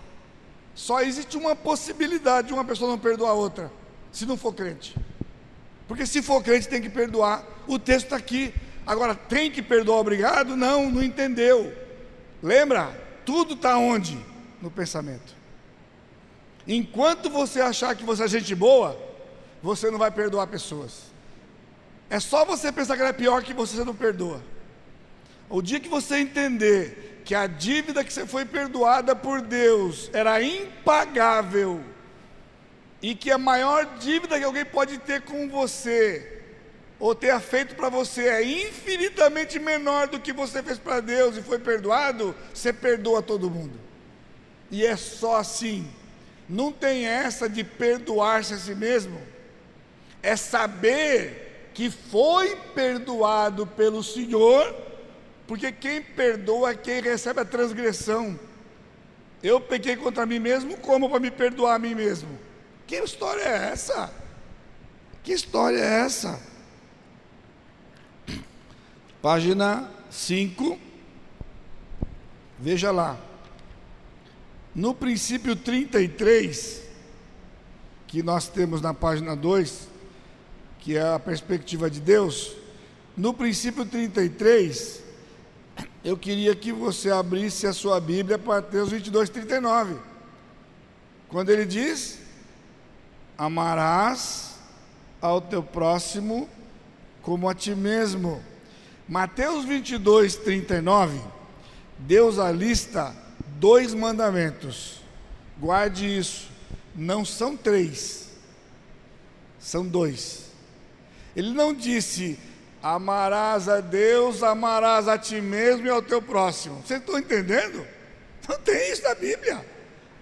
só 0.82 1.00
existe 1.00 1.38
uma 1.38 1.56
possibilidade 1.56 2.48
de 2.48 2.56
uma 2.56 2.66
pessoa 2.66 2.90
não 2.90 2.98
perdoar 2.98 3.30
a 3.30 3.34
outra, 3.36 3.72
se 4.12 4.26
não 4.26 4.36
for 4.36 4.52
crente. 4.52 4.96
Porque 5.88 6.08
se 6.08 6.24
for 6.24 6.44
crente 6.44 6.68
tem 6.68 6.82
que 6.82 6.90
perdoar. 6.90 7.46
O 7.68 7.78
texto 7.78 8.06
está 8.06 8.16
aqui. 8.16 8.52
Agora, 8.84 9.14
tem 9.14 9.52
que 9.52 9.62
perdoar 9.62 10.00
obrigado? 10.00 10.56
Não, 10.56 10.90
não 10.90 11.04
entendeu. 11.04 11.72
Lembra? 12.42 13.00
Tudo 13.24 13.54
está 13.54 13.78
onde? 13.78 14.18
No 14.60 14.72
pensamento. 14.72 15.36
Enquanto 16.68 17.30
você 17.30 17.62
achar 17.62 17.96
que 17.96 18.04
você 18.04 18.24
é 18.24 18.28
gente 18.28 18.56
boa, 18.56 19.00
você 19.62 19.92
não 19.92 20.00
vai 20.00 20.10
perdoar 20.10 20.48
pessoas. 20.48 21.12
É 22.10 22.20
só 22.20 22.44
você 22.44 22.72
pensar 22.72 22.96
que 22.96 23.02
ela 23.02 23.12
é 23.12 23.14
pior 23.14 23.44
que 23.44 23.54
você 23.54 23.84
não 23.84 23.94
perdoa. 23.94 24.42
O 25.48 25.62
dia 25.62 25.80
que 25.80 25.88
você 25.88 26.18
entender 26.18 27.11
que 27.24 27.36
a 27.36 27.48
dívida 27.48 28.04
que 28.04 28.12
você 28.12 28.26
foi 28.26 28.46
perdoada 28.46 29.16
por 29.16 29.42
Deus 29.42 30.10
era 30.14 30.42
impagável 30.42 31.82
e 33.02 33.16
que 33.16 33.32
a 33.32 33.38
maior 33.38 33.86
dívida 34.00 34.38
que 34.38 34.46
alguém 34.46 34.66
pode 34.66 34.98
ter 35.00 35.22
com 35.22 35.50
você 35.50 36.42
ou 37.00 37.16
ter 37.16 37.38
feito 37.40 37.76
para 37.76 37.90
você 37.90 38.28
é 38.28 38.44
infinitamente 38.44 39.58
menor 39.58 40.08
do 40.08 40.20
que 40.20 40.32
você 40.32 40.62
fez 40.62 40.78
para 40.78 41.00
Deus 41.00 41.36
e 41.36 41.42
foi 41.42 41.58
perdoado, 41.58 42.36
você 42.54 42.72
perdoa 42.72 43.24
todo 43.24 43.50
mundo. 43.50 43.80
E 44.70 44.86
é 44.86 44.96
só 44.96 45.38
assim. 45.38 45.88
Não 46.48 46.72
tem 46.72 47.08
essa 47.08 47.50
de 47.50 47.64
perdoar-se 47.64 48.54
a 48.54 48.58
si 48.58 48.76
mesmo. 48.76 49.20
É 50.22 50.36
saber 50.36 51.72
que 51.74 51.90
foi 51.90 52.56
perdoado 52.76 53.66
pelo 53.66 54.04
Senhor, 54.04 54.76
porque 55.52 55.70
quem 55.70 56.02
perdoa 56.02 56.72
é 56.72 56.76
quem 56.76 57.02
recebe 57.02 57.41
a 57.41 57.43
transgressão. 57.43 58.39
Eu 59.43 59.60
pequei 59.60 59.97
contra 59.97 60.26
mim 60.26 60.39
mesmo, 60.39 60.78
como 60.78 61.10
para 61.10 61.20
me 61.20 61.30
perdoar 61.30 61.76
a 61.76 61.78
mim 61.78 61.93
mesmo? 61.93 62.39
Que 62.88 62.95
história 62.95 63.41
é 63.41 63.70
essa? 63.74 64.14
Que 65.22 65.34
história 65.34 65.78
é 65.78 66.06
essa? 66.06 66.41
Página 69.22 69.91
5. 70.10 70.80
Veja 72.58 72.89
lá. 72.89 73.20
No 74.74 74.93
princípio 74.93 75.54
33, 75.54 76.82
que 78.08 78.24
nós 78.24 78.47
temos 78.47 78.80
na 78.80 78.93
página 78.93 79.36
2, 79.36 79.89
que 80.80 80.95
é 80.95 81.14
a 81.14 81.20
perspectiva 81.20 81.89
de 81.89 81.99
Deus, 81.99 82.56
no 83.18 83.34
princípio 83.34 83.86
33, 83.86 85.01
eu 86.04 86.18
queria 86.18 86.56
que 86.56 86.72
você 86.72 87.12
abrisse 87.12 87.68
a 87.68 87.74
sua 87.74 88.00
Bíblia 88.00 88.38
para 88.38 88.56
Mateus 88.56 88.90
22, 88.90 89.30
39. 89.30 89.96
Quando 91.30 91.50
ele 91.50 91.66
diz: 91.66 92.20
Amarás 93.38 94.56
ao 95.22 95.40
teu 95.40 95.62
próximo 95.62 96.50
como 97.22 97.48
a 97.48 97.54
ti 97.54 97.76
mesmo. 97.76 98.44
Mateus 99.08 99.66
22, 99.66 100.38
39, 100.38 101.22
Deus 102.00 102.40
alista 102.40 103.16
dois 103.60 103.94
mandamentos. 103.94 105.02
Guarde 105.60 106.18
isso. 106.18 106.50
Não 106.96 107.24
são 107.24 107.56
três, 107.56 108.32
são 109.60 109.88
dois. 109.88 110.52
Ele 111.36 111.54
não 111.54 111.74
disse 111.74 112.38
amarás 112.82 113.70
a 113.70 113.80
Deus, 113.80 114.44
amarás 114.44 115.08
a 115.08 115.18
ti 115.18 115.40
mesmo 115.40 115.86
e 115.86 115.90
ao 115.90 116.02
teu 116.02 116.22
próximo. 116.22 116.82
Vocês 116.86 117.00
estão 117.00 117.18
entendendo? 117.18 117.86
Não 118.48 118.58
tem 118.60 118.92
isso 118.92 119.04
na 119.04 119.14
Bíblia. 119.14 119.66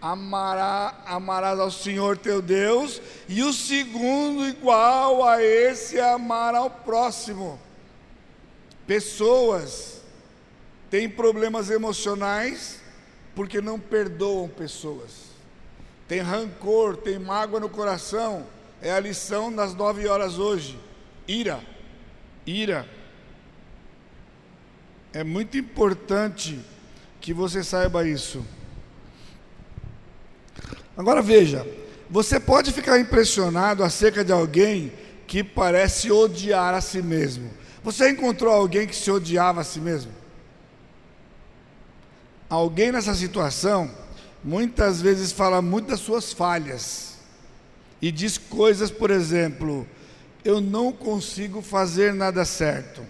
Amará, 0.01 1.01
amarás 1.05 1.59
ao 1.59 1.71
Senhor 1.71 2.17
teu 2.17 2.41
Deus, 2.41 3.01
e 3.27 3.43
o 3.43 3.51
segundo, 3.51 4.47
igual 4.47 5.27
a 5.27 5.43
esse, 5.43 5.97
é 5.97 6.09
amar 6.13 6.55
ao 6.55 6.69
próximo. 6.69 7.59
Pessoas 8.87 10.01
têm 10.89 11.09
problemas 11.09 11.69
emocionais 11.69 12.79
porque 13.35 13.61
não 13.61 13.79
perdoam 13.79 14.47
pessoas, 14.47 15.11
tem 16.07 16.19
rancor, 16.21 16.97
tem 16.97 17.19
mágoa 17.19 17.59
no 17.59 17.69
coração. 17.69 18.45
É 18.81 18.91
a 18.91 18.99
lição 18.99 19.53
das 19.53 19.75
nove 19.75 20.07
horas 20.07 20.39
hoje. 20.39 20.79
Ira, 21.27 21.59
ira. 22.45 22.87
É 25.13 25.23
muito 25.23 25.57
importante 25.57 26.59
que 27.19 27.33
você 27.33 27.63
saiba 27.63 28.07
isso. 28.07 28.45
Agora 30.95 31.21
veja, 31.21 31.65
você 32.09 32.39
pode 32.39 32.71
ficar 32.71 32.99
impressionado 32.99 33.83
acerca 33.83 34.23
de 34.23 34.31
alguém 34.31 34.91
que 35.27 35.43
parece 35.43 36.11
odiar 36.11 36.73
a 36.73 36.81
si 36.81 37.01
mesmo. 37.01 37.49
Você 37.83 38.09
encontrou 38.09 38.53
alguém 38.53 38.87
que 38.87 38.95
se 38.95 39.09
odiava 39.09 39.61
a 39.61 39.63
si 39.63 39.79
mesmo? 39.79 40.11
Alguém 42.49 42.91
nessa 42.91 43.13
situação 43.13 43.91
muitas 44.43 45.01
vezes 45.01 45.31
fala 45.31 45.61
muito 45.61 45.87
das 45.87 45.99
suas 45.99 46.33
falhas 46.33 47.15
e 48.01 48.11
diz 48.11 48.37
coisas, 48.37 48.89
por 48.89 49.11
exemplo, 49.11 49.87
eu 50.43 50.61
não 50.61 50.91
consigo 50.91 51.61
fazer 51.61 52.13
nada 52.13 52.45
certo. 52.45 53.05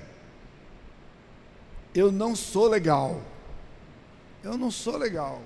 Eu 1.94 2.12
não 2.12 2.36
sou 2.36 2.68
legal. 2.68 3.22
Eu 4.44 4.58
não 4.58 4.72
sou 4.72 4.98
legal. 4.98 5.42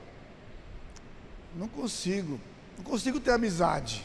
Não 1.55 1.67
consigo. 1.67 2.39
Não 2.77 2.83
consigo 2.83 3.19
ter 3.19 3.31
amizade. 3.31 4.03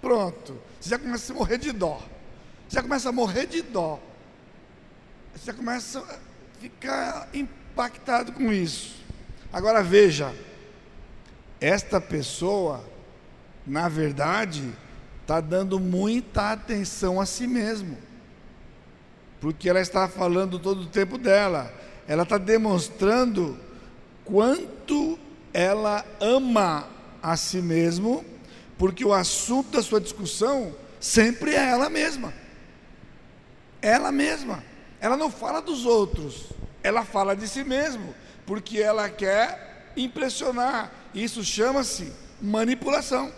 Pronto. 0.00 0.58
Você 0.80 0.90
já 0.90 0.98
começa 0.98 1.32
a 1.32 1.36
morrer 1.36 1.58
de 1.58 1.72
dó. 1.72 2.00
Você 2.68 2.76
já 2.76 2.82
começa 2.82 3.08
a 3.08 3.12
morrer 3.12 3.46
de 3.46 3.62
dó. 3.62 4.00
Você 5.34 5.46
já 5.46 5.54
começa 5.54 6.00
a 6.00 6.18
ficar 6.60 7.28
impactado 7.32 8.32
com 8.32 8.52
isso. 8.52 8.96
Agora 9.52 9.82
veja, 9.82 10.34
esta 11.60 12.00
pessoa, 12.00 12.84
na 13.66 13.88
verdade, 13.88 14.72
está 15.28 15.42
dando 15.42 15.78
muita 15.78 16.52
atenção 16.52 17.20
a 17.20 17.26
si 17.26 17.46
mesmo, 17.46 17.98
porque 19.38 19.68
ela 19.68 19.78
está 19.78 20.08
falando 20.08 20.58
todo 20.58 20.80
o 20.80 20.86
tempo 20.86 21.18
dela, 21.18 21.70
ela 22.06 22.22
está 22.22 22.38
demonstrando 22.38 23.60
quanto 24.24 25.18
ela 25.52 26.02
ama 26.18 26.88
a 27.22 27.36
si 27.36 27.60
mesmo, 27.60 28.24
porque 28.78 29.04
o 29.04 29.12
assunto 29.12 29.72
da 29.72 29.82
sua 29.82 30.00
discussão 30.00 30.74
sempre 30.98 31.54
é 31.54 31.72
ela 31.72 31.90
mesma. 31.90 32.32
Ela 33.82 34.10
mesma. 34.10 34.64
Ela 34.98 35.14
não 35.14 35.30
fala 35.30 35.60
dos 35.60 35.84
outros, 35.84 36.46
ela 36.82 37.04
fala 37.04 37.36
de 37.36 37.46
si 37.46 37.62
mesmo, 37.62 38.14
porque 38.46 38.78
ela 38.78 39.10
quer 39.10 39.92
impressionar. 39.94 40.90
Isso 41.14 41.44
chama-se 41.44 42.10
manipulação. 42.40 43.30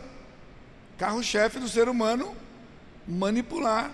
Carro-chefe 1.01 1.59
do 1.59 1.66
ser 1.66 1.88
humano, 1.88 2.36
manipular 3.09 3.90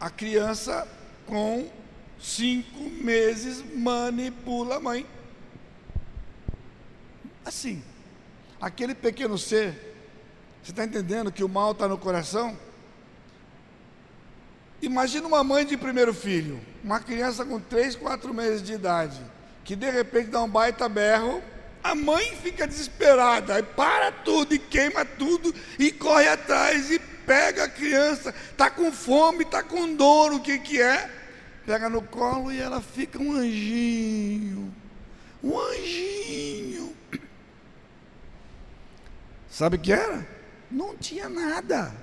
a 0.00 0.08
criança 0.08 0.88
com 1.26 1.70
cinco 2.18 2.80
meses, 3.04 3.62
manipula 3.74 4.76
a 4.76 4.80
mãe. 4.80 5.06
Assim, 7.44 7.84
aquele 8.58 8.94
pequeno 8.94 9.36
ser, 9.36 9.98
você 10.62 10.70
está 10.70 10.82
entendendo 10.82 11.30
que 11.30 11.44
o 11.44 11.48
mal 11.48 11.72
está 11.72 11.86
no 11.86 11.98
coração? 11.98 12.56
Imagina 14.80 15.28
uma 15.28 15.44
mãe 15.44 15.66
de 15.66 15.76
primeiro 15.76 16.14
filho, 16.14 16.58
uma 16.82 17.00
criança 17.00 17.44
com 17.44 17.60
três, 17.60 17.94
quatro 17.94 18.32
meses 18.32 18.62
de 18.62 18.72
idade, 18.72 19.20
que 19.62 19.76
de 19.76 19.90
repente 19.90 20.30
dá 20.30 20.42
um 20.42 20.48
baita 20.48 20.88
berro, 20.88 21.42
a 21.90 21.94
mãe 21.94 22.36
fica 22.42 22.66
desesperada, 22.66 23.62
para 23.62 24.10
tudo 24.10 24.54
e 24.54 24.58
queima 24.58 25.04
tudo 25.04 25.54
e 25.78 25.92
corre 25.92 26.28
atrás 26.28 26.90
e 26.90 26.98
pega 26.98 27.64
a 27.64 27.68
criança, 27.68 28.34
está 28.50 28.70
com 28.70 28.90
fome, 28.92 29.44
está 29.44 29.62
com 29.62 29.94
dor, 29.94 30.32
o 30.32 30.40
que, 30.40 30.58
que 30.58 30.80
é? 30.80 31.10
Pega 31.64 31.88
no 31.88 32.02
colo 32.02 32.52
e 32.52 32.60
ela 32.60 32.80
fica 32.80 33.18
um 33.18 33.32
anjinho, 33.32 34.74
um 35.42 35.58
anjinho. 35.58 36.96
Sabe 39.48 39.76
o 39.76 39.80
que 39.80 39.92
era? 39.92 40.26
Não 40.70 40.96
tinha 40.96 41.28
nada. 41.28 41.94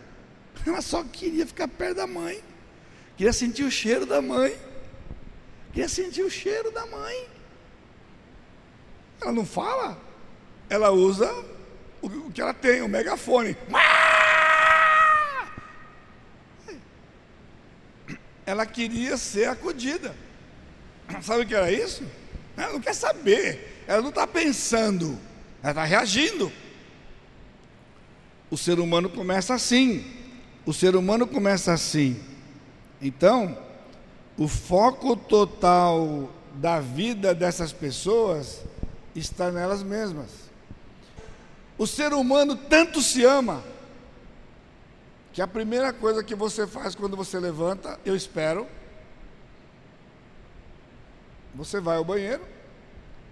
Ela 0.65 0.81
só 0.81 1.03
queria 1.03 1.45
ficar 1.45 1.67
perto 1.67 1.97
da 1.97 2.07
mãe. 2.07 2.41
Queria 3.15 3.33
sentir 3.33 3.63
o 3.63 3.71
cheiro 3.71 4.05
da 4.05 4.21
mãe. 4.21 4.57
Queria 5.71 5.87
sentir 5.87 6.23
o 6.23 6.29
cheiro 6.29 6.71
da 6.71 6.85
mãe. 6.85 7.32
Ela 9.23 9.31
não 9.31 9.45
fala. 9.45 9.97
Ela 10.69 10.91
usa 10.91 11.33
o 12.01 12.29
que 12.29 12.41
ela 12.41 12.53
tem, 12.53 12.81
o 12.81 12.89
megafone. 12.89 13.55
Ela 18.45 18.65
queria 18.65 19.15
ser 19.15 19.47
acudida. 19.47 20.13
Sabe 21.21 21.43
o 21.43 21.47
que 21.47 21.55
era 21.55 21.71
isso? 21.71 22.03
Ela 22.57 22.73
não 22.73 22.81
quer 22.81 22.93
saber. 22.93 23.83
Ela 23.87 24.01
não 24.01 24.09
está 24.09 24.27
pensando. 24.27 25.17
Ela 25.61 25.71
está 25.71 25.83
reagindo. 25.85 26.51
O 28.51 28.57
ser 28.57 28.79
humano 28.79 29.09
começa 29.09 29.53
assim. 29.53 30.05
O 30.65 30.73
ser 30.73 30.97
humano 30.97 31.25
começa 31.25 31.71
assim. 31.71 32.21
Então, 33.01 33.57
o 34.37 34.49
foco 34.49 35.15
total 35.15 36.29
da 36.55 36.81
vida 36.81 37.33
dessas 37.33 37.71
pessoas 37.71 38.61
está 39.19 39.51
nelas 39.51 39.83
mesmas. 39.83 40.29
O 41.77 41.87
ser 41.87 42.13
humano 42.13 42.55
tanto 42.55 43.01
se 43.01 43.23
ama 43.23 43.63
que 45.31 45.41
a 45.41 45.47
primeira 45.47 45.91
coisa 45.91 46.23
que 46.23 46.35
você 46.35 46.67
faz 46.67 46.93
quando 46.93 47.17
você 47.17 47.39
levanta, 47.39 47.99
eu 48.05 48.15
espero, 48.15 48.67
você 51.55 51.79
vai 51.79 51.97
ao 51.97 52.05
banheiro, 52.05 52.45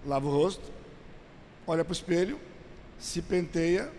lava 0.04 0.26
o 0.26 0.30
rosto, 0.30 0.72
olha 1.66 1.84
para 1.84 1.92
o 1.92 1.94
espelho, 1.94 2.40
se 2.98 3.22
penteia, 3.22 3.90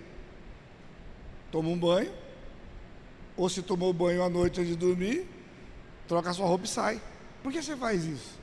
toma 1.49 1.69
um 1.69 1.77
banho, 1.77 2.13
ou 3.37 3.49
se 3.49 3.61
tomou 3.61 3.93
banho 3.93 4.21
à 4.21 4.29
noite 4.29 4.59
antes 4.59 4.71
de 4.71 4.77
dormir, 4.77 5.27
troca 6.07 6.33
sua 6.33 6.45
roupa 6.45 6.65
e 6.65 6.67
sai. 6.67 7.01
Por 7.41 7.51
que 7.51 7.61
você 7.61 7.75
faz 7.75 8.03
isso? 8.03 8.37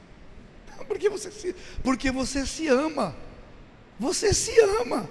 Porque 0.89 1.09
você 1.11 1.31
se, 1.31 1.55
porque 1.83 2.11
você 2.11 2.47
se 2.47 2.67
ama. 2.69 3.15
Você 4.01 4.33
se 4.33 4.59
ama. 4.81 5.09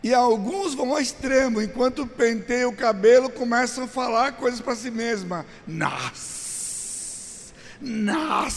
E 0.00 0.14
alguns 0.14 0.74
vão 0.74 0.92
ao 0.92 1.00
extremo, 1.00 1.60
enquanto 1.60 2.06
penteia 2.06 2.68
o 2.68 2.76
cabelo, 2.76 3.28
começam 3.28 3.82
a 3.82 3.88
falar 3.88 4.34
coisas 4.34 4.60
para 4.60 4.76
si 4.76 4.92
mesma. 4.92 5.44
Nas, 5.66 7.52
nas, 7.80 8.54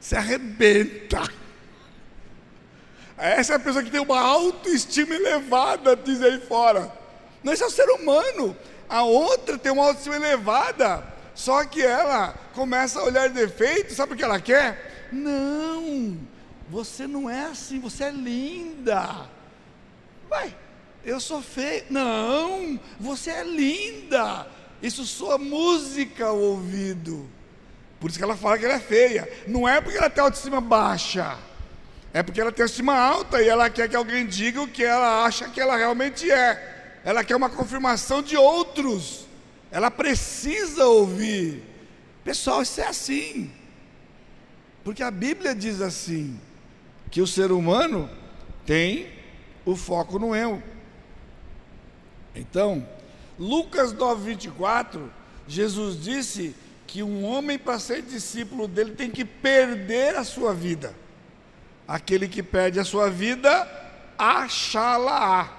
se 0.00 0.16
arrebenta. 0.16 1.22
Essa 3.16 3.52
é 3.52 3.56
a 3.56 3.60
pessoa 3.60 3.84
que 3.84 3.92
tem 3.92 4.00
uma 4.00 4.20
autoestima 4.20 5.14
elevada, 5.14 5.94
diz 5.94 6.20
aí 6.20 6.40
fora. 6.40 6.92
Não, 7.44 7.52
é 7.52 7.56
o 7.56 7.70
ser 7.70 7.88
humano. 7.90 8.56
A 8.88 9.04
outra 9.04 9.56
tem 9.56 9.70
uma 9.70 9.86
autoestima 9.86 10.16
elevada, 10.16 11.04
só 11.32 11.64
que 11.64 11.80
ela 11.80 12.34
começa 12.54 12.98
a 12.98 13.04
olhar 13.04 13.28
defeitos, 13.28 13.94
sabe 13.94 14.14
o 14.14 14.16
que 14.16 14.24
ela 14.24 14.40
quer? 14.40 15.08
Não, 15.12 16.18
você 16.70 17.06
não 17.06 17.28
é 17.28 17.46
assim, 17.46 17.80
você 17.80 18.04
é 18.04 18.10
linda. 18.12 19.28
Vai, 20.28 20.56
eu 21.04 21.18
sou 21.18 21.42
feia. 21.42 21.84
Não, 21.90 22.78
você 22.98 23.30
é 23.30 23.42
linda. 23.42 24.46
Isso 24.80 25.04
soa 25.04 25.36
música 25.36 26.26
ao 26.26 26.38
ouvido. 26.38 27.28
Por 27.98 28.08
isso 28.08 28.18
que 28.18 28.24
ela 28.24 28.36
fala 28.36 28.56
que 28.56 28.64
ela 28.64 28.74
é 28.74 28.80
feia. 28.80 29.28
Não 29.48 29.68
é 29.68 29.80
porque 29.80 29.98
ela 29.98 30.08
tem 30.08 30.22
autoestima 30.22 30.60
baixa 30.60 31.36
É 32.14 32.22
porque 32.22 32.40
ela 32.40 32.52
tem 32.52 32.64
estima 32.64 32.96
alta 32.96 33.42
e 33.42 33.48
ela 33.48 33.68
quer 33.68 33.88
que 33.88 33.96
alguém 33.96 34.26
diga 34.26 34.62
o 34.62 34.68
que 34.68 34.84
ela 34.84 35.24
acha 35.24 35.48
que 35.48 35.60
ela 35.60 35.76
realmente 35.76 36.30
é. 36.30 37.00
Ela 37.04 37.24
quer 37.24 37.34
uma 37.34 37.50
confirmação 37.50 38.22
de 38.22 38.36
outros. 38.36 39.26
Ela 39.72 39.90
precisa 39.90 40.86
ouvir. 40.86 41.64
Pessoal, 42.24 42.62
isso 42.62 42.80
é 42.80 42.86
assim. 42.86 43.50
Porque 44.84 45.02
a 45.02 45.10
Bíblia 45.10 45.54
diz 45.54 45.80
assim: 45.80 46.40
que 47.10 47.20
o 47.20 47.26
ser 47.26 47.50
humano 47.50 48.08
tem 48.64 49.08
o 49.64 49.74
foco 49.74 50.18
no 50.18 50.34
eu. 50.34 50.62
Então, 52.34 52.86
Lucas 53.38 53.92
9, 53.92 54.30
24, 54.30 55.10
Jesus 55.48 56.00
disse 56.00 56.54
que 56.86 57.02
um 57.02 57.24
homem, 57.24 57.58
para 57.58 57.78
ser 57.78 58.02
discípulo 58.02 58.68
dele, 58.68 58.92
tem 58.92 59.10
que 59.10 59.24
perder 59.24 60.16
a 60.16 60.24
sua 60.24 60.54
vida. 60.54 60.94
Aquele 61.86 62.28
que 62.28 62.42
perde 62.42 62.78
a 62.78 62.84
sua 62.84 63.10
vida, 63.10 63.68
achá-la. 64.16 65.56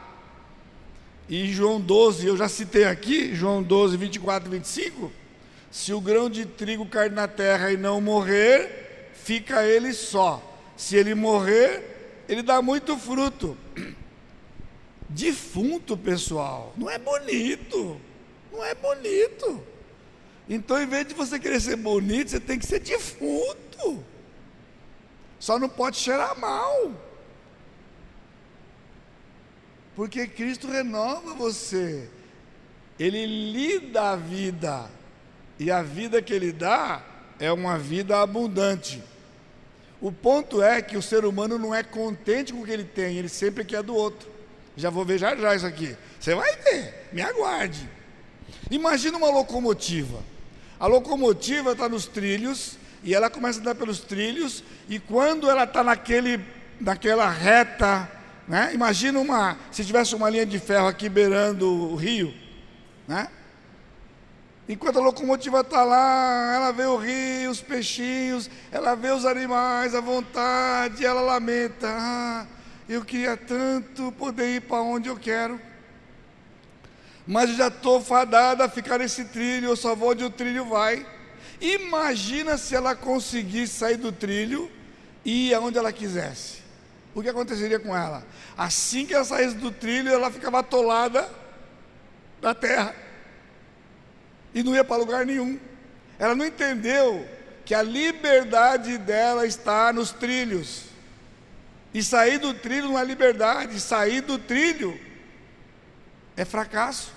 E 1.27 1.51
João 1.51 1.79
12, 1.79 2.27
eu 2.27 2.37
já 2.37 2.47
citei 2.47 2.85
aqui, 2.85 3.33
João 3.33 3.63
12, 3.63 3.97
24 3.97 4.49
e 4.49 4.57
25. 4.57 5.11
Se 5.71 5.93
o 5.93 6.01
grão 6.01 6.29
de 6.29 6.45
trigo 6.45 6.85
cair 6.85 7.11
na 7.11 7.27
terra 7.27 7.71
e 7.71 7.77
não 7.77 8.01
morrer, 8.01 9.09
fica 9.13 9.65
ele 9.65 9.93
só. 9.93 10.50
Se 10.81 10.95
ele 10.95 11.13
morrer, 11.13 12.23
ele 12.27 12.41
dá 12.41 12.59
muito 12.59 12.97
fruto. 12.97 13.55
Defunto, 15.07 15.95
pessoal, 15.95 16.73
não 16.75 16.89
é 16.89 16.97
bonito. 16.97 18.01
Não 18.51 18.65
é 18.65 18.73
bonito. 18.73 19.63
Então, 20.49 20.81
em 20.81 20.87
vez 20.87 21.05
de 21.05 21.13
você 21.13 21.39
querer 21.39 21.61
ser 21.61 21.75
bonito, 21.75 22.31
você 22.31 22.39
tem 22.39 22.57
que 22.57 22.65
ser 22.65 22.79
defunto. 22.79 24.03
Só 25.39 25.59
não 25.59 25.69
pode 25.69 25.97
cheirar 25.97 26.37
mal. 26.39 26.91
Porque 29.95 30.25
Cristo 30.25 30.67
renova 30.67 31.35
você. 31.35 32.09
Ele 32.97 33.23
lhe 33.27 33.79
dá 33.81 34.15
vida. 34.15 34.89
E 35.59 35.69
a 35.69 35.83
vida 35.83 36.23
que 36.23 36.33
ele 36.33 36.51
dá 36.51 37.05
é 37.37 37.51
uma 37.51 37.77
vida 37.77 38.19
abundante. 38.19 39.10
O 40.01 40.11
ponto 40.11 40.63
é 40.63 40.81
que 40.81 40.97
o 40.97 41.01
ser 41.01 41.23
humano 41.25 41.59
não 41.59 41.75
é 41.75 41.83
contente 41.83 42.51
com 42.51 42.61
o 42.61 42.65
que 42.65 42.71
ele 42.71 42.83
tem, 42.83 43.17
ele 43.17 43.29
sempre 43.29 43.63
quer 43.63 43.83
do 43.83 43.95
outro. 43.95 44.27
Já 44.75 44.89
vou 44.89 45.05
ver 45.05 45.19
já 45.19 45.35
já 45.35 45.55
isso 45.55 45.65
aqui. 45.65 45.95
Você 46.19 46.33
vai 46.33 46.55
ver, 46.55 47.09
me 47.13 47.21
aguarde. 47.21 47.87
Imagina 48.71 49.17
uma 49.17 49.29
locomotiva. 49.29 50.23
A 50.79 50.87
locomotiva 50.87 51.73
está 51.73 51.87
nos 51.87 52.07
trilhos 52.07 52.77
e 53.03 53.13
ela 53.13 53.29
começa 53.29 53.59
a 53.59 53.61
andar 53.61 53.75
pelos 53.75 53.99
trilhos 53.99 54.63
e 54.89 54.97
quando 54.97 55.47
ela 55.47 55.65
está 55.65 55.83
naquele, 55.83 56.39
naquela 56.79 57.29
reta, 57.29 58.09
né? 58.47 58.71
Imagina 58.73 59.19
uma, 59.19 59.57
se 59.71 59.85
tivesse 59.85 60.15
uma 60.15 60.29
linha 60.29 60.45
de 60.45 60.57
ferro 60.57 60.87
aqui 60.87 61.07
beirando 61.09 61.71
o 61.71 61.95
rio, 61.95 62.33
né? 63.07 63.27
Enquanto 64.69 64.99
a 64.99 65.01
locomotiva 65.01 65.61
está 65.61 65.83
lá, 65.83 66.53
ela 66.55 66.71
vê 66.71 66.85
o 66.85 66.95
rio, 66.95 67.49
os 67.49 67.61
peixinhos, 67.61 68.49
ela 68.71 68.95
vê 68.95 69.11
os 69.11 69.25
animais 69.25 69.95
à 69.95 69.99
vontade, 69.99 71.05
ela 71.05 71.21
lamenta. 71.21 71.87
Ah, 71.89 72.45
eu 72.87 73.03
queria 73.03 73.35
tanto 73.35 74.11
poder 74.13 74.55
ir 74.55 74.61
para 74.61 74.81
onde 74.81 75.09
eu 75.09 75.17
quero. 75.17 75.59
Mas 77.25 77.49
eu 77.49 77.55
já 77.55 77.67
estou 77.67 78.01
fadada 78.01 78.65
a 78.65 78.69
ficar 78.69 78.99
nesse 78.99 79.25
trilho, 79.25 79.67
eu 79.67 79.75
só 79.75 79.95
vou 79.95 80.11
onde 80.11 80.23
o 80.23 80.29
trilho 80.29 80.65
vai. 80.65 81.05
Imagina 81.59 82.57
se 82.57 82.75
ela 82.75 82.95
conseguisse 82.95 83.73
sair 83.73 83.97
do 83.97 84.11
trilho 84.11 84.71
e 85.25 85.49
ir 85.49 85.53
aonde 85.53 85.77
ela 85.77 85.91
quisesse. 85.91 86.61
O 87.13 87.21
que 87.21 87.29
aconteceria 87.29 87.79
com 87.79 87.95
ela? 87.95 88.25
Assim 88.57 89.05
que 89.05 89.13
ela 89.13 89.25
saísse 89.25 89.55
do 89.55 89.71
trilho, 89.71 90.09
ela 90.09 90.31
ficava 90.31 90.59
atolada 90.59 91.29
na 92.41 92.55
terra 92.55 93.00
e 94.53 94.63
não 94.63 94.75
ia 94.75 94.83
para 94.83 94.97
lugar 94.97 95.25
nenhum. 95.25 95.59
Ela 96.19 96.35
não 96.35 96.45
entendeu 96.45 97.27
que 97.65 97.73
a 97.73 97.81
liberdade 97.81 98.97
dela 98.97 99.45
está 99.45 99.91
nos 99.93 100.11
trilhos. 100.11 100.83
E 101.93 102.01
sair 102.01 102.37
do 102.37 102.53
trilho 102.53 102.89
não 102.89 102.99
é 102.99 103.03
liberdade, 103.03 103.79
sair 103.79 104.21
do 104.21 104.37
trilho 104.37 104.97
é 106.37 106.45
fracasso. 106.45 107.11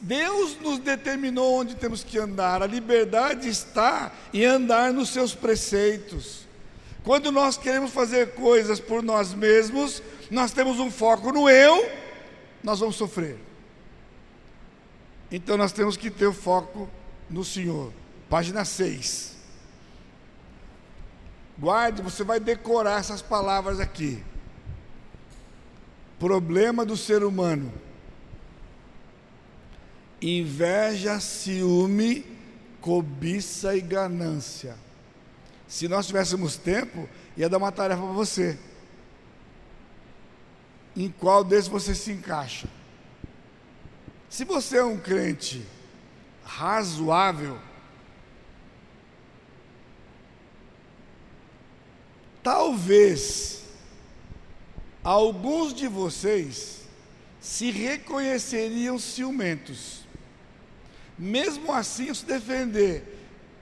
Deus 0.00 0.58
nos 0.60 0.78
determinou 0.78 1.60
onde 1.60 1.74
temos 1.74 2.02
que 2.02 2.18
andar, 2.18 2.62
a 2.62 2.66
liberdade 2.66 3.48
está 3.48 4.12
em 4.32 4.44
andar 4.44 4.92
nos 4.92 5.10
seus 5.10 5.34
preceitos. 5.34 6.44
Quando 7.02 7.30
nós 7.30 7.58
queremos 7.58 7.90
fazer 7.90 8.34
coisas 8.34 8.80
por 8.80 9.02
nós 9.02 9.34
mesmos, 9.34 10.02
nós 10.30 10.52
temos 10.52 10.80
um 10.80 10.90
foco 10.90 11.32
no 11.32 11.50
eu, 11.50 11.86
nós 12.62 12.80
vamos 12.80 12.96
sofrer. 12.96 13.36
Então 15.34 15.56
nós 15.56 15.72
temos 15.72 15.96
que 15.96 16.12
ter 16.12 16.28
o 16.28 16.32
foco 16.32 16.88
no 17.28 17.44
Senhor. 17.44 17.92
Página 18.30 18.64
6. 18.64 19.34
Guarde, 21.58 22.02
você 22.02 22.22
vai 22.22 22.38
decorar 22.38 23.00
essas 23.00 23.20
palavras 23.20 23.80
aqui. 23.80 24.22
Problema 26.20 26.86
do 26.86 26.96
ser 26.96 27.24
humano: 27.24 27.72
inveja, 30.22 31.18
ciúme, 31.18 32.24
cobiça 32.80 33.74
e 33.74 33.80
ganância. 33.80 34.76
Se 35.66 35.88
nós 35.88 36.06
tivéssemos 36.06 36.56
tempo, 36.56 37.08
ia 37.36 37.48
dar 37.48 37.58
uma 37.58 37.72
tarefa 37.72 38.02
para 38.02 38.12
você. 38.12 38.56
Em 40.94 41.10
qual 41.10 41.42
desses 41.42 41.66
você 41.66 41.92
se 41.92 42.12
encaixa? 42.12 42.68
Se 44.34 44.44
você 44.44 44.78
é 44.78 44.82
um 44.82 44.98
crente 44.98 45.64
razoável, 46.44 47.56
talvez 52.42 53.62
alguns 55.04 55.72
de 55.72 55.86
vocês 55.86 56.80
se 57.40 57.70
reconheceriam 57.70 58.98
ciumentos. 58.98 60.00
Mesmo 61.16 61.72
assim, 61.72 62.12
se 62.12 62.26
defender. 62.26 63.04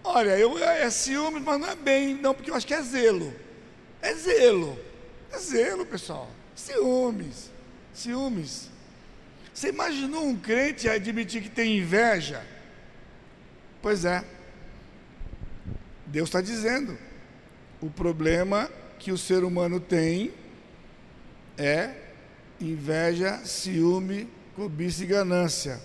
Olha, 0.02 0.38
eu 0.38 0.56
é 0.56 0.88
ciúme, 0.88 1.38
mas 1.38 1.60
não 1.60 1.68
é 1.68 1.76
bem, 1.76 2.14
não, 2.14 2.32
porque 2.32 2.50
eu 2.50 2.54
acho 2.54 2.66
que 2.66 2.72
é 2.72 2.80
zelo. 2.80 3.30
É 4.00 4.14
zelo. 4.14 4.78
É 5.30 5.38
zelo, 5.38 5.84
pessoal. 5.84 6.30
Ciúmes. 6.54 7.50
Ciúmes. 7.92 8.71
Você 9.53 9.68
imaginou 9.68 10.26
um 10.26 10.36
crente 10.36 10.88
admitir 10.88 11.42
que 11.42 11.50
tem 11.50 11.78
inveja? 11.78 12.44
Pois 13.80 14.05
é. 14.05 14.24
Deus 16.07 16.28
está 16.28 16.40
dizendo. 16.40 16.96
O 17.80 17.90
problema 17.90 18.70
que 18.98 19.11
o 19.12 19.18
ser 19.18 19.44
humano 19.44 19.80
tem 19.80 20.32
é 21.59 21.94
inveja, 22.61 23.38
ciúme, 23.44 24.28
cobiça 24.55 25.03
e 25.03 25.07
ganância. 25.07 25.80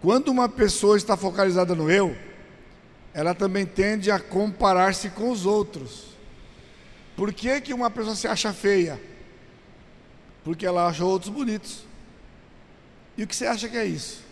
Quando 0.00 0.28
uma 0.28 0.48
pessoa 0.48 0.96
está 0.96 1.16
focalizada 1.16 1.74
no 1.74 1.90
eu, 1.90 2.16
ela 3.14 3.34
também 3.34 3.64
tende 3.64 4.10
a 4.10 4.18
comparar-se 4.18 5.08
com 5.10 5.30
os 5.30 5.46
outros. 5.46 6.16
Por 7.16 7.32
que, 7.32 7.60
que 7.60 7.72
uma 7.72 7.90
pessoa 7.90 8.16
se 8.16 8.26
acha 8.26 8.52
feia? 8.52 9.00
Porque 10.42 10.66
ela 10.66 10.86
acha 10.86 11.04
outros 11.04 11.32
bonitos. 11.32 11.86
E 13.16 13.22
o 13.22 13.26
que 13.26 13.34
você 13.34 13.46
acha 13.46 13.68
que 13.68 13.76
é 13.76 13.84
isso? 13.84 14.22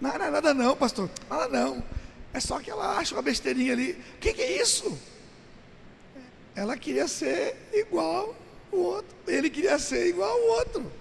Não, 0.00 0.10
é 0.10 0.30
nada 0.30 0.52
não, 0.52 0.76
pastor. 0.76 1.10
Nada 1.28 1.48
não. 1.48 1.82
É 2.32 2.40
só 2.40 2.60
que 2.60 2.70
ela 2.70 2.98
acha 2.98 3.14
uma 3.14 3.22
besteirinha 3.22 3.72
ali. 3.72 3.92
O 3.92 4.18
que, 4.18 4.34
que 4.34 4.42
é 4.42 4.60
isso? 4.60 4.98
Ela 6.54 6.76
queria 6.76 7.08
ser 7.08 7.56
igual 7.72 8.34
o 8.70 8.76
outro. 8.76 9.16
Ele 9.26 9.48
queria 9.48 9.78
ser 9.78 10.06
igual 10.06 10.30
ao 10.30 10.58
outro. 10.58 10.92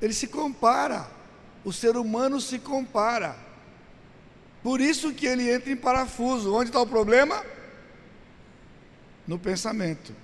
Ele 0.00 0.12
se 0.12 0.28
compara. 0.28 1.08
O 1.64 1.72
ser 1.72 1.96
humano 1.96 2.40
se 2.40 2.58
compara. 2.58 3.36
Por 4.62 4.80
isso 4.80 5.12
que 5.12 5.26
ele 5.26 5.50
entra 5.50 5.70
em 5.70 5.76
parafuso. 5.76 6.54
Onde 6.54 6.70
está 6.70 6.80
o 6.80 6.86
problema? 6.86 7.44
No 9.26 9.38
pensamento. 9.38 10.14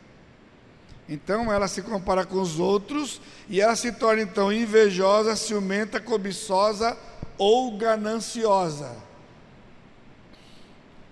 Então 1.08 1.50
ela 1.50 1.66
se 1.66 1.80
compara 1.80 2.26
com 2.26 2.40
os 2.40 2.60
outros 2.60 3.20
e 3.48 3.60
ela 3.60 3.74
se 3.74 3.90
torna 3.92 4.22
então 4.22 4.52
invejosa, 4.52 5.34
ciumenta, 5.34 5.98
cobiçosa 5.98 6.96
ou 7.38 7.76
gananciosa. 7.78 8.94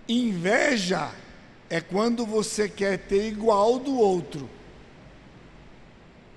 Inveja 0.06 1.10
é 1.70 1.80
quando 1.80 2.26
você 2.26 2.68
quer 2.68 2.98
ter 2.98 3.26
igual 3.26 3.78
do 3.78 3.96
outro. 3.96 4.48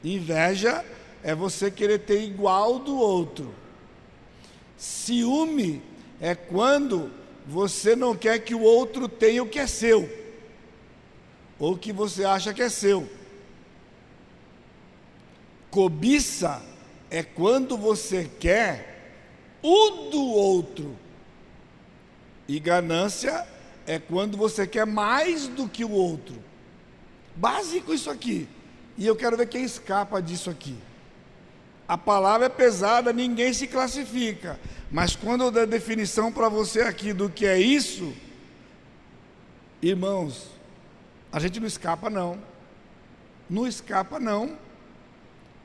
Inveja 0.03 0.85
é 1.21 1.35
você 1.35 1.69
querer 1.69 1.99
ter 1.99 2.23
igual 2.23 2.79
do 2.79 2.97
outro. 2.97 3.53
Ciúme 4.77 5.81
é 6.21 6.33
quando 6.33 7.11
você 7.45 7.95
não 7.95 8.15
quer 8.15 8.39
que 8.39 8.55
o 8.55 8.61
outro 8.61 9.09
tenha 9.09 9.43
o 9.43 9.47
que 9.47 9.59
é 9.59 9.67
seu, 9.67 10.09
ou 11.59 11.77
que 11.77 11.91
você 11.91 12.23
acha 12.23 12.53
que 12.53 12.61
é 12.61 12.69
seu. 12.69 13.18
Cobiça 15.71 16.61
é 17.09 17.23
quando 17.23 17.77
você 17.77 18.29
quer 18.39 18.89
o 19.61 20.09
do 20.09 20.21
outro. 20.21 20.97
E 22.47 22.59
ganância 22.59 23.47
é 23.85 23.99
quando 23.99 24.37
você 24.37 24.65
quer 24.65 24.85
mais 24.85 25.47
do 25.47 25.67
que 25.67 25.85
o 25.85 25.91
outro. 25.91 26.35
Básico 27.35 27.93
isso 27.93 28.09
aqui. 28.09 28.47
E 28.97 29.05
eu 29.05 29.15
quero 29.15 29.37
ver 29.37 29.47
quem 29.47 29.63
escapa 29.63 30.21
disso 30.21 30.49
aqui. 30.49 30.75
A 31.87 31.97
palavra 31.97 32.47
é 32.47 32.49
pesada, 32.49 33.13
ninguém 33.13 33.53
se 33.53 33.65
classifica. 33.65 34.59
Mas 34.91 35.15
quando 35.15 35.45
eu 35.45 35.51
der 35.51 35.67
definição 35.67 36.31
para 36.31 36.49
você 36.49 36.81
aqui 36.81 37.13
do 37.13 37.29
que 37.29 37.45
é 37.45 37.59
isso, 37.59 38.13
irmãos, 39.81 40.47
a 41.31 41.39
gente 41.39 41.59
não 41.59 41.67
escapa 41.67 42.09
não. 42.09 42.37
Não 43.49 43.67
escapa 43.67 44.19
não. 44.19 44.57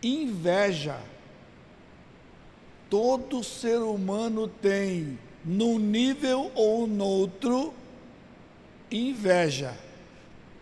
Inveja. 0.04 1.00
Todo 2.90 3.42
ser 3.42 3.78
humano 3.78 4.46
tem, 4.46 5.18
num 5.42 5.78
nível 5.78 6.52
ou 6.54 6.86
noutro, 6.86 7.72
inveja. 8.90 9.74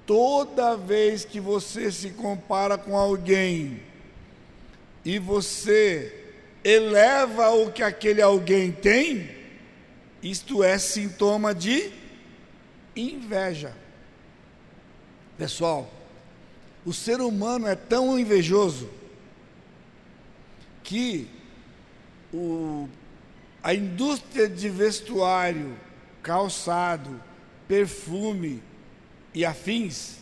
Toda 0.07 0.77
vez 0.77 1.25
que 1.25 1.41
você 1.41 1.91
se 1.91 2.11
compara 2.11 2.79
com 2.79 2.97
alguém 2.97 3.83
e 5.05 5.19
você 5.19 6.35
eleva 6.63 7.51
o 7.51 7.73
que 7.73 7.83
aquele 7.83 8.23
alguém 8.23 8.71
tem, 8.71 9.29
isto 10.23 10.63
é 10.63 10.79
sintoma 10.79 11.53
de 11.53 11.91
inveja. 12.95 13.75
Pessoal, 15.37 15.93
o 16.87 16.93
ser 16.93 17.21
humano 17.21 17.67
é 17.67 17.75
tão 17.75 18.17
invejoso 18.17 19.02
que 20.83 21.29
o, 22.33 22.89
a 23.63 23.75
indústria 23.75 24.49
de 24.49 24.69
vestuário, 24.69 25.77
calçado, 26.23 27.23
perfume 27.69 28.63
e 29.35 29.45
afins 29.45 30.19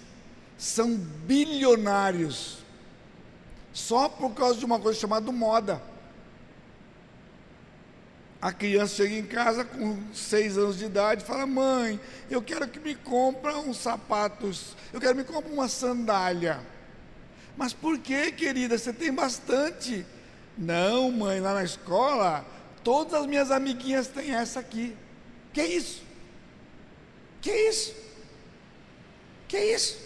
são 0.56 0.94
bilionários 0.96 2.58
só 3.72 4.08
por 4.08 4.34
causa 4.34 4.58
de 4.58 4.64
uma 4.64 4.78
coisa 4.78 4.98
chamada 4.98 5.30
moda. 5.32 5.82
A 8.42 8.52
criança 8.52 8.96
chega 8.96 9.14
em 9.16 9.26
casa 9.26 9.64
com 9.64 9.98
seis 10.14 10.56
anos 10.56 10.78
de 10.78 10.86
idade 10.86 11.22
e 11.22 11.26
fala: 11.26 11.46
Mãe, 11.46 12.00
eu 12.30 12.40
quero 12.40 12.66
que 12.68 12.80
me 12.80 12.94
compre 12.94 13.52
uns 13.52 13.76
sapatos, 13.76 14.74
eu 14.92 15.00
quero 15.00 15.14
que 15.14 15.20
me 15.20 15.24
compre 15.24 15.52
uma 15.52 15.68
sandália. 15.68 16.60
Mas 17.56 17.74
por 17.74 17.98
que, 17.98 18.32
querida? 18.32 18.78
Você 18.78 18.92
tem 18.92 19.12
bastante. 19.12 20.06
Não, 20.60 21.10
mãe, 21.10 21.40
lá 21.40 21.54
na 21.54 21.64
escola, 21.64 22.44
todas 22.84 23.14
as 23.14 23.26
minhas 23.26 23.50
amiguinhas 23.50 24.08
têm 24.08 24.34
essa 24.34 24.60
aqui. 24.60 24.94
Que 25.54 25.62
isso? 25.62 26.02
Que 27.40 27.50
isso? 27.50 27.94
Que 29.48 29.58
isso? 29.58 29.98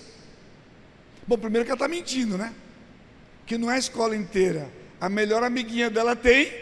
Bom, 1.27 1.37
primeiro 1.37 1.65
que 1.65 1.73
ela 1.73 1.77
está 1.77 1.89
mentindo, 1.89 2.39
né? 2.39 2.55
Que 3.45 3.59
não 3.59 3.69
é 3.69 3.75
a 3.75 3.79
escola 3.79 4.15
inteira. 4.15 4.71
A 5.01 5.09
melhor 5.09 5.43
amiguinha 5.43 5.91
dela 5.91 6.15
tem 6.15 6.53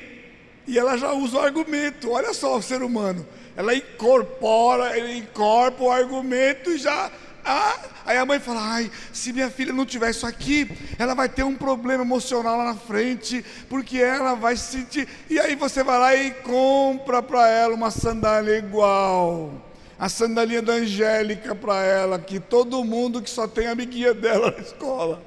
e 0.66 0.78
ela 0.78 0.96
já 0.96 1.12
usa 1.12 1.36
o 1.36 1.40
argumento. 1.40 2.10
Olha 2.10 2.32
só 2.32 2.56
o 2.56 2.62
ser 2.62 2.82
humano. 2.82 3.28
Ela 3.54 3.74
incorpora, 3.74 4.96
ele 4.96 5.18
incorpora 5.18 5.82
o 5.82 5.90
argumento 5.90 6.70
e 6.70 6.78
já. 6.78 7.12
Ah, 7.44 7.76
aí 8.06 8.16
a 8.18 8.24
mãe 8.24 8.38
fala: 8.38 8.60
ai, 8.74 8.90
se 9.12 9.32
minha 9.32 9.50
filha 9.50 9.72
não 9.72 9.84
tiver 9.84 10.10
isso 10.10 10.26
aqui, 10.26 10.70
ela 10.98 11.14
vai 11.14 11.28
ter 11.28 11.42
um 11.42 11.54
problema 11.54 12.04
emocional 12.04 12.56
lá 12.56 12.64
na 12.64 12.74
frente, 12.74 13.44
porque 13.68 13.98
ela 13.98 14.34
vai 14.34 14.56
se 14.56 14.78
sentir. 14.78 15.08
E 15.28 15.38
aí 15.40 15.56
você 15.56 15.82
vai 15.82 15.98
lá 15.98 16.14
e 16.14 16.30
compra 16.30 17.22
para 17.22 17.48
ela 17.48 17.74
uma 17.74 17.90
sandália 17.90 18.56
igual. 18.58 19.52
A 19.98 20.08
sandalinha 20.08 20.62
da 20.62 20.74
Angélica 20.74 21.54
para 21.54 21.82
ela, 21.84 22.18
que 22.18 22.40
todo 22.40 22.82
mundo 22.84 23.22
que 23.22 23.30
só 23.30 23.46
tem 23.46 23.66
amiguinha 23.66 24.14
dela 24.14 24.50
na 24.56 24.58
escola. 24.58 25.22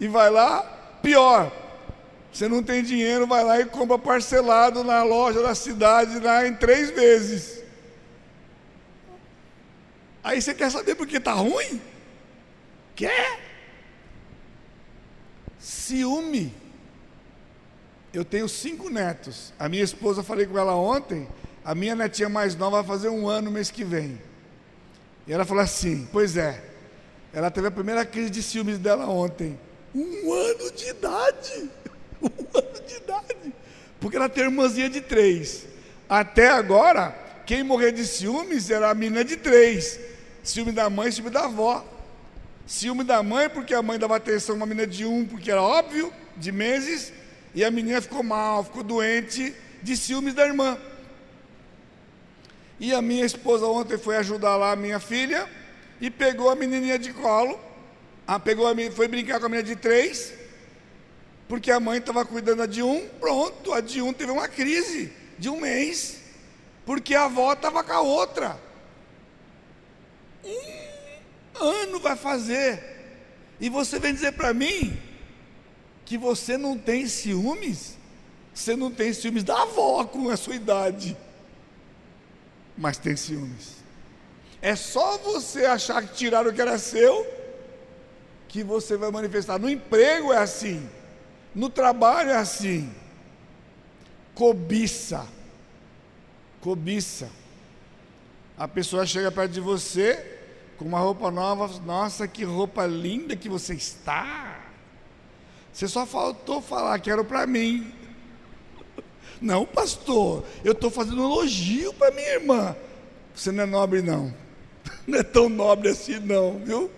E 0.00 0.08
vai 0.08 0.30
lá, 0.30 0.62
pior, 1.02 1.52
você 2.32 2.48
não 2.48 2.62
tem 2.62 2.82
dinheiro, 2.82 3.26
vai 3.26 3.44
lá 3.44 3.60
e 3.60 3.66
compra 3.66 3.98
parcelado 3.98 4.82
na 4.84 5.02
loja 5.02 5.42
da 5.42 5.54
cidade 5.54 6.18
lá 6.20 6.46
em 6.46 6.54
três 6.54 6.90
vezes. 6.90 7.59
Aí 10.22 10.40
você 10.40 10.54
quer 10.54 10.70
saber 10.70 10.94
por 10.94 11.06
que 11.06 11.16
está 11.16 11.32
ruim? 11.32 11.80
Quer? 12.94 13.40
Ciúme. 15.58 16.54
Eu 18.12 18.24
tenho 18.24 18.48
cinco 18.48 18.90
netos. 18.90 19.52
A 19.58 19.68
minha 19.68 19.84
esposa, 19.84 20.22
falei 20.22 20.46
com 20.46 20.58
ela 20.58 20.74
ontem, 20.74 21.28
a 21.64 21.74
minha 21.74 21.94
netinha 21.94 22.28
mais 22.28 22.54
nova 22.56 22.82
vai 22.82 22.96
fazer 22.96 23.08
um 23.08 23.28
ano 23.28 23.50
mês 23.50 23.70
que 23.70 23.84
vem. 23.84 24.20
E 25.26 25.32
ela 25.32 25.44
falou 25.44 25.62
assim: 25.62 26.08
Pois 26.12 26.36
é, 26.36 26.62
ela 27.32 27.50
teve 27.50 27.68
a 27.68 27.70
primeira 27.70 28.04
crise 28.04 28.30
de 28.30 28.42
ciúmes 28.42 28.78
dela 28.78 29.06
ontem. 29.06 29.58
Um 29.94 30.32
ano 30.32 30.70
de 30.72 30.88
idade 30.88 31.70
um 32.22 32.58
ano 32.58 32.86
de 32.86 32.96
idade. 32.96 33.54
Porque 33.98 34.16
ela 34.16 34.28
tem 34.28 34.44
irmãzinha 34.44 34.88
de 34.88 35.00
três. 35.00 35.66
Até 36.08 36.48
agora, 36.48 37.16
quem 37.46 37.62
morrer 37.62 37.92
de 37.92 38.06
ciúmes 38.06 38.70
era 38.70 38.90
a 38.90 38.94
menina 38.94 39.24
de 39.24 39.36
três. 39.36 39.98
Ciúme 40.42 40.72
da 40.72 40.88
mãe, 40.88 41.10
ciúme 41.10 41.30
da 41.30 41.44
avó. 41.44 41.84
Ciúme 42.66 43.02
da 43.02 43.22
mãe, 43.22 43.48
porque 43.48 43.74
a 43.74 43.82
mãe 43.82 43.98
dava 43.98 44.16
atenção 44.16 44.54
a 44.54 44.56
uma 44.56 44.66
menina 44.66 44.86
de 44.86 45.04
um, 45.04 45.26
porque 45.26 45.50
era 45.50 45.60
óbvio, 45.60 46.12
de 46.36 46.52
meses, 46.52 47.12
e 47.54 47.64
a 47.64 47.70
menina 47.70 48.00
ficou 48.00 48.22
mal, 48.22 48.62
ficou 48.62 48.84
doente, 48.84 49.54
de 49.82 49.96
ciúmes 49.96 50.34
da 50.34 50.46
irmã. 50.46 50.78
E 52.78 52.94
a 52.94 53.02
minha 53.02 53.26
esposa 53.26 53.66
ontem 53.66 53.98
foi 53.98 54.16
ajudar 54.16 54.56
lá 54.56 54.72
a 54.72 54.76
minha 54.76 55.00
filha 55.00 55.48
e 56.00 56.10
pegou 56.10 56.48
a 56.48 56.54
menininha 56.54 56.98
de 56.98 57.12
colo, 57.12 57.58
a, 58.26 58.38
pegou 58.38 58.68
a, 58.68 58.74
foi 58.92 59.08
brincar 59.08 59.40
com 59.40 59.46
a 59.46 59.48
menina 59.48 59.66
de 59.66 59.76
três, 59.76 60.32
porque 61.48 61.72
a 61.72 61.80
mãe 61.80 61.98
estava 61.98 62.24
cuidando 62.24 62.66
de 62.68 62.82
um, 62.82 63.06
pronto, 63.20 63.72
a 63.72 63.80
de 63.80 64.00
um 64.00 64.12
teve 64.12 64.30
uma 64.30 64.46
crise 64.46 65.12
de 65.36 65.48
um 65.48 65.60
mês, 65.60 66.19
porque 66.90 67.14
a 67.14 67.26
avó 67.26 67.52
estava 67.52 67.84
com 67.84 67.92
a 67.92 68.00
outra. 68.00 68.60
Um 70.44 71.62
ano 71.64 72.00
vai 72.00 72.16
fazer, 72.16 72.82
e 73.60 73.68
você 73.68 74.00
vem 74.00 74.12
dizer 74.12 74.32
para 74.32 74.52
mim 74.52 75.00
que 76.04 76.18
você 76.18 76.58
não 76.58 76.76
tem 76.76 77.06
ciúmes? 77.06 77.96
Você 78.52 78.74
não 78.74 78.90
tem 78.90 79.12
ciúmes 79.12 79.44
da 79.44 79.62
avó 79.62 80.04
com 80.04 80.30
a 80.30 80.36
sua 80.36 80.56
idade, 80.56 81.16
mas 82.76 82.98
tem 82.98 83.14
ciúmes. 83.14 83.76
É 84.60 84.74
só 84.74 85.16
você 85.18 85.66
achar 85.66 86.02
que 86.02 86.12
tiraram 86.12 86.50
o 86.50 86.52
que 86.52 86.60
era 86.60 86.76
seu, 86.76 87.24
que 88.48 88.64
você 88.64 88.96
vai 88.96 89.12
manifestar. 89.12 89.60
No 89.60 89.70
emprego 89.70 90.32
é 90.32 90.38
assim. 90.38 90.90
No 91.54 91.70
trabalho 91.70 92.30
é 92.30 92.36
assim. 92.36 92.92
Cobiça. 94.34 95.38
Cobiça. 96.60 97.30
A 98.56 98.68
pessoa 98.68 99.06
chega 99.06 99.30
perto 99.30 99.52
de 99.52 99.60
você 99.60 100.38
com 100.76 100.84
uma 100.84 100.98
roupa 100.98 101.30
nova, 101.30 101.68
nossa, 101.84 102.26
que 102.26 102.44
roupa 102.44 102.86
linda 102.86 103.36
que 103.36 103.48
você 103.48 103.74
está. 103.74 104.60
Você 105.72 105.88
só 105.88 106.04
faltou 106.04 106.60
falar 106.60 106.98
que 106.98 107.10
era 107.10 107.22
para 107.24 107.46
mim. 107.46 107.92
Não, 109.40 109.64
pastor, 109.64 110.44
eu 110.64 110.72
estou 110.72 110.90
fazendo 110.90 111.22
elogio 111.22 111.94
para 111.94 112.10
minha 112.10 112.34
irmã. 112.34 112.76
Você 113.34 113.50
não 113.50 113.62
é 113.62 113.66
nobre, 113.66 114.02
não. 114.02 114.34
Não 115.06 115.18
é 115.18 115.22
tão 115.22 115.48
nobre 115.48 115.88
assim, 115.88 116.18
não, 116.18 116.58
viu? 116.58 116.90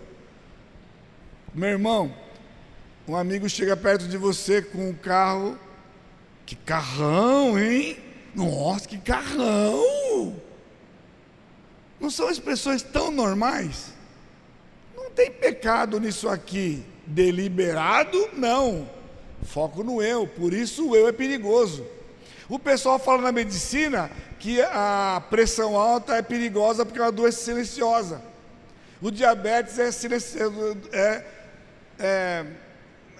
Meu 1.55 1.71
irmão, 1.71 2.15
um 3.07 3.17
amigo 3.17 3.49
chega 3.49 3.77
perto 3.77 4.07
de 4.07 4.17
você 4.17 4.63
com 4.63 4.91
um 4.91 4.95
carro. 4.95 5.59
Que 6.45 6.55
carrão, 6.55 7.59
hein? 7.59 7.97
Nossa, 8.35 8.89
que 8.89 8.99
carrão! 8.99 10.35
Não 12.01 12.11
são 12.11 12.31
expressões 12.31 12.83
tão 12.83 13.11
normais? 13.11 13.93
Não 14.97 15.11
tem 15.11 15.31
pecado 15.31 16.01
nisso 16.01 16.29
aqui. 16.29 16.85
Deliberado, 17.07 18.31
não. 18.35 18.89
Foco 19.45 19.83
no 19.83 20.01
eu, 20.03 20.27
por 20.27 20.53
isso 20.53 20.91
o 20.91 20.97
eu 20.97 21.09
é 21.09 21.13
perigoso. 21.13 21.87
O 22.49 22.59
pessoal 22.59 22.99
fala 22.99 23.23
na 23.23 23.33
medicina 23.33 24.11
que 24.39 24.61
a 24.61 25.23
pressão 25.31 25.77
alta 25.77 26.17
é 26.17 26.23
perigosa 26.23 26.85
porque 26.85 26.99
é 26.99 27.03
uma 27.03 27.13
doença 27.13 27.39
silenciosa. 27.45 28.23
O 29.01 29.11
diabetes 29.11 29.79
é, 29.79 29.91
silencioso, 29.91 30.77
é, 30.93 31.25
é 31.99 32.47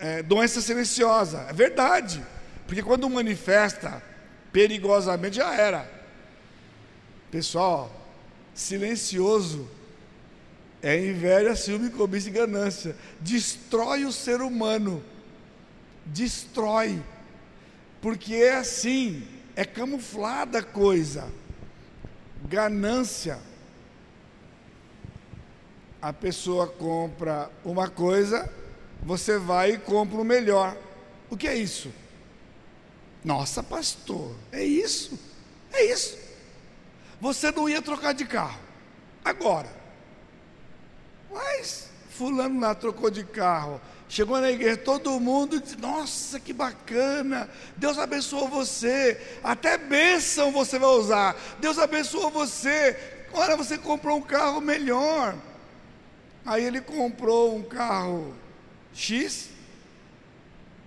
é, 0.03 0.21
doença 0.21 0.61
silenciosa. 0.61 1.47
É 1.49 1.53
verdade. 1.53 2.21
Porque 2.67 2.83
quando 2.83 3.09
manifesta 3.09 4.03
perigosamente 4.53 5.37
já 5.37 5.55
era. 5.55 5.91
Pessoal, 7.31 7.91
silencioso 8.55 9.69
é 10.83 10.99
inveja, 10.99 11.55
ciúme, 11.55 11.91
cobiça 11.91 12.29
e 12.29 12.33
ganância. 12.33 12.97
Destrói 13.21 14.05
o 14.05 14.13
ser 14.13 14.43
humano. 14.43 15.03
Destrói. 16.05 17.01
Porque 18.01 18.35
é 18.35 18.57
assim, 18.57 19.27
é 19.55 19.65
camuflada 19.65 20.59
a 20.59 20.63
coisa. 20.63 21.31
Ganância. 22.45 23.39
A 26.01 26.13
pessoa 26.13 26.67
compra 26.67 27.49
uma 27.65 27.89
coisa, 27.89 28.53
você 29.05 29.39
vai 29.39 29.75
e 29.75 29.79
compra 29.79 30.21
o 30.21 30.25
melhor. 30.25 30.77
O 31.31 31.37
que 31.37 31.47
é 31.47 31.55
isso? 31.55 31.93
Nossa, 33.25 33.63
pastor, 33.63 34.35
é 34.51 34.65
isso. 34.65 35.19
É 35.73 35.85
isso. 35.85 36.19
Você 37.21 37.51
não 37.53 37.69
ia 37.69 37.81
trocar 37.81 38.13
de 38.13 38.25
carro. 38.25 38.61
Agora. 39.25 39.69
Mas 41.33 41.89
fulano 42.11 42.61
lá 42.61 42.75
trocou 42.75 43.11
de 43.11 43.25
carro. 43.25 43.81
Chegou 44.09 44.41
na 44.41 44.51
igreja, 44.51 44.77
todo 44.77 45.19
mundo 45.19 45.61
disse: 45.61 45.77
Nossa, 45.77 46.39
que 46.39 46.53
bacana! 46.53 47.49
Deus 47.77 47.99
abençoou 47.99 48.49
você. 48.49 49.19
Até 49.43 49.79
bênção 49.79 50.53
você 50.53 50.79
vai 50.79 50.91
usar. 50.91 51.35
Deus 51.61 51.79
abençoou 51.79 52.31
você. 52.31 53.25
Agora 53.29 53.57
você 53.57 53.79
comprou 53.79 54.19
um 54.19 54.23
carro 54.23 54.61
melhor. 54.61 55.35
Aí 56.45 56.65
ele 56.65 56.81
comprou 56.81 57.57
um 57.57 57.63
carro 57.63 58.35
X. 58.93 59.49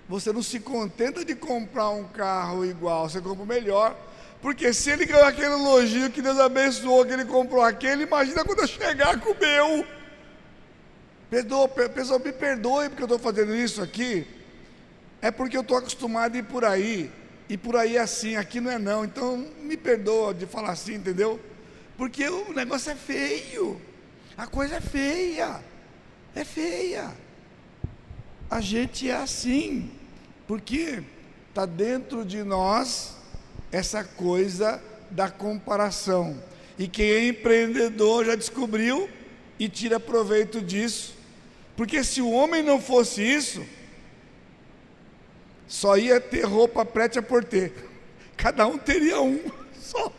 Você 0.07 0.31
não 0.31 0.43
se 0.43 0.59
contenta 0.59 1.25
de 1.25 1.33
comprar 1.35 1.89
um 1.89 2.03
carro 2.03 2.63
igual, 2.63 3.09
você 3.09 3.19
compra 3.19 3.43
o 3.43 3.47
melhor. 3.47 3.95
Porque 4.41 4.71
se 4.73 4.91
ele 4.91 5.05
ganhou 5.05 5.25
aquele 5.25 5.53
elogio 5.53 6.11
que 6.11 6.21
Deus 6.21 6.39
abençoou, 6.39 7.05
que 7.05 7.13
ele 7.13 7.25
comprou 7.25 7.63
aquele, 7.63 8.03
imagina 8.03 8.45
quando 8.45 8.59
eu 8.59 8.67
chegar 8.67 9.19
com 9.19 9.31
o 9.31 9.39
meu. 9.39 9.85
Perdoa, 11.29 11.67
pessoal, 11.67 12.19
me 12.19 12.31
perdoe 12.31 12.89
porque 12.89 13.01
eu 13.01 13.07
estou 13.07 13.19
fazendo 13.19 13.55
isso 13.55 13.81
aqui. 13.81 14.27
É 15.21 15.31
porque 15.31 15.57
eu 15.57 15.61
estou 15.61 15.77
acostumado 15.77 16.35
a 16.35 16.37
ir 16.37 16.43
por 16.43 16.63
aí. 16.63 17.11
E 17.49 17.57
por 17.57 17.75
aí 17.75 17.97
é 17.97 17.99
assim, 17.99 18.35
aqui 18.35 18.61
não 18.61 18.69
é 18.69 18.77
não. 18.77 19.03
Então 19.03 19.37
me 19.61 19.75
perdoa 19.75 20.33
de 20.33 20.45
falar 20.45 20.71
assim, 20.71 20.93
entendeu? 20.93 21.39
Porque 21.97 22.27
o 22.29 22.53
negócio 22.53 22.91
é 22.91 22.95
feio. 22.95 23.81
A 24.37 24.45
coisa 24.45 24.75
é 24.75 24.81
feia. 24.81 25.59
É 26.35 26.43
feia. 26.43 27.11
A 28.49 28.61
gente 28.61 29.09
é 29.09 29.15
assim. 29.15 29.91
Porque 30.47 31.03
está 31.49 31.65
dentro 31.65 32.25
de 32.25 32.43
nós 32.43 33.15
essa 33.71 34.03
coisa 34.03 34.81
da 35.09 35.29
comparação. 35.29 36.41
E 36.77 36.87
quem 36.87 37.09
é 37.09 37.27
empreendedor 37.27 38.25
já 38.25 38.35
descobriu 38.35 39.09
e 39.57 39.69
tira 39.69 39.99
proveito 39.99 40.61
disso. 40.61 41.15
Porque 41.75 42.03
se 42.03 42.21
o 42.21 42.29
homem 42.29 42.61
não 42.61 42.79
fosse 42.79 43.21
isso, 43.21 43.65
só 45.67 45.97
ia 45.97 46.19
ter 46.21 46.43
roupa 46.45 46.85
preta 46.85 47.21
por 47.21 47.43
ter. 47.43 47.73
Cada 48.37 48.67
um 48.67 48.77
teria 48.77 49.19
um 49.21 49.39
só. 49.79 50.11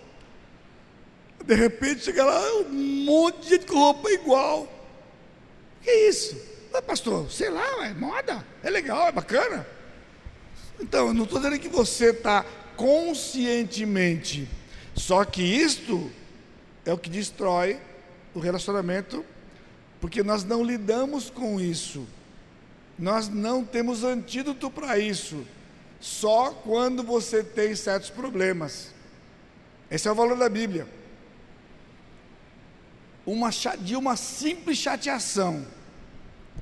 De 1.45 1.55
repente 1.55 2.03
chega 2.05 2.25
lá 2.25 2.57
um 2.63 3.05
monte 3.05 3.43
de 3.43 3.49
gente 3.51 3.67
com 3.67 3.79
roupa 3.79 4.11
igual. 4.11 4.69
Que 5.83 5.91
isso? 6.09 6.37
Pastor, 6.87 7.31
sei 7.31 7.51
lá, 7.51 7.87
é 7.87 7.95
moda, 7.95 8.47
é 8.63 8.71
legal, 8.71 9.09
é 9.09 9.13
bacana. 9.13 9.67
Então, 10.79 11.09
eu 11.09 11.15
não 11.15 11.25
estou 11.25 11.41
dizendo 11.41 11.59
que 11.59 11.69
você 11.69 12.11
está 12.11 12.45
conscientemente. 12.77 14.49
Só 14.95 15.25
que 15.25 15.43
isto 15.43 16.11
é 16.85 16.93
o 16.93 16.99
que 16.99 17.11
destrói 17.11 17.81
o 18.35 18.39
relacionamento, 18.39 19.25
porque 20.01 20.23
nós 20.23 20.45
não 20.45 20.63
lidamos 20.63 21.29
com 21.29 21.61
isso. 21.61 22.07
Nós 22.99 23.29
não 23.29 23.65
temos 23.65 24.05
antídoto 24.05 24.71
para 24.71 24.99
isso. 24.99 25.45
Só 26.01 26.51
quando 26.51 27.03
você 27.03 27.43
tem 27.43 27.75
certos 27.75 28.11
problemas. 28.11 28.95
Esse 29.91 30.07
é 30.07 30.13
o 30.13 30.15
valor 30.15 30.37
da 30.37 30.49
Bíblia. 30.49 30.87
Uma, 33.25 33.51
de 33.81 33.97
uma 33.97 34.15
simples 34.17 34.79
chateação 34.79 35.67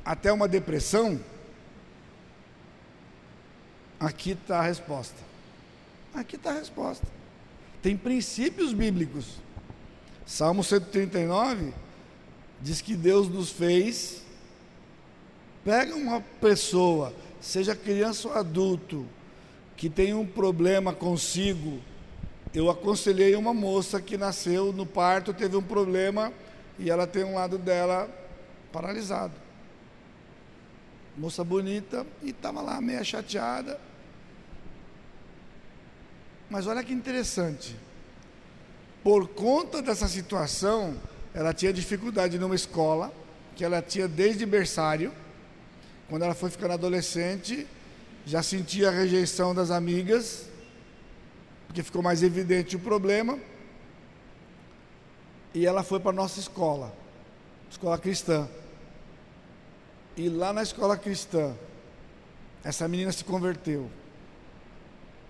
até 0.04 0.32
uma 0.32 0.46
depressão, 0.46 1.18
aqui 3.98 4.32
está 4.32 4.58
a 4.58 4.62
resposta. 4.62 5.16
Aqui 6.14 6.36
está 6.36 6.50
a 6.50 6.58
resposta. 6.58 7.06
Tem 7.82 7.96
princípios 7.96 8.72
bíblicos. 8.72 9.38
Salmo 10.26 10.62
139 10.62 11.72
diz 12.60 12.80
que 12.80 12.94
Deus 12.94 13.28
nos 13.28 13.50
fez. 13.50 14.22
Pega 15.64 15.94
uma 15.94 16.20
pessoa, 16.40 17.14
seja 17.40 17.74
criança 17.74 18.28
ou 18.28 18.34
adulto, 18.34 19.06
que 19.76 19.88
tem 19.88 20.12
um 20.12 20.26
problema 20.26 20.92
consigo. 20.92 21.80
Eu 22.52 22.70
aconselhei 22.70 23.34
uma 23.34 23.54
moça 23.54 24.00
que 24.00 24.16
nasceu 24.16 24.72
no 24.72 24.84
parto, 24.84 25.32
teve 25.32 25.56
um 25.56 25.62
problema 25.62 26.32
e 26.78 26.90
ela 26.90 27.06
tem 27.06 27.24
um 27.24 27.34
lado 27.34 27.58
dela 27.58 28.08
paralisado. 28.70 29.43
Moça 31.16 31.44
bonita 31.44 32.04
e 32.22 32.30
estava 32.30 32.60
lá 32.60 32.80
meia 32.80 33.04
chateada. 33.04 33.80
Mas 36.50 36.66
olha 36.66 36.82
que 36.82 36.92
interessante. 36.92 37.76
Por 39.02 39.28
conta 39.28 39.80
dessa 39.80 40.08
situação, 40.08 40.96
ela 41.32 41.52
tinha 41.52 41.72
dificuldade 41.72 42.38
numa 42.38 42.54
escola, 42.54 43.12
que 43.54 43.64
ela 43.64 43.80
tinha 43.80 44.08
desde 44.08 44.44
berçário. 44.44 45.12
Quando 46.08 46.22
ela 46.22 46.34
foi 46.34 46.50
ficando 46.50 46.72
adolescente, 46.74 47.66
já 48.26 48.42
sentia 48.42 48.88
a 48.88 48.92
rejeição 48.92 49.54
das 49.54 49.70
amigas, 49.70 50.48
porque 51.66 51.82
ficou 51.82 52.02
mais 52.02 52.22
evidente 52.22 52.76
o 52.76 52.80
problema. 52.80 53.38
E 55.52 55.66
ela 55.66 55.84
foi 55.84 56.00
para 56.00 56.10
a 56.10 56.14
nossa 56.14 56.40
escola, 56.40 56.92
escola 57.70 57.98
cristã. 57.98 58.48
E 60.16 60.28
lá 60.28 60.52
na 60.52 60.62
escola 60.62 60.96
cristã, 60.96 61.54
essa 62.62 62.86
menina 62.86 63.10
se 63.10 63.24
converteu. 63.24 63.90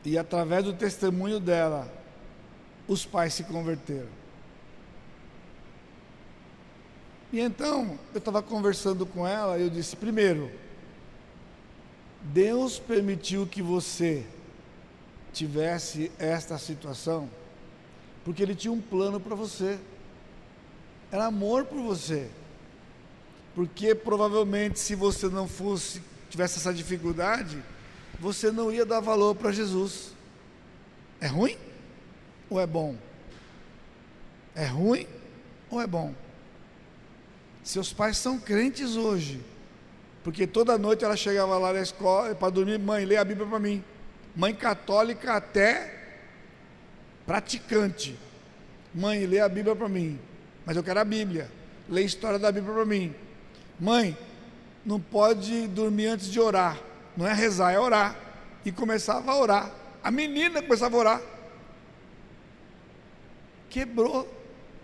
E 0.05 0.18
através 0.18 0.64
do 0.64 0.74
testemunho 0.74 1.41
dela, 1.41 1.91
os 2.87 3.07
pais 3.07 3.32
se 3.32 3.45
converteram. 3.45 4.09
E 7.32 7.41
então, 7.41 7.99
eu 8.12 8.18
estava 8.18 8.43
conversando 8.43 9.05
com 9.07 9.26
ela 9.26 9.59
e 9.59 9.62
eu 9.62 9.70
disse: 9.70 9.97
primeiro, 9.97 10.51
Deus 12.22 12.78
permitiu 12.78 13.47
que 13.47 13.61
você 13.61 14.24
tivesse 15.32 16.12
esta 16.18 16.57
situação, 16.59 17.28
porque 18.24 18.43
Ele 18.43 18.55
tinha 18.55 18.72
um 18.72 18.80
plano 18.80 19.18
para 19.18 19.35
você, 19.35 19.78
era 21.11 21.26
amor 21.26 21.64
por 21.64 21.80
você. 21.80 22.30
Porque 23.55 23.94
provavelmente, 23.94 24.78
se 24.80 24.94
você 24.94 25.28
não 25.28 25.46
fosse, 25.46 26.02
tivesse 26.28 26.59
essa 26.59 26.74
dificuldade, 26.74 27.62
você 28.18 28.50
não 28.50 28.72
ia 28.72 28.84
dar 28.84 29.00
valor 29.00 29.34
para 29.34 29.52
Jesus. 29.52 30.12
É 31.20 31.26
ruim 31.26 31.57
ou 32.50 32.61
é 32.61 32.66
bom? 32.66 32.96
É 34.55 34.66
ruim 34.66 35.07
ou 35.70 35.80
é 35.80 35.86
bom? 35.86 36.14
Seus 37.62 37.92
pais 37.92 38.18
são 38.18 38.38
crentes 38.38 38.96
hoje, 38.96 39.40
porque 40.22 40.46
toda 40.46 40.76
noite 40.76 41.05
ela 41.05 41.16
chegava 41.16 41.57
lá 41.57 41.72
na 41.72 41.80
escola 41.80 42.34
para 42.34 42.50
dormir, 42.50 42.78
mãe, 42.78 43.05
lê 43.05 43.16
a 43.16 43.24
Bíblia 43.24 43.46
para 43.46 43.59
mim. 43.59 43.82
Mãe 44.36 44.55
católica 44.55 45.34
até 45.34 45.94
praticante. 47.24 48.18
Mãe, 48.94 49.26
lê 49.26 49.40
a 49.40 49.48
Bíblia 49.48 49.74
para 49.74 49.88
mim. 49.88 50.18
Mas 50.66 50.76
eu 50.76 50.82
quero 50.82 51.00
a 51.00 51.05
Bíblia. 51.05 51.50
Lê 51.88 52.02
a 52.02 52.05
história 52.05 52.38
da 52.38 52.50
Bíblia 52.50 52.74
para 52.74 52.84
mim. 52.84 53.14
Mãe, 53.79 54.16
não 54.85 55.01
pode 55.01 55.66
dormir 55.68 56.07
antes 56.07 56.27
de 56.31 56.39
orar. 56.39 56.81
Não 57.16 57.27
é 57.27 57.33
rezar, 57.33 57.72
é 57.72 57.79
orar. 57.79 58.16
E 58.64 58.72
começava 58.72 59.33
a 59.33 59.37
orar. 59.37 59.72
A 60.03 60.11
menina 60.11 60.62
começava 60.62 60.97
a 60.97 60.99
orar. 60.99 61.22
Quebrou. 63.68 64.31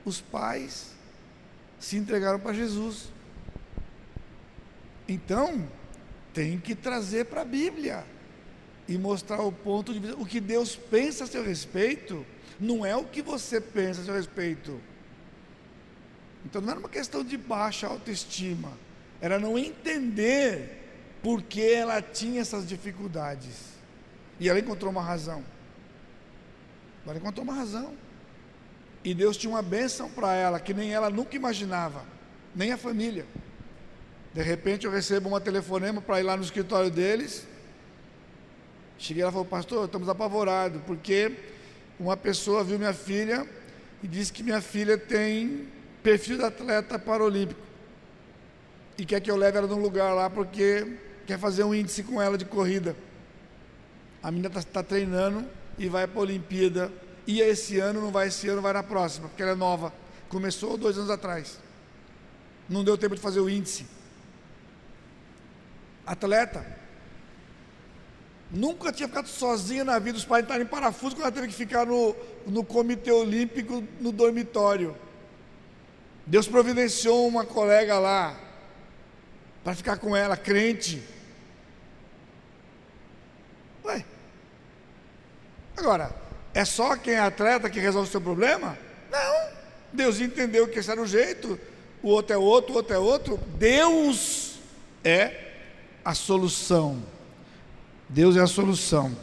Os 0.04 0.20
pais 0.20 0.92
se 1.78 1.96
entregaram 1.96 2.40
para 2.40 2.54
Jesus. 2.54 3.08
Então, 5.06 5.66
tem 6.32 6.58
que 6.58 6.74
trazer 6.74 7.26
para 7.26 7.42
a 7.42 7.44
Bíblia 7.44 8.04
e 8.88 8.96
mostrar 8.96 9.42
o 9.42 9.52
ponto 9.52 9.92
de 9.92 10.00
vista. 10.00 10.16
O 10.16 10.26
que 10.26 10.40
Deus 10.40 10.74
pensa 10.74 11.24
a 11.24 11.26
seu 11.26 11.44
respeito 11.44 12.24
não 12.58 12.84
é 12.84 12.94
o 12.96 13.04
que 13.04 13.22
você 13.22 13.60
pensa 13.60 14.00
a 14.00 14.04
seu 14.04 14.14
respeito. 14.14 14.80
Então 16.44 16.60
não 16.60 16.70
era 16.70 16.80
uma 16.80 16.88
questão 16.88 17.22
de 17.22 17.36
baixa 17.36 17.86
autoestima, 17.86 18.72
era 19.20 19.38
não 19.38 19.58
entender 19.58 20.78
porque 21.22 21.60
ela 21.60 22.00
tinha 22.00 22.40
essas 22.40 22.66
dificuldades. 22.66 23.70
E 24.38 24.48
ela 24.48 24.58
encontrou 24.58 24.90
uma 24.90 25.02
razão. 25.02 25.44
Ela 27.06 27.18
encontrou 27.18 27.44
uma 27.44 27.54
razão. 27.54 27.94
E 29.04 29.14
Deus 29.14 29.36
tinha 29.36 29.50
uma 29.50 29.62
bênção 29.62 30.10
para 30.10 30.34
ela 30.34 30.60
que 30.60 30.74
nem 30.74 30.92
ela 30.92 31.10
nunca 31.10 31.36
imaginava, 31.36 32.04
nem 32.54 32.72
a 32.72 32.76
família. 32.76 33.26
De 34.32 34.42
repente 34.42 34.86
eu 34.86 34.92
recebo 34.92 35.28
uma 35.28 35.40
telefonema 35.40 36.00
para 36.00 36.20
ir 36.20 36.22
lá 36.22 36.36
no 36.36 36.42
escritório 36.42 36.90
deles. 36.90 37.46
Cheguei 38.98 39.24
lá 39.24 39.30
e 39.30 39.32
falei, 39.32 39.48
pastor, 39.48 39.86
estamos 39.86 40.08
apavorados, 40.08 40.82
porque 40.86 41.32
uma 41.98 42.16
pessoa 42.16 42.62
viu 42.62 42.78
minha 42.78 42.92
filha 42.92 43.46
e 44.02 44.08
disse 44.08 44.32
que 44.32 44.42
minha 44.42 44.60
filha 44.60 44.96
tem 44.96 45.68
perfil 46.02 46.38
de 46.38 46.44
atleta 46.44 46.98
paralímpico. 46.98 47.60
E 48.98 49.04
quer 49.04 49.20
que 49.20 49.30
eu 49.30 49.36
leve 49.36 49.56
ela 49.56 49.66
num 49.66 49.80
lugar 49.80 50.12
lá 50.12 50.28
porque 50.28 50.98
quer 51.26 51.38
fazer 51.38 51.64
um 51.64 51.74
índice 51.74 52.02
com 52.02 52.20
ela 52.20 52.36
de 52.36 52.44
corrida. 52.44 52.94
A 54.22 54.30
menina 54.30 54.48
está 54.48 54.62
tá 54.62 54.82
treinando 54.82 55.46
e 55.78 55.88
vai 55.88 56.06
para 56.06 56.18
a 56.18 56.22
Olimpíada. 56.22 56.92
Ia 57.26 57.46
esse 57.46 57.78
ano, 57.78 58.00
não 58.00 58.10
vai 58.10 58.28
esse 58.28 58.48
ano, 58.48 58.60
vai 58.60 58.72
na 58.72 58.82
próxima, 58.82 59.28
porque 59.28 59.42
ela 59.42 59.52
é 59.52 59.54
nova. 59.54 59.92
Começou 60.28 60.76
dois 60.76 60.98
anos 60.98 61.10
atrás. 61.10 61.58
Não 62.68 62.84
deu 62.84 62.98
tempo 62.98 63.14
de 63.14 63.20
fazer 63.20 63.40
o 63.40 63.48
índice. 63.48 63.86
Atleta. 66.06 66.66
Nunca 68.50 68.92
tinha 68.92 69.08
ficado 69.08 69.28
sozinha 69.28 69.84
na 69.84 69.98
vida, 69.98 70.18
os 70.18 70.24
pais 70.24 70.42
estavam 70.42 70.62
em 70.62 70.66
parafuso 70.66 71.14
quando 71.14 71.22
ela 71.22 71.32
teve 71.32 71.46
que 71.48 71.54
ficar 71.54 71.86
no, 71.86 72.16
no 72.46 72.64
comitê 72.64 73.12
olímpico, 73.12 73.84
no 74.00 74.10
dormitório. 74.10 74.96
Deus 76.30 76.46
providenciou 76.46 77.26
uma 77.26 77.44
colega 77.44 77.98
lá 77.98 78.38
para 79.64 79.74
ficar 79.74 79.96
com 79.96 80.14
ela, 80.14 80.36
crente. 80.36 81.02
Ué. 83.84 84.04
Agora, 85.76 86.14
é 86.54 86.64
só 86.64 86.96
quem 86.96 87.14
é 87.14 87.18
atleta 87.18 87.68
que 87.68 87.80
resolve 87.80 88.08
o 88.08 88.12
seu 88.12 88.20
problema? 88.20 88.78
Não. 89.10 89.50
Deus 89.92 90.20
entendeu 90.20 90.68
que 90.68 90.78
esse 90.78 90.88
era 90.88 91.02
o 91.02 91.06
jeito, 91.06 91.58
o 92.00 92.10
outro 92.10 92.32
é 92.32 92.38
outro, 92.38 92.74
o 92.74 92.76
outro 92.76 92.94
é 92.94 92.98
outro. 92.98 93.36
Deus 93.58 94.60
é 95.02 95.34
a 96.04 96.14
solução. 96.14 97.02
Deus 98.08 98.36
é 98.36 98.40
a 98.40 98.46
solução. 98.46 99.16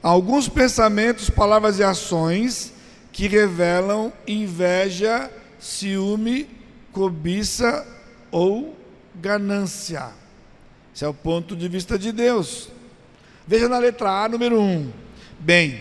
Alguns 0.00 0.48
pensamentos, 0.48 1.28
palavras 1.28 1.80
e 1.80 1.82
ações 1.82 2.72
que 3.10 3.26
revelam 3.26 4.12
inveja, 4.28 5.28
ciúme, 5.62 6.50
cobiça 6.90 7.86
ou 8.32 8.76
ganância. 9.14 10.10
Esse 10.92 11.04
é 11.04 11.08
o 11.08 11.14
ponto 11.14 11.54
de 11.54 11.68
vista 11.68 11.96
de 11.96 12.10
Deus. 12.10 12.68
Veja 13.46 13.68
na 13.68 13.78
letra 13.78 14.24
A, 14.24 14.28
número 14.28 14.60
1. 14.60 14.60
Um. 14.60 14.92
Bem, 15.38 15.80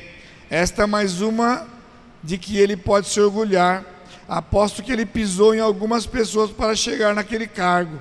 esta 0.49 0.83
é 0.83 0.85
mais 0.85 1.19
uma 1.19 1.67
de 2.23 2.37
que 2.37 2.57
ele 2.57 2.77
pode 2.77 3.07
se 3.07 3.19
orgulhar. 3.19 3.83
Aposto 4.27 4.83
que 4.83 4.91
ele 4.91 5.05
pisou 5.05 5.55
em 5.55 5.59
algumas 5.59 6.05
pessoas 6.05 6.51
para 6.51 6.75
chegar 6.75 7.15
naquele 7.15 7.47
cargo. 7.47 7.99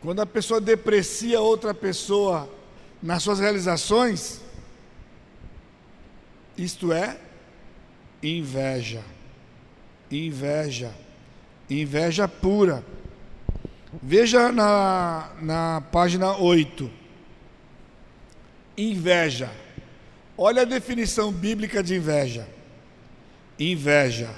Quando 0.00 0.20
a 0.20 0.26
pessoa 0.26 0.60
deprecia 0.62 1.40
outra 1.40 1.74
pessoa 1.74 2.50
nas 3.02 3.22
suas 3.22 3.38
realizações, 3.38 4.40
isto 6.56 6.90
é 6.90 7.18
inveja. 8.22 9.02
Inveja. 10.10 10.92
Inveja 11.68 12.28
pura. 12.28 12.84
Veja 14.02 14.52
na, 14.52 15.30
na 15.40 15.80
página 15.92 16.36
8. 16.36 16.90
Inveja. 18.76 19.50
Olha 20.36 20.62
a 20.62 20.64
definição 20.64 21.32
bíblica 21.32 21.82
de 21.82 21.96
inveja. 21.96 22.48
Inveja. 23.58 24.30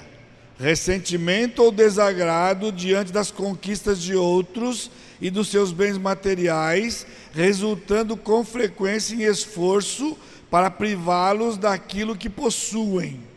Ressentimento 0.59 1.63
ou 1.63 1.71
desagrado 1.71 2.71
diante 2.71 3.11
das 3.11 3.31
conquistas 3.31 4.01
de 4.01 4.15
outros 4.15 4.91
e 5.19 5.29
dos 5.29 5.47
seus 5.47 5.71
bens 5.71 5.97
materiais, 5.97 7.05
resultando 7.33 8.15
com 8.15 8.43
frequência 8.43 9.15
em 9.15 9.23
esforço 9.23 10.17
para 10.49 10.69
privá-los 10.69 11.57
daquilo 11.57 12.15
que 12.15 12.29
possuem. 12.29 13.32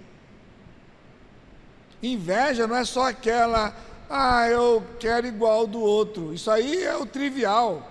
Inveja 2.02 2.66
não 2.66 2.76
é 2.76 2.84
só 2.84 3.08
aquela, 3.08 3.74
ah, 4.08 4.48
eu 4.48 4.84
quero 5.00 5.26
igual 5.26 5.66
do 5.66 5.80
outro. 5.80 6.32
Isso 6.32 6.50
aí 6.50 6.82
é 6.82 6.96
o 6.96 7.06
trivial. 7.06 7.90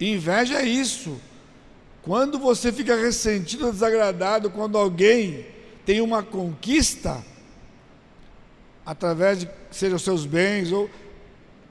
Inveja 0.00 0.60
é 0.60 0.64
isso. 0.64 1.20
Quando 2.02 2.38
você 2.38 2.72
fica 2.72 2.96
ressentido, 2.96 3.70
desagradado, 3.70 4.50
quando 4.50 4.78
alguém 4.78 5.46
tem 5.84 6.00
uma 6.00 6.22
conquista, 6.22 7.24
através 8.84 9.40
de 9.40 9.50
seja 9.70 9.96
os 9.96 10.02
seus 10.02 10.24
bens, 10.24 10.72
ou. 10.72 10.90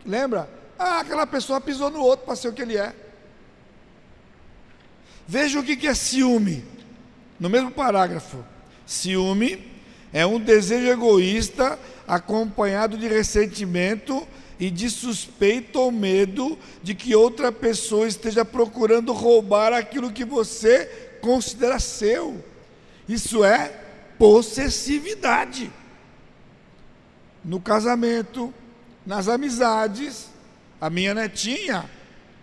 Lembra? 0.05 0.49
Ah, 0.77 0.99
aquela 0.99 1.25
pessoa 1.25 1.59
pisou 1.59 1.89
no 1.89 1.99
outro 1.99 2.25
para 2.25 2.35
ser 2.35 2.49
o 2.49 2.53
que 2.53 2.61
ele 2.61 2.77
é. 2.77 2.93
Veja 5.27 5.59
o 5.59 5.63
que 5.63 5.87
é 5.87 5.93
ciúme. 5.93 6.63
No 7.39 7.49
mesmo 7.49 7.71
parágrafo. 7.71 8.43
Ciúme 8.85 9.76
é 10.13 10.25
um 10.25 10.39
desejo 10.39 10.87
egoísta 10.87 11.77
acompanhado 12.07 12.97
de 12.97 13.07
ressentimento 13.07 14.27
e 14.59 14.71
de 14.71 14.89
suspeita 14.89 15.79
ou 15.79 15.91
medo 15.91 16.57
de 16.81 16.95
que 16.95 17.15
outra 17.15 17.51
pessoa 17.51 18.07
esteja 18.07 18.43
procurando 18.43 19.13
roubar 19.13 19.73
aquilo 19.73 20.11
que 20.11 20.25
você 20.25 20.85
considera 21.21 21.79
seu. 21.79 22.43
Isso 23.07 23.43
é 23.43 23.69
possessividade. 24.17 25.71
No 27.43 27.59
casamento, 27.59 28.53
nas 29.05 29.27
amizades, 29.27 30.29
a 30.81 30.89
minha 30.89 31.13
netinha 31.13 31.89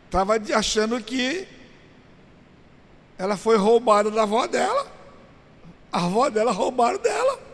estava 0.07 0.37
achando 0.55 1.01
que 1.01 1.47
ela 3.19 3.37
foi 3.37 3.57
roubada 3.57 4.11
da 4.11 4.23
avó 4.23 4.47
dela. 4.47 4.87
A 5.93 6.05
avó 6.05 6.31
dela 6.31 6.53
roubaram 6.53 6.99
dela. 6.99 7.54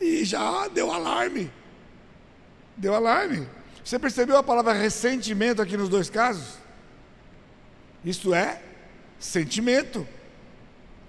E 0.00 0.24
já 0.24 0.68
deu 0.68 0.90
alarme. 0.90 1.50
Deu 2.76 2.94
alarme. 2.94 3.48
Você 3.84 3.98
percebeu 3.98 4.36
a 4.36 4.42
palavra 4.42 4.72
ressentimento 4.72 5.62
aqui 5.62 5.76
nos 5.76 5.88
dois 5.88 6.08
casos? 6.10 6.58
Isso 8.04 8.34
é 8.34 8.60
sentimento. 9.18 10.06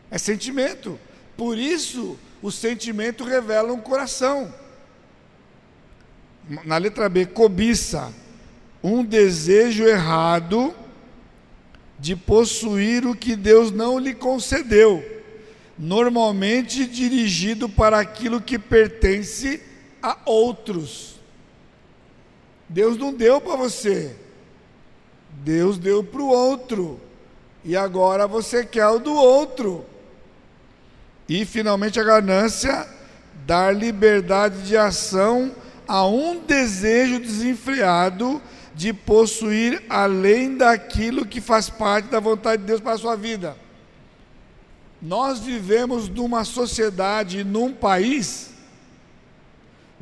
É 0.10 0.18
sentimento. 0.18 1.00
Por 1.38 1.58
isso, 1.58 2.18
o 2.42 2.52
sentimento 2.52 3.24
revela 3.24 3.72
um 3.72 3.82
coração 3.82 4.54
na 6.66 6.78
letra 6.78 7.08
B, 7.08 7.26
cobiça, 7.26 8.12
um 8.84 9.04
desejo 9.04 9.84
errado 9.84 10.74
de 12.00 12.16
possuir 12.16 13.06
o 13.06 13.16
que 13.16 13.36
Deus 13.36 13.72
não 13.72 14.00
lhe 14.00 14.14
concedeu, 14.14 15.04
normalmente 15.80 16.86
dirigido 16.86 17.70
para 17.70 17.98
aquilo 17.98 18.42
que 18.42 18.60
pertence 18.60 19.64
a 20.04 20.18
outros. 20.26 21.16
Deus 22.68 22.98
não 22.98 23.14
deu 23.14 23.40
para 23.40 23.56
você, 23.56 24.14
Deus 25.30 25.78
deu 25.78 26.04
para 26.04 26.22
o 26.22 26.28
outro, 26.28 27.00
e 27.64 27.78
agora 27.78 28.28
você 28.28 28.66
quer 28.66 28.88
o 28.88 29.00
do 29.00 29.14
outro. 29.14 29.86
E 31.30 31.46
finalmente 31.46 31.98
a 31.98 32.04
ganância, 32.04 32.86
dar 33.46 33.74
liberdade 33.74 34.64
de 34.64 34.76
ação 34.76 35.56
a 35.88 36.06
um 36.06 36.42
desejo 36.42 37.20
desenfreado 37.20 38.42
de 38.76 38.92
possuir 38.94 39.82
além 39.90 40.58
daquilo 40.58 41.26
que 41.26 41.40
faz 41.40 41.70
parte 41.70 42.10
da 42.10 42.20
vontade 42.20 42.62
de 42.64 42.68
Deus 42.68 42.82
para 42.82 42.94
a 42.94 42.98
sua 42.98 43.16
vida. 43.16 43.69
Nós 45.02 45.40
vivemos 45.40 46.10
numa 46.10 46.44
sociedade, 46.44 47.44
num 47.44 47.74
país 47.74 48.52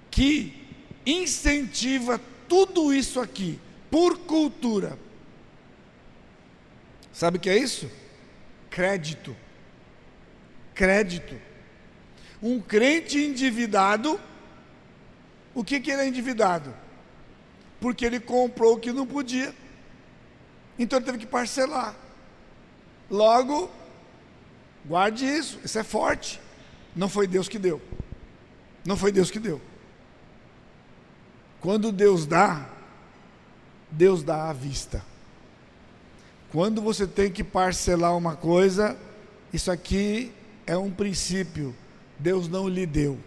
que 0.09 0.53
incentiva 1.05 2.19
tudo 2.49 2.93
isso 2.93 3.19
aqui 3.19 3.59
por 3.91 4.17
cultura. 4.19 4.97
Sabe 7.13 7.37
o 7.37 7.39
que 7.39 7.49
é 7.49 7.57
isso? 7.57 7.89
Crédito. 8.69 9.35
Crédito. 10.73 11.35
Um 12.41 12.59
crente 12.59 13.17
endividado 13.19 14.19
o 15.57 15.63
que, 15.63 15.79
que 15.79 15.89
ele 15.89 16.03
é 16.03 16.07
endividado? 16.07 16.71
Porque 17.81 18.05
ele 18.05 18.19
comprou 18.19 18.75
o 18.75 18.79
que 18.79 18.91
não 18.91 19.07
podia. 19.07 19.55
Então 20.77 20.99
ele 20.99 21.05
teve 21.07 21.17
que 21.17 21.25
parcelar. 21.25 21.95
Logo, 23.09 23.67
guarde 24.87 25.25
isso, 25.25 25.59
isso 25.63 25.77
é 25.77 25.83
forte. 25.83 26.39
Não 26.95 27.09
foi 27.09 27.27
Deus 27.27 27.47
que 27.47 27.59
deu. 27.59 27.81
Não 28.85 28.95
foi 28.97 29.11
Deus 29.11 29.29
que 29.29 29.39
deu. 29.39 29.61
Quando 31.59 31.91
Deus 31.91 32.25
dá, 32.25 32.69
Deus 33.91 34.23
dá 34.23 34.49
à 34.49 34.53
vista. 34.53 35.03
Quando 36.51 36.81
você 36.81 37.05
tem 37.05 37.29
que 37.29 37.43
parcelar 37.43 38.15
uma 38.15 38.35
coisa, 38.35 38.97
Isso 39.53 39.71
aqui 39.71 40.33
é 40.65 40.77
um 40.77 40.91
princípio. 40.91 41.75
Deus 42.19 42.47
não 42.47 42.67
lhe 42.67 42.85
deu. 42.85 43.17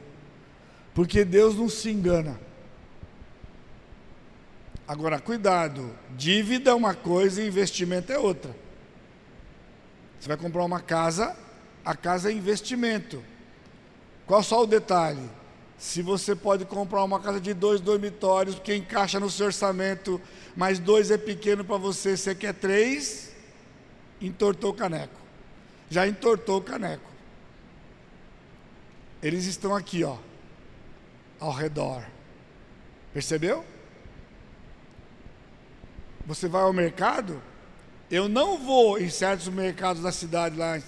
Porque 0.94 1.24
Deus 1.24 1.56
não 1.56 1.68
se 1.68 1.90
engana. 1.90 2.38
Agora, 4.86 5.20
cuidado, 5.20 5.90
dívida 6.16 6.72
é 6.72 6.74
uma 6.74 6.94
coisa 6.94 7.42
e 7.42 7.46
investimento 7.46 8.12
é 8.12 8.18
outra. 8.18 8.54
Você 10.18 10.28
vai 10.28 10.36
comprar 10.36 10.64
uma 10.64 10.80
casa, 10.80 11.36
a 11.84 11.94
casa 11.94 12.30
é 12.30 12.32
investimento. 12.32 13.22
Qual 14.26 14.42
só 14.42 14.62
o 14.62 14.66
detalhe? 14.66 15.28
Se 15.78 16.02
você 16.02 16.36
pode 16.36 16.64
comprar 16.66 17.02
uma 17.02 17.18
casa 17.18 17.40
de 17.40 17.54
dois 17.54 17.80
dormitórios, 17.80 18.58
que 18.58 18.74
encaixa 18.74 19.18
no 19.18 19.30
seu 19.30 19.46
orçamento, 19.46 20.20
mas 20.54 20.78
dois 20.78 21.10
é 21.10 21.16
pequeno 21.16 21.64
para 21.64 21.78
você, 21.78 22.16
você 22.16 22.34
quer 22.34 22.52
três, 22.52 23.34
entortou 24.20 24.70
o 24.70 24.74
caneco. 24.74 25.18
Já 25.88 26.06
entortou 26.06 26.58
o 26.58 26.62
caneco. 26.62 27.10
Eles 29.22 29.46
estão 29.46 29.74
aqui, 29.74 30.04
ó, 30.04 30.16
ao 31.38 31.52
redor. 31.52 32.04
Percebeu? 33.12 33.64
Você 36.26 36.46
vai 36.46 36.62
ao 36.62 36.72
mercado, 36.72 37.42
eu 38.10 38.28
não 38.28 38.58
vou 38.58 38.98
em 38.98 39.08
certos 39.08 39.48
mercados 39.48 40.02
da 40.02 40.12
cidade 40.12 40.56
lá. 40.56 40.78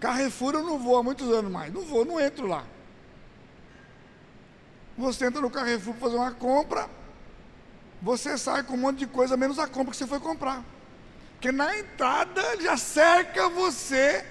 Carrefour 0.00 0.54
eu 0.54 0.62
não 0.62 0.78
vou 0.78 0.96
há 0.96 1.02
muitos 1.02 1.28
anos 1.30 1.50
mais. 1.50 1.72
Não 1.72 1.82
vou, 1.82 2.04
não 2.04 2.20
entro 2.20 2.46
lá. 2.46 2.64
Você 4.96 5.26
entra 5.26 5.40
no 5.40 5.50
Carrefour 5.50 5.94
para 5.94 6.00
fazer 6.00 6.16
uma 6.16 6.32
compra, 6.32 6.88
você 8.00 8.38
sai 8.38 8.62
com 8.62 8.74
um 8.74 8.78
monte 8.78 8.98
de 8.98 9.06
coisa, 9.06 9.36
menos 9.36 9.58
a 9.58 9.66
compra 9.66 9.90
que 9.90 9.96
você 9.96 10.06
foi 10.06 10.20
comprar. 10.20 10.64
Porque 11.32 11.52
na 11.52 11.78
entrada 11.78 12.60
já 12.60 12.76
cerca 12.76 13.48
você. 13.50 14.24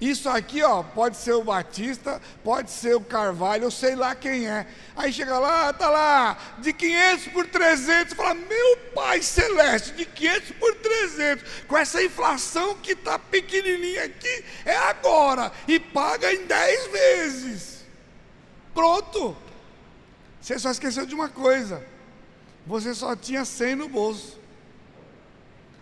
Isso 0.00 0.30
aqui, 0.30 0.62
ó, 0.62 0.82
pode 0.82 1.18
ser 1.18 1.34
o 1.34 1.44
Batista, 1.44 2.22
pode 2.42 2.70
ser 2.70 2.96
o 2.96 3.02
Carvalho, 3.02 3.64
eu 3.64 3.70
sei 3.70 3.94
lá 3.94 4.14
quem 4.14 4.48
é. 4.48 4.66
Aí 4.96 5.12
chega 5.12 5.38
lá, 5.38 5.70
tá 5.74 5.90
lá, 5.90 6.38
de 6.58 6.72
500 6.72 7.28
por 7.28 7.46
300, 7.46 8.14
fala: 8.14 8.32
"Meu 8.34 8.76
Pai 8.94 9.20
celeste, 9.20 9.92
de 9.92 10.06
500 10.06 10.50
por 10.52 10.74
300, 10.76 11.44
com 11.68 11.76
essa 11.76 12.02
inflação 12.02 12.76
que 12.76 12.96
tá 12.96 13.18
pequenininha 13.18 14.04
aqui, 14.04 14.44
é 14.64 14.74
agora 14.74 15.52
e 15.68 15.78
paga 15.78 16.32
em 16.32 16.46
10 16.46 16.86
vezes". 16.90 17.84
Pronto. 18.72 19.36
Você 20.40 20.58
só 20.58 20.70
esqueceu 20.70 21.04
de 21.04 21.14
uma 21.14 21.28
coisa. 21.28 21.84
Você 22.66 22.94
só 22.94 23.14
tinha 23.14 23.44
100 23.44 23.74
no 23.76 23.88
bolso. 23.88 24.38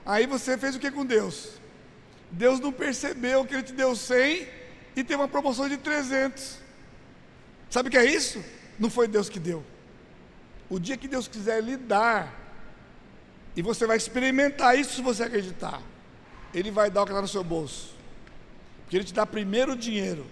Aí 0.05 0.27
você 0.27 0.59
fez 0.59 0.75
o 0.75 0.81
que 0.81 0.91
com 0.91 1.07
Deus? 1.07 1.58
Deus 2.31 2.61
não 2.61 2.72
percebeu 2.72 3.45
que 3.45 3.55
Ele 3.55 3.62
te 3.62 3.72
deu 3.72 3.95
100 3.95 4.47
e 4.97 5.05
tem 5.05 5.16
uma 5.16 5.29
promoção 5.29 5.68
de 5.68 5.76
300. 5.76 6.59
Sabe 7.70 7.89
o 7.89 7.91
que 7.91 7.99
é 7.99 8.05
isso? 8.05 8.43
Não 8.79 8.91
foi 8.91 9.09
Deus 9.09 9.29
que 9.29 9.39
deu. 9.39 9.64
O 10.68 10.79
dia 10.79 10.97
que 10.97 11.09
Deus 11.09 11.26
quiser 11.26 11.62
lhe 11.62 11.76
dar, 11.76 12.35
e 13.57 13.62
você 13.62 13.87
vai 13.87 13.97
experimentar 13.97 14.79
isso 14.79 14.97
se 14.97 15.03
você 15.03 15.24
acreditar, 15.24 15.81
Ele 16.53 16.70
vai 16.70 16.91
dar 16.91 17.03
o 17.03 17.05
que 17.07 17.12
está 17.12 17.22
no 17.22 17.29
seu 17.29 17.43
bolso. 17.43 17.95
Porque 18.83 18.97
Ele 18.97 19.05
te 19.05 19.14
dá 19.14 19.26
primeiro 19.26 19.72
o 19.72 19.76
dinheiro, 19.76 20.26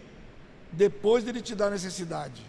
depois 0.70 1.26
Ele 1.26 1.40
te 1.40 1.54
dá 1.54 1.66
a 1.66 1.70
necessidade. 1.70 2.44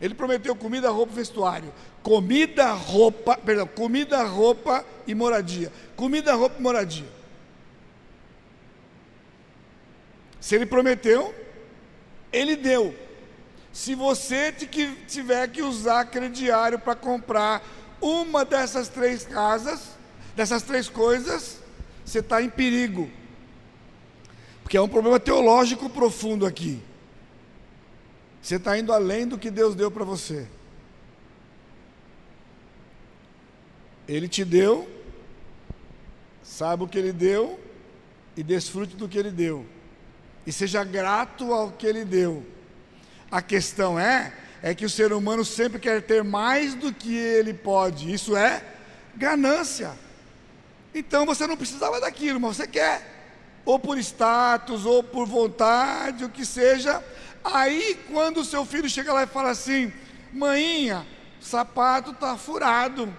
Ele 0.00 0.14
prometeu 0.14 0.54
comida, 0.54 0.90
roupa 0.90 1.12
e 1.12 1.16
vestuário. 1.16 1.74
Comida, 2.02 2.72
roupa, 2.72 3.36
perdão, 3.36 3.66
comida, 3.66 4.22
roupa 4.22 4.84
e 5.06 5.14
moradia. 5.14 5.72
Comida, 5.96 6.34
roupa 6.34 6.56
e 6.58 6.62
moradia. 6.62 7.17
Se 10.40 10.54
ele 10.54 10.66
prometeu, 10.66 11.34
ele 12.32 12.56
deu. 12.56 12.94
Se 13.72 13.94
você 13.94 14.52
tiver 14.52 15.48
que 15.48 15.62
usar 15.62 16.04
crediário 16.06 16.78
para 16.78 16.94
comprar 16.94 17.62
uma 18.00 18.44
dessas 18.44 18.88
três 18.88 19.24
casas, 19.24 19.96
dessas 20.34 20.62
três 20.62 20.88
coisas, 20.88 21.60
você 22.04 22.20
está 22.20 22.42
em 22.42 22.48
perigo. 22.48 23.10
Porque 24.62 24.76
é 24.76 24.80
um 24.80 24.88
problema 24.88 25.18
teológico 25.18 25.88
profundo 25.88 26.46
aqui. 26.46 26.82
Você 28.40 28.56
está 28.56 28.78
indo 28.78 28.92
além 28.92 29.26
do 29.26 29.38
que 29.38 29.50
Deus 29.50 29.74
deu 29.74 29.90
para 29.90 30.04
você. 30.04 30.46
Ele 34.06 34.26
te 34.26 34.44
deu, 34.44 34.88
sabe 36.42 36.84
o 36.84 36.88
que 36.88 36.98
ele 36.98 37.12
deu 37.12 37.60
e 38.36 38.42
desfrute 38.42 38.96
do 38.96 39.08
que 39.08 39.18
ele 39.18 39.30
deu. 39.30 39.66
E 40.48 40.52
seja 40.52 40.82
grato 40.82 41.52
ao 41.52 41.70
que 41.70 41.86
ele 41.86 42.04
deu. 42.04 42.42
A 43.30 43.42
questão 43.42 44.00
é 44.00 44.32
é 44.60 44.74
que 44.74 44.84
o 44.84 44.90
ser 44.90 45.12
humano 45.12 45.44
sempre 45.44 45.78
quer 45.78 46.02
ter 46.02 46.24
mais 46.24 46.74
do 46.74 46.92
que 46.92 47.14
ele 47.14 47.54
pode. 47.54 48.12
Isso 48.12 48.36
é 48.36 48.64
ganância. 49.14 49.92
Então 50.92 51.24
você 51.24 51.46
não 51.46 51.56
precisava 51.56 52.00
daquilo, 52.00 52.40
mas 52.40 52.56
você 52.56 52.66
quer. 52.66 53.60
Ou 53.64 53.78
por 53.78 53.98
status, 53.98 54.84
ou 54.84 55.04
por 55.04 55.26
vontade, 55.26 56.24
o 56.24 56.28
que 56.28 56.44
seja, 56.44 57.04
Aí, 57.44 57.94
quando 58.10 58.38
o 58.38 58.44
seu 58.44 58.64
filho 58.64 58.88
chega 58.88 59.12
lá 59.12 59.22
e 59.22 59.26
fala 59.26 59.50
assim: 59.50 59.92
Mãinha, 60.32 61.06
sapato 61.40 62.10
está 62.10 62.36
furado. 62.36 63.14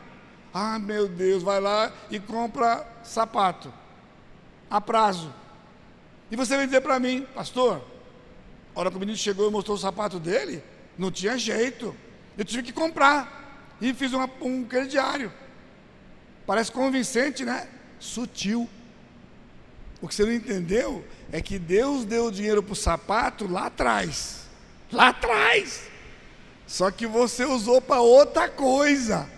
Ah, 0.53 0.79
meu 0.79 1.07
Deus, 1.07 1.43
vai 1.43 1.59
lá 1.59 1.91
e 2.09 2.19
compra 2.19 2.85
sapato 3.03 3.73
a 4.69 4.81
prazo. 4.81 5.33
E 6.31 6.35
você 6.35 6.55
vem 6.55 6.65
dizer 6.65 6.81
para 6.81 6.99
mim, 6.99 7.25
pastor, 7.33 7.81
a 8.75 8.79
hora 8.79 8.91
que 8.91 8.97
o 8.97 8.99
menino 8.99 9.17
chegou 9.17 9.47
e 9.47 9.51
mostrou 9.51 9.75
o 9.75 9.79
sapato 9.79 10.19
dele, 10.19 10.63
não 10.97 11.11
tinha 11.11 11.37
jeito. 11.37 11.95
Eu 12.37 12.45
tive 12.45 12.63
que 12.63 12.73
comprar. 12.73 13.75
E 13.81 13.93
fiz 13.93 14.13
uma, 14.13 14.29
um 14.41 14.63
crediário. 14.63 15.31
Parece 16.45 16.71
convincente, 16.71 17.43
né? 17.45 17.67
Sutil. 17.99 18.69
O 20.01 20.07
que 20.07 20.15
você 20.15 20.23
não 20.23 20.33
entendeu 20.33 21.05
é 21.31 21.41
que 21.41 21.57
Deus 21.59 22.05
deu 22.05 22.25
o 22.25 22.31
dinheiro 22.31 22.63
para 22.63 22.73
o 22.73 22.75
sapato 22.75 23.47
lá 23.47 23.65
atrás. 23.65 24.47
Lá 24.91 25.09
atrás. 25.09 25.89
Só 26.67 26.91
que 26.91 27.07
você 27.07 27.45
usou 27.45 27.81
para 27.81 28.01
outra 28.01 28.47
coisa. 28.47 29.29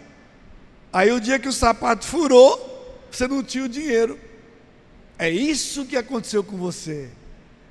Aí 0.92 1.12
o 1.12 1.20
dia 1.20 1.40
que 1.40 1.48
o 1.48 1.54
sapato 1.54 2.06
furou, 2.06 3.08
você 3.10 3.28
não 3.28 3.44
tinha 3.44 3.64
o 3.64 3.70
dinheiro. 3.70 4.20
É 5.22 5.30
isso 5.30 5.86
que 5.86 5.96
aconteceu 5.96 6.44
com 6.44 6.58
você. 6.58 7.08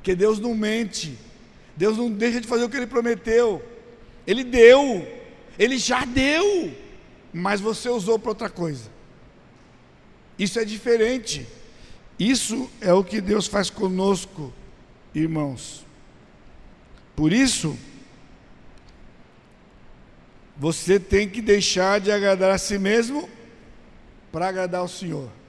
Que 0.05 0.14
Deus 0.14 0.38
não 0.38 0.55
mente. 0.55 1.18
Deus 1.76 1.98
não 1.98 2.09
deixa 2.09 2.41
de 2.41 2.46
fazer 2.46 2.62
o 2.62 2.68
que 2.68 2.76
ele 2.76 2.87
prometeu. 2.87 3.61
Ele 4.24 4.45
deu. 4.45 5.04
Ele 5.58 5.76
já 5.76 6.04
deu. 6.04 6.72
Mas 7.33 7.61
você 7.61 7.88
usou 7.88 8.20
para 8.20 8.29
outra 8.29 8.49
coisa. 8.49 8.88
Isso 10.38 10.61
é 10.61 10.64
diferente. 10.64 11.45
Isso 12.20 12.70
é 12.80 12.92
o 12.92 13.03
que 13.03 13.20
Deus 13.20 13.49
faz 13.49 13.68
conosco, 13.68 14.53
irmãos. 15.12 15.84
Por 17.16 17.33
isso, 17.33 17.76
você 20.57 21.00
tem 21.00 21.29
que 21.29 21.42
deixar 21.42 21.99
de 22.00 22.12
agradar 22.12 22.53
a 22.53 22.58
si 22.58 22.79
mesmo 22.79 23.29
para 24.30 24.46
agradar 24.46 24.83
ao 24.83 24.88
Senhor. 24.88 25.39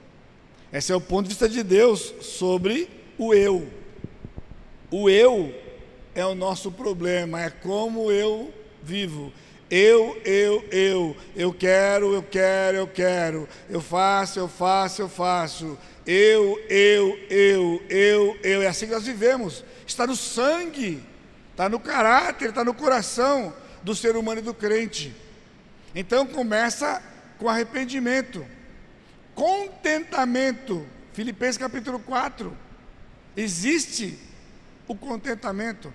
Esse 0.72 0.90
é 0.90 0.96
o 0.96 1.00
ponto 1.00 1.24
de 1.24 1.30
vista 1.30 1.48
de 1.48 1.62
Deus 1.62 2.14
sobre 2.20 2.88
o 3.18 3.34
eu. 3.34 3.68
O 4.90 5.10
eu 5.10 5.54
é 6.14 6.24
o 6.24 6.34
nosso 6.34 6.72
problema, 6.72 7.42
é 7.42 7.50
como 7.50 8.10
eu 8.10 8.52
vivo. 8.82 9.32
Eu, 9.70 10.20
eu, 10.24 10.62
eu, 10.70 11.16
eu 11.34 11.52
quero, 11.52 12.12
eu 12.12 12.22
quero, 12.22 12.76
eu 12.76 12.86
quero, 12.86 13.48
eu 13.70 13.80
faço, 13.80 14.38
eu 14.38 14.48
faço, 14.48 15.00
eu 15.00 15.08
faço. 15.08 15.78
Eu, 16.06 16.60
eu, 16.68 17.18
eu, 17.30 17.82
eu, 17.88 18.38
eu. 18.42 18.62
É 18.62 18.66
assim 18.66 18.86
que 18.86 18.92
nós 18.92 19.06
vivemos. 19.06 19.64
Está 19.86 20.06
no 20.06 20.16
sangue, 20.16 21.02
está 21.50 21.68
no 21.68 21.80
caráter, 21.80 22.50
está 22.50 22.64
no 22.64 22.74
coração 22.74 23.54
do 23.82 23.94
ser 23.94 24.16
humano 24.16 24.40
e 24.40 24.44
do 24.44 24.52
crente. 24.52 25.14
Então 25.94 26.26
começa 26.26 27.02
com 27.38 27.48
arrependimento, 27.48 28.44
contentamento. 29.34 30.86
Filipenses 31.12 31.58
capítulo 31.58 31.98
4. 31.98 32.56
Existe 33.36 34.18
o 34.86 34.94
contentamento. 34.94 35.92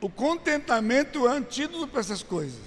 O 0.00 0.08
contentamento 0.08 1.28
é 1.28 1.32
antídoto 1.32 1.88
para 1.88 2.00
essas 2.00 2.22
coisas. 2.22 2.60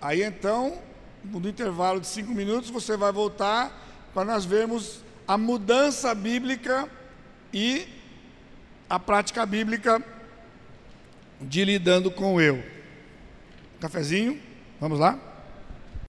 Aí 0.00 0.22
então, 0.22 0.78
no 1.24 1.48
intervalo 1.48 2.00
de 2.00 2.06
cinco 2.06 2.32
minutos, 2.32 2.70
você 2.70 2.96
vai 2.96 3.10
voltar 3.10 3.72
para 4.14 4.24
nós 4.24 4.44
vermos 4.44 5.00
a 5.26 5.36
mudança 5.36 6.14
bíblica 6.14 6.88
e 7.52 7.88
a 8.88 8.98
prática 8.98 9.44
bíblica 9.44 10.02
de 11.40 11.64
lidando 11.64 12.10
com 12.10 12.36
o 12.36 12.40
eu. 12.40 12.62
Cafezinho, 13.80 14.40
vamos 14.80 14.98
lá? 14.98 15.18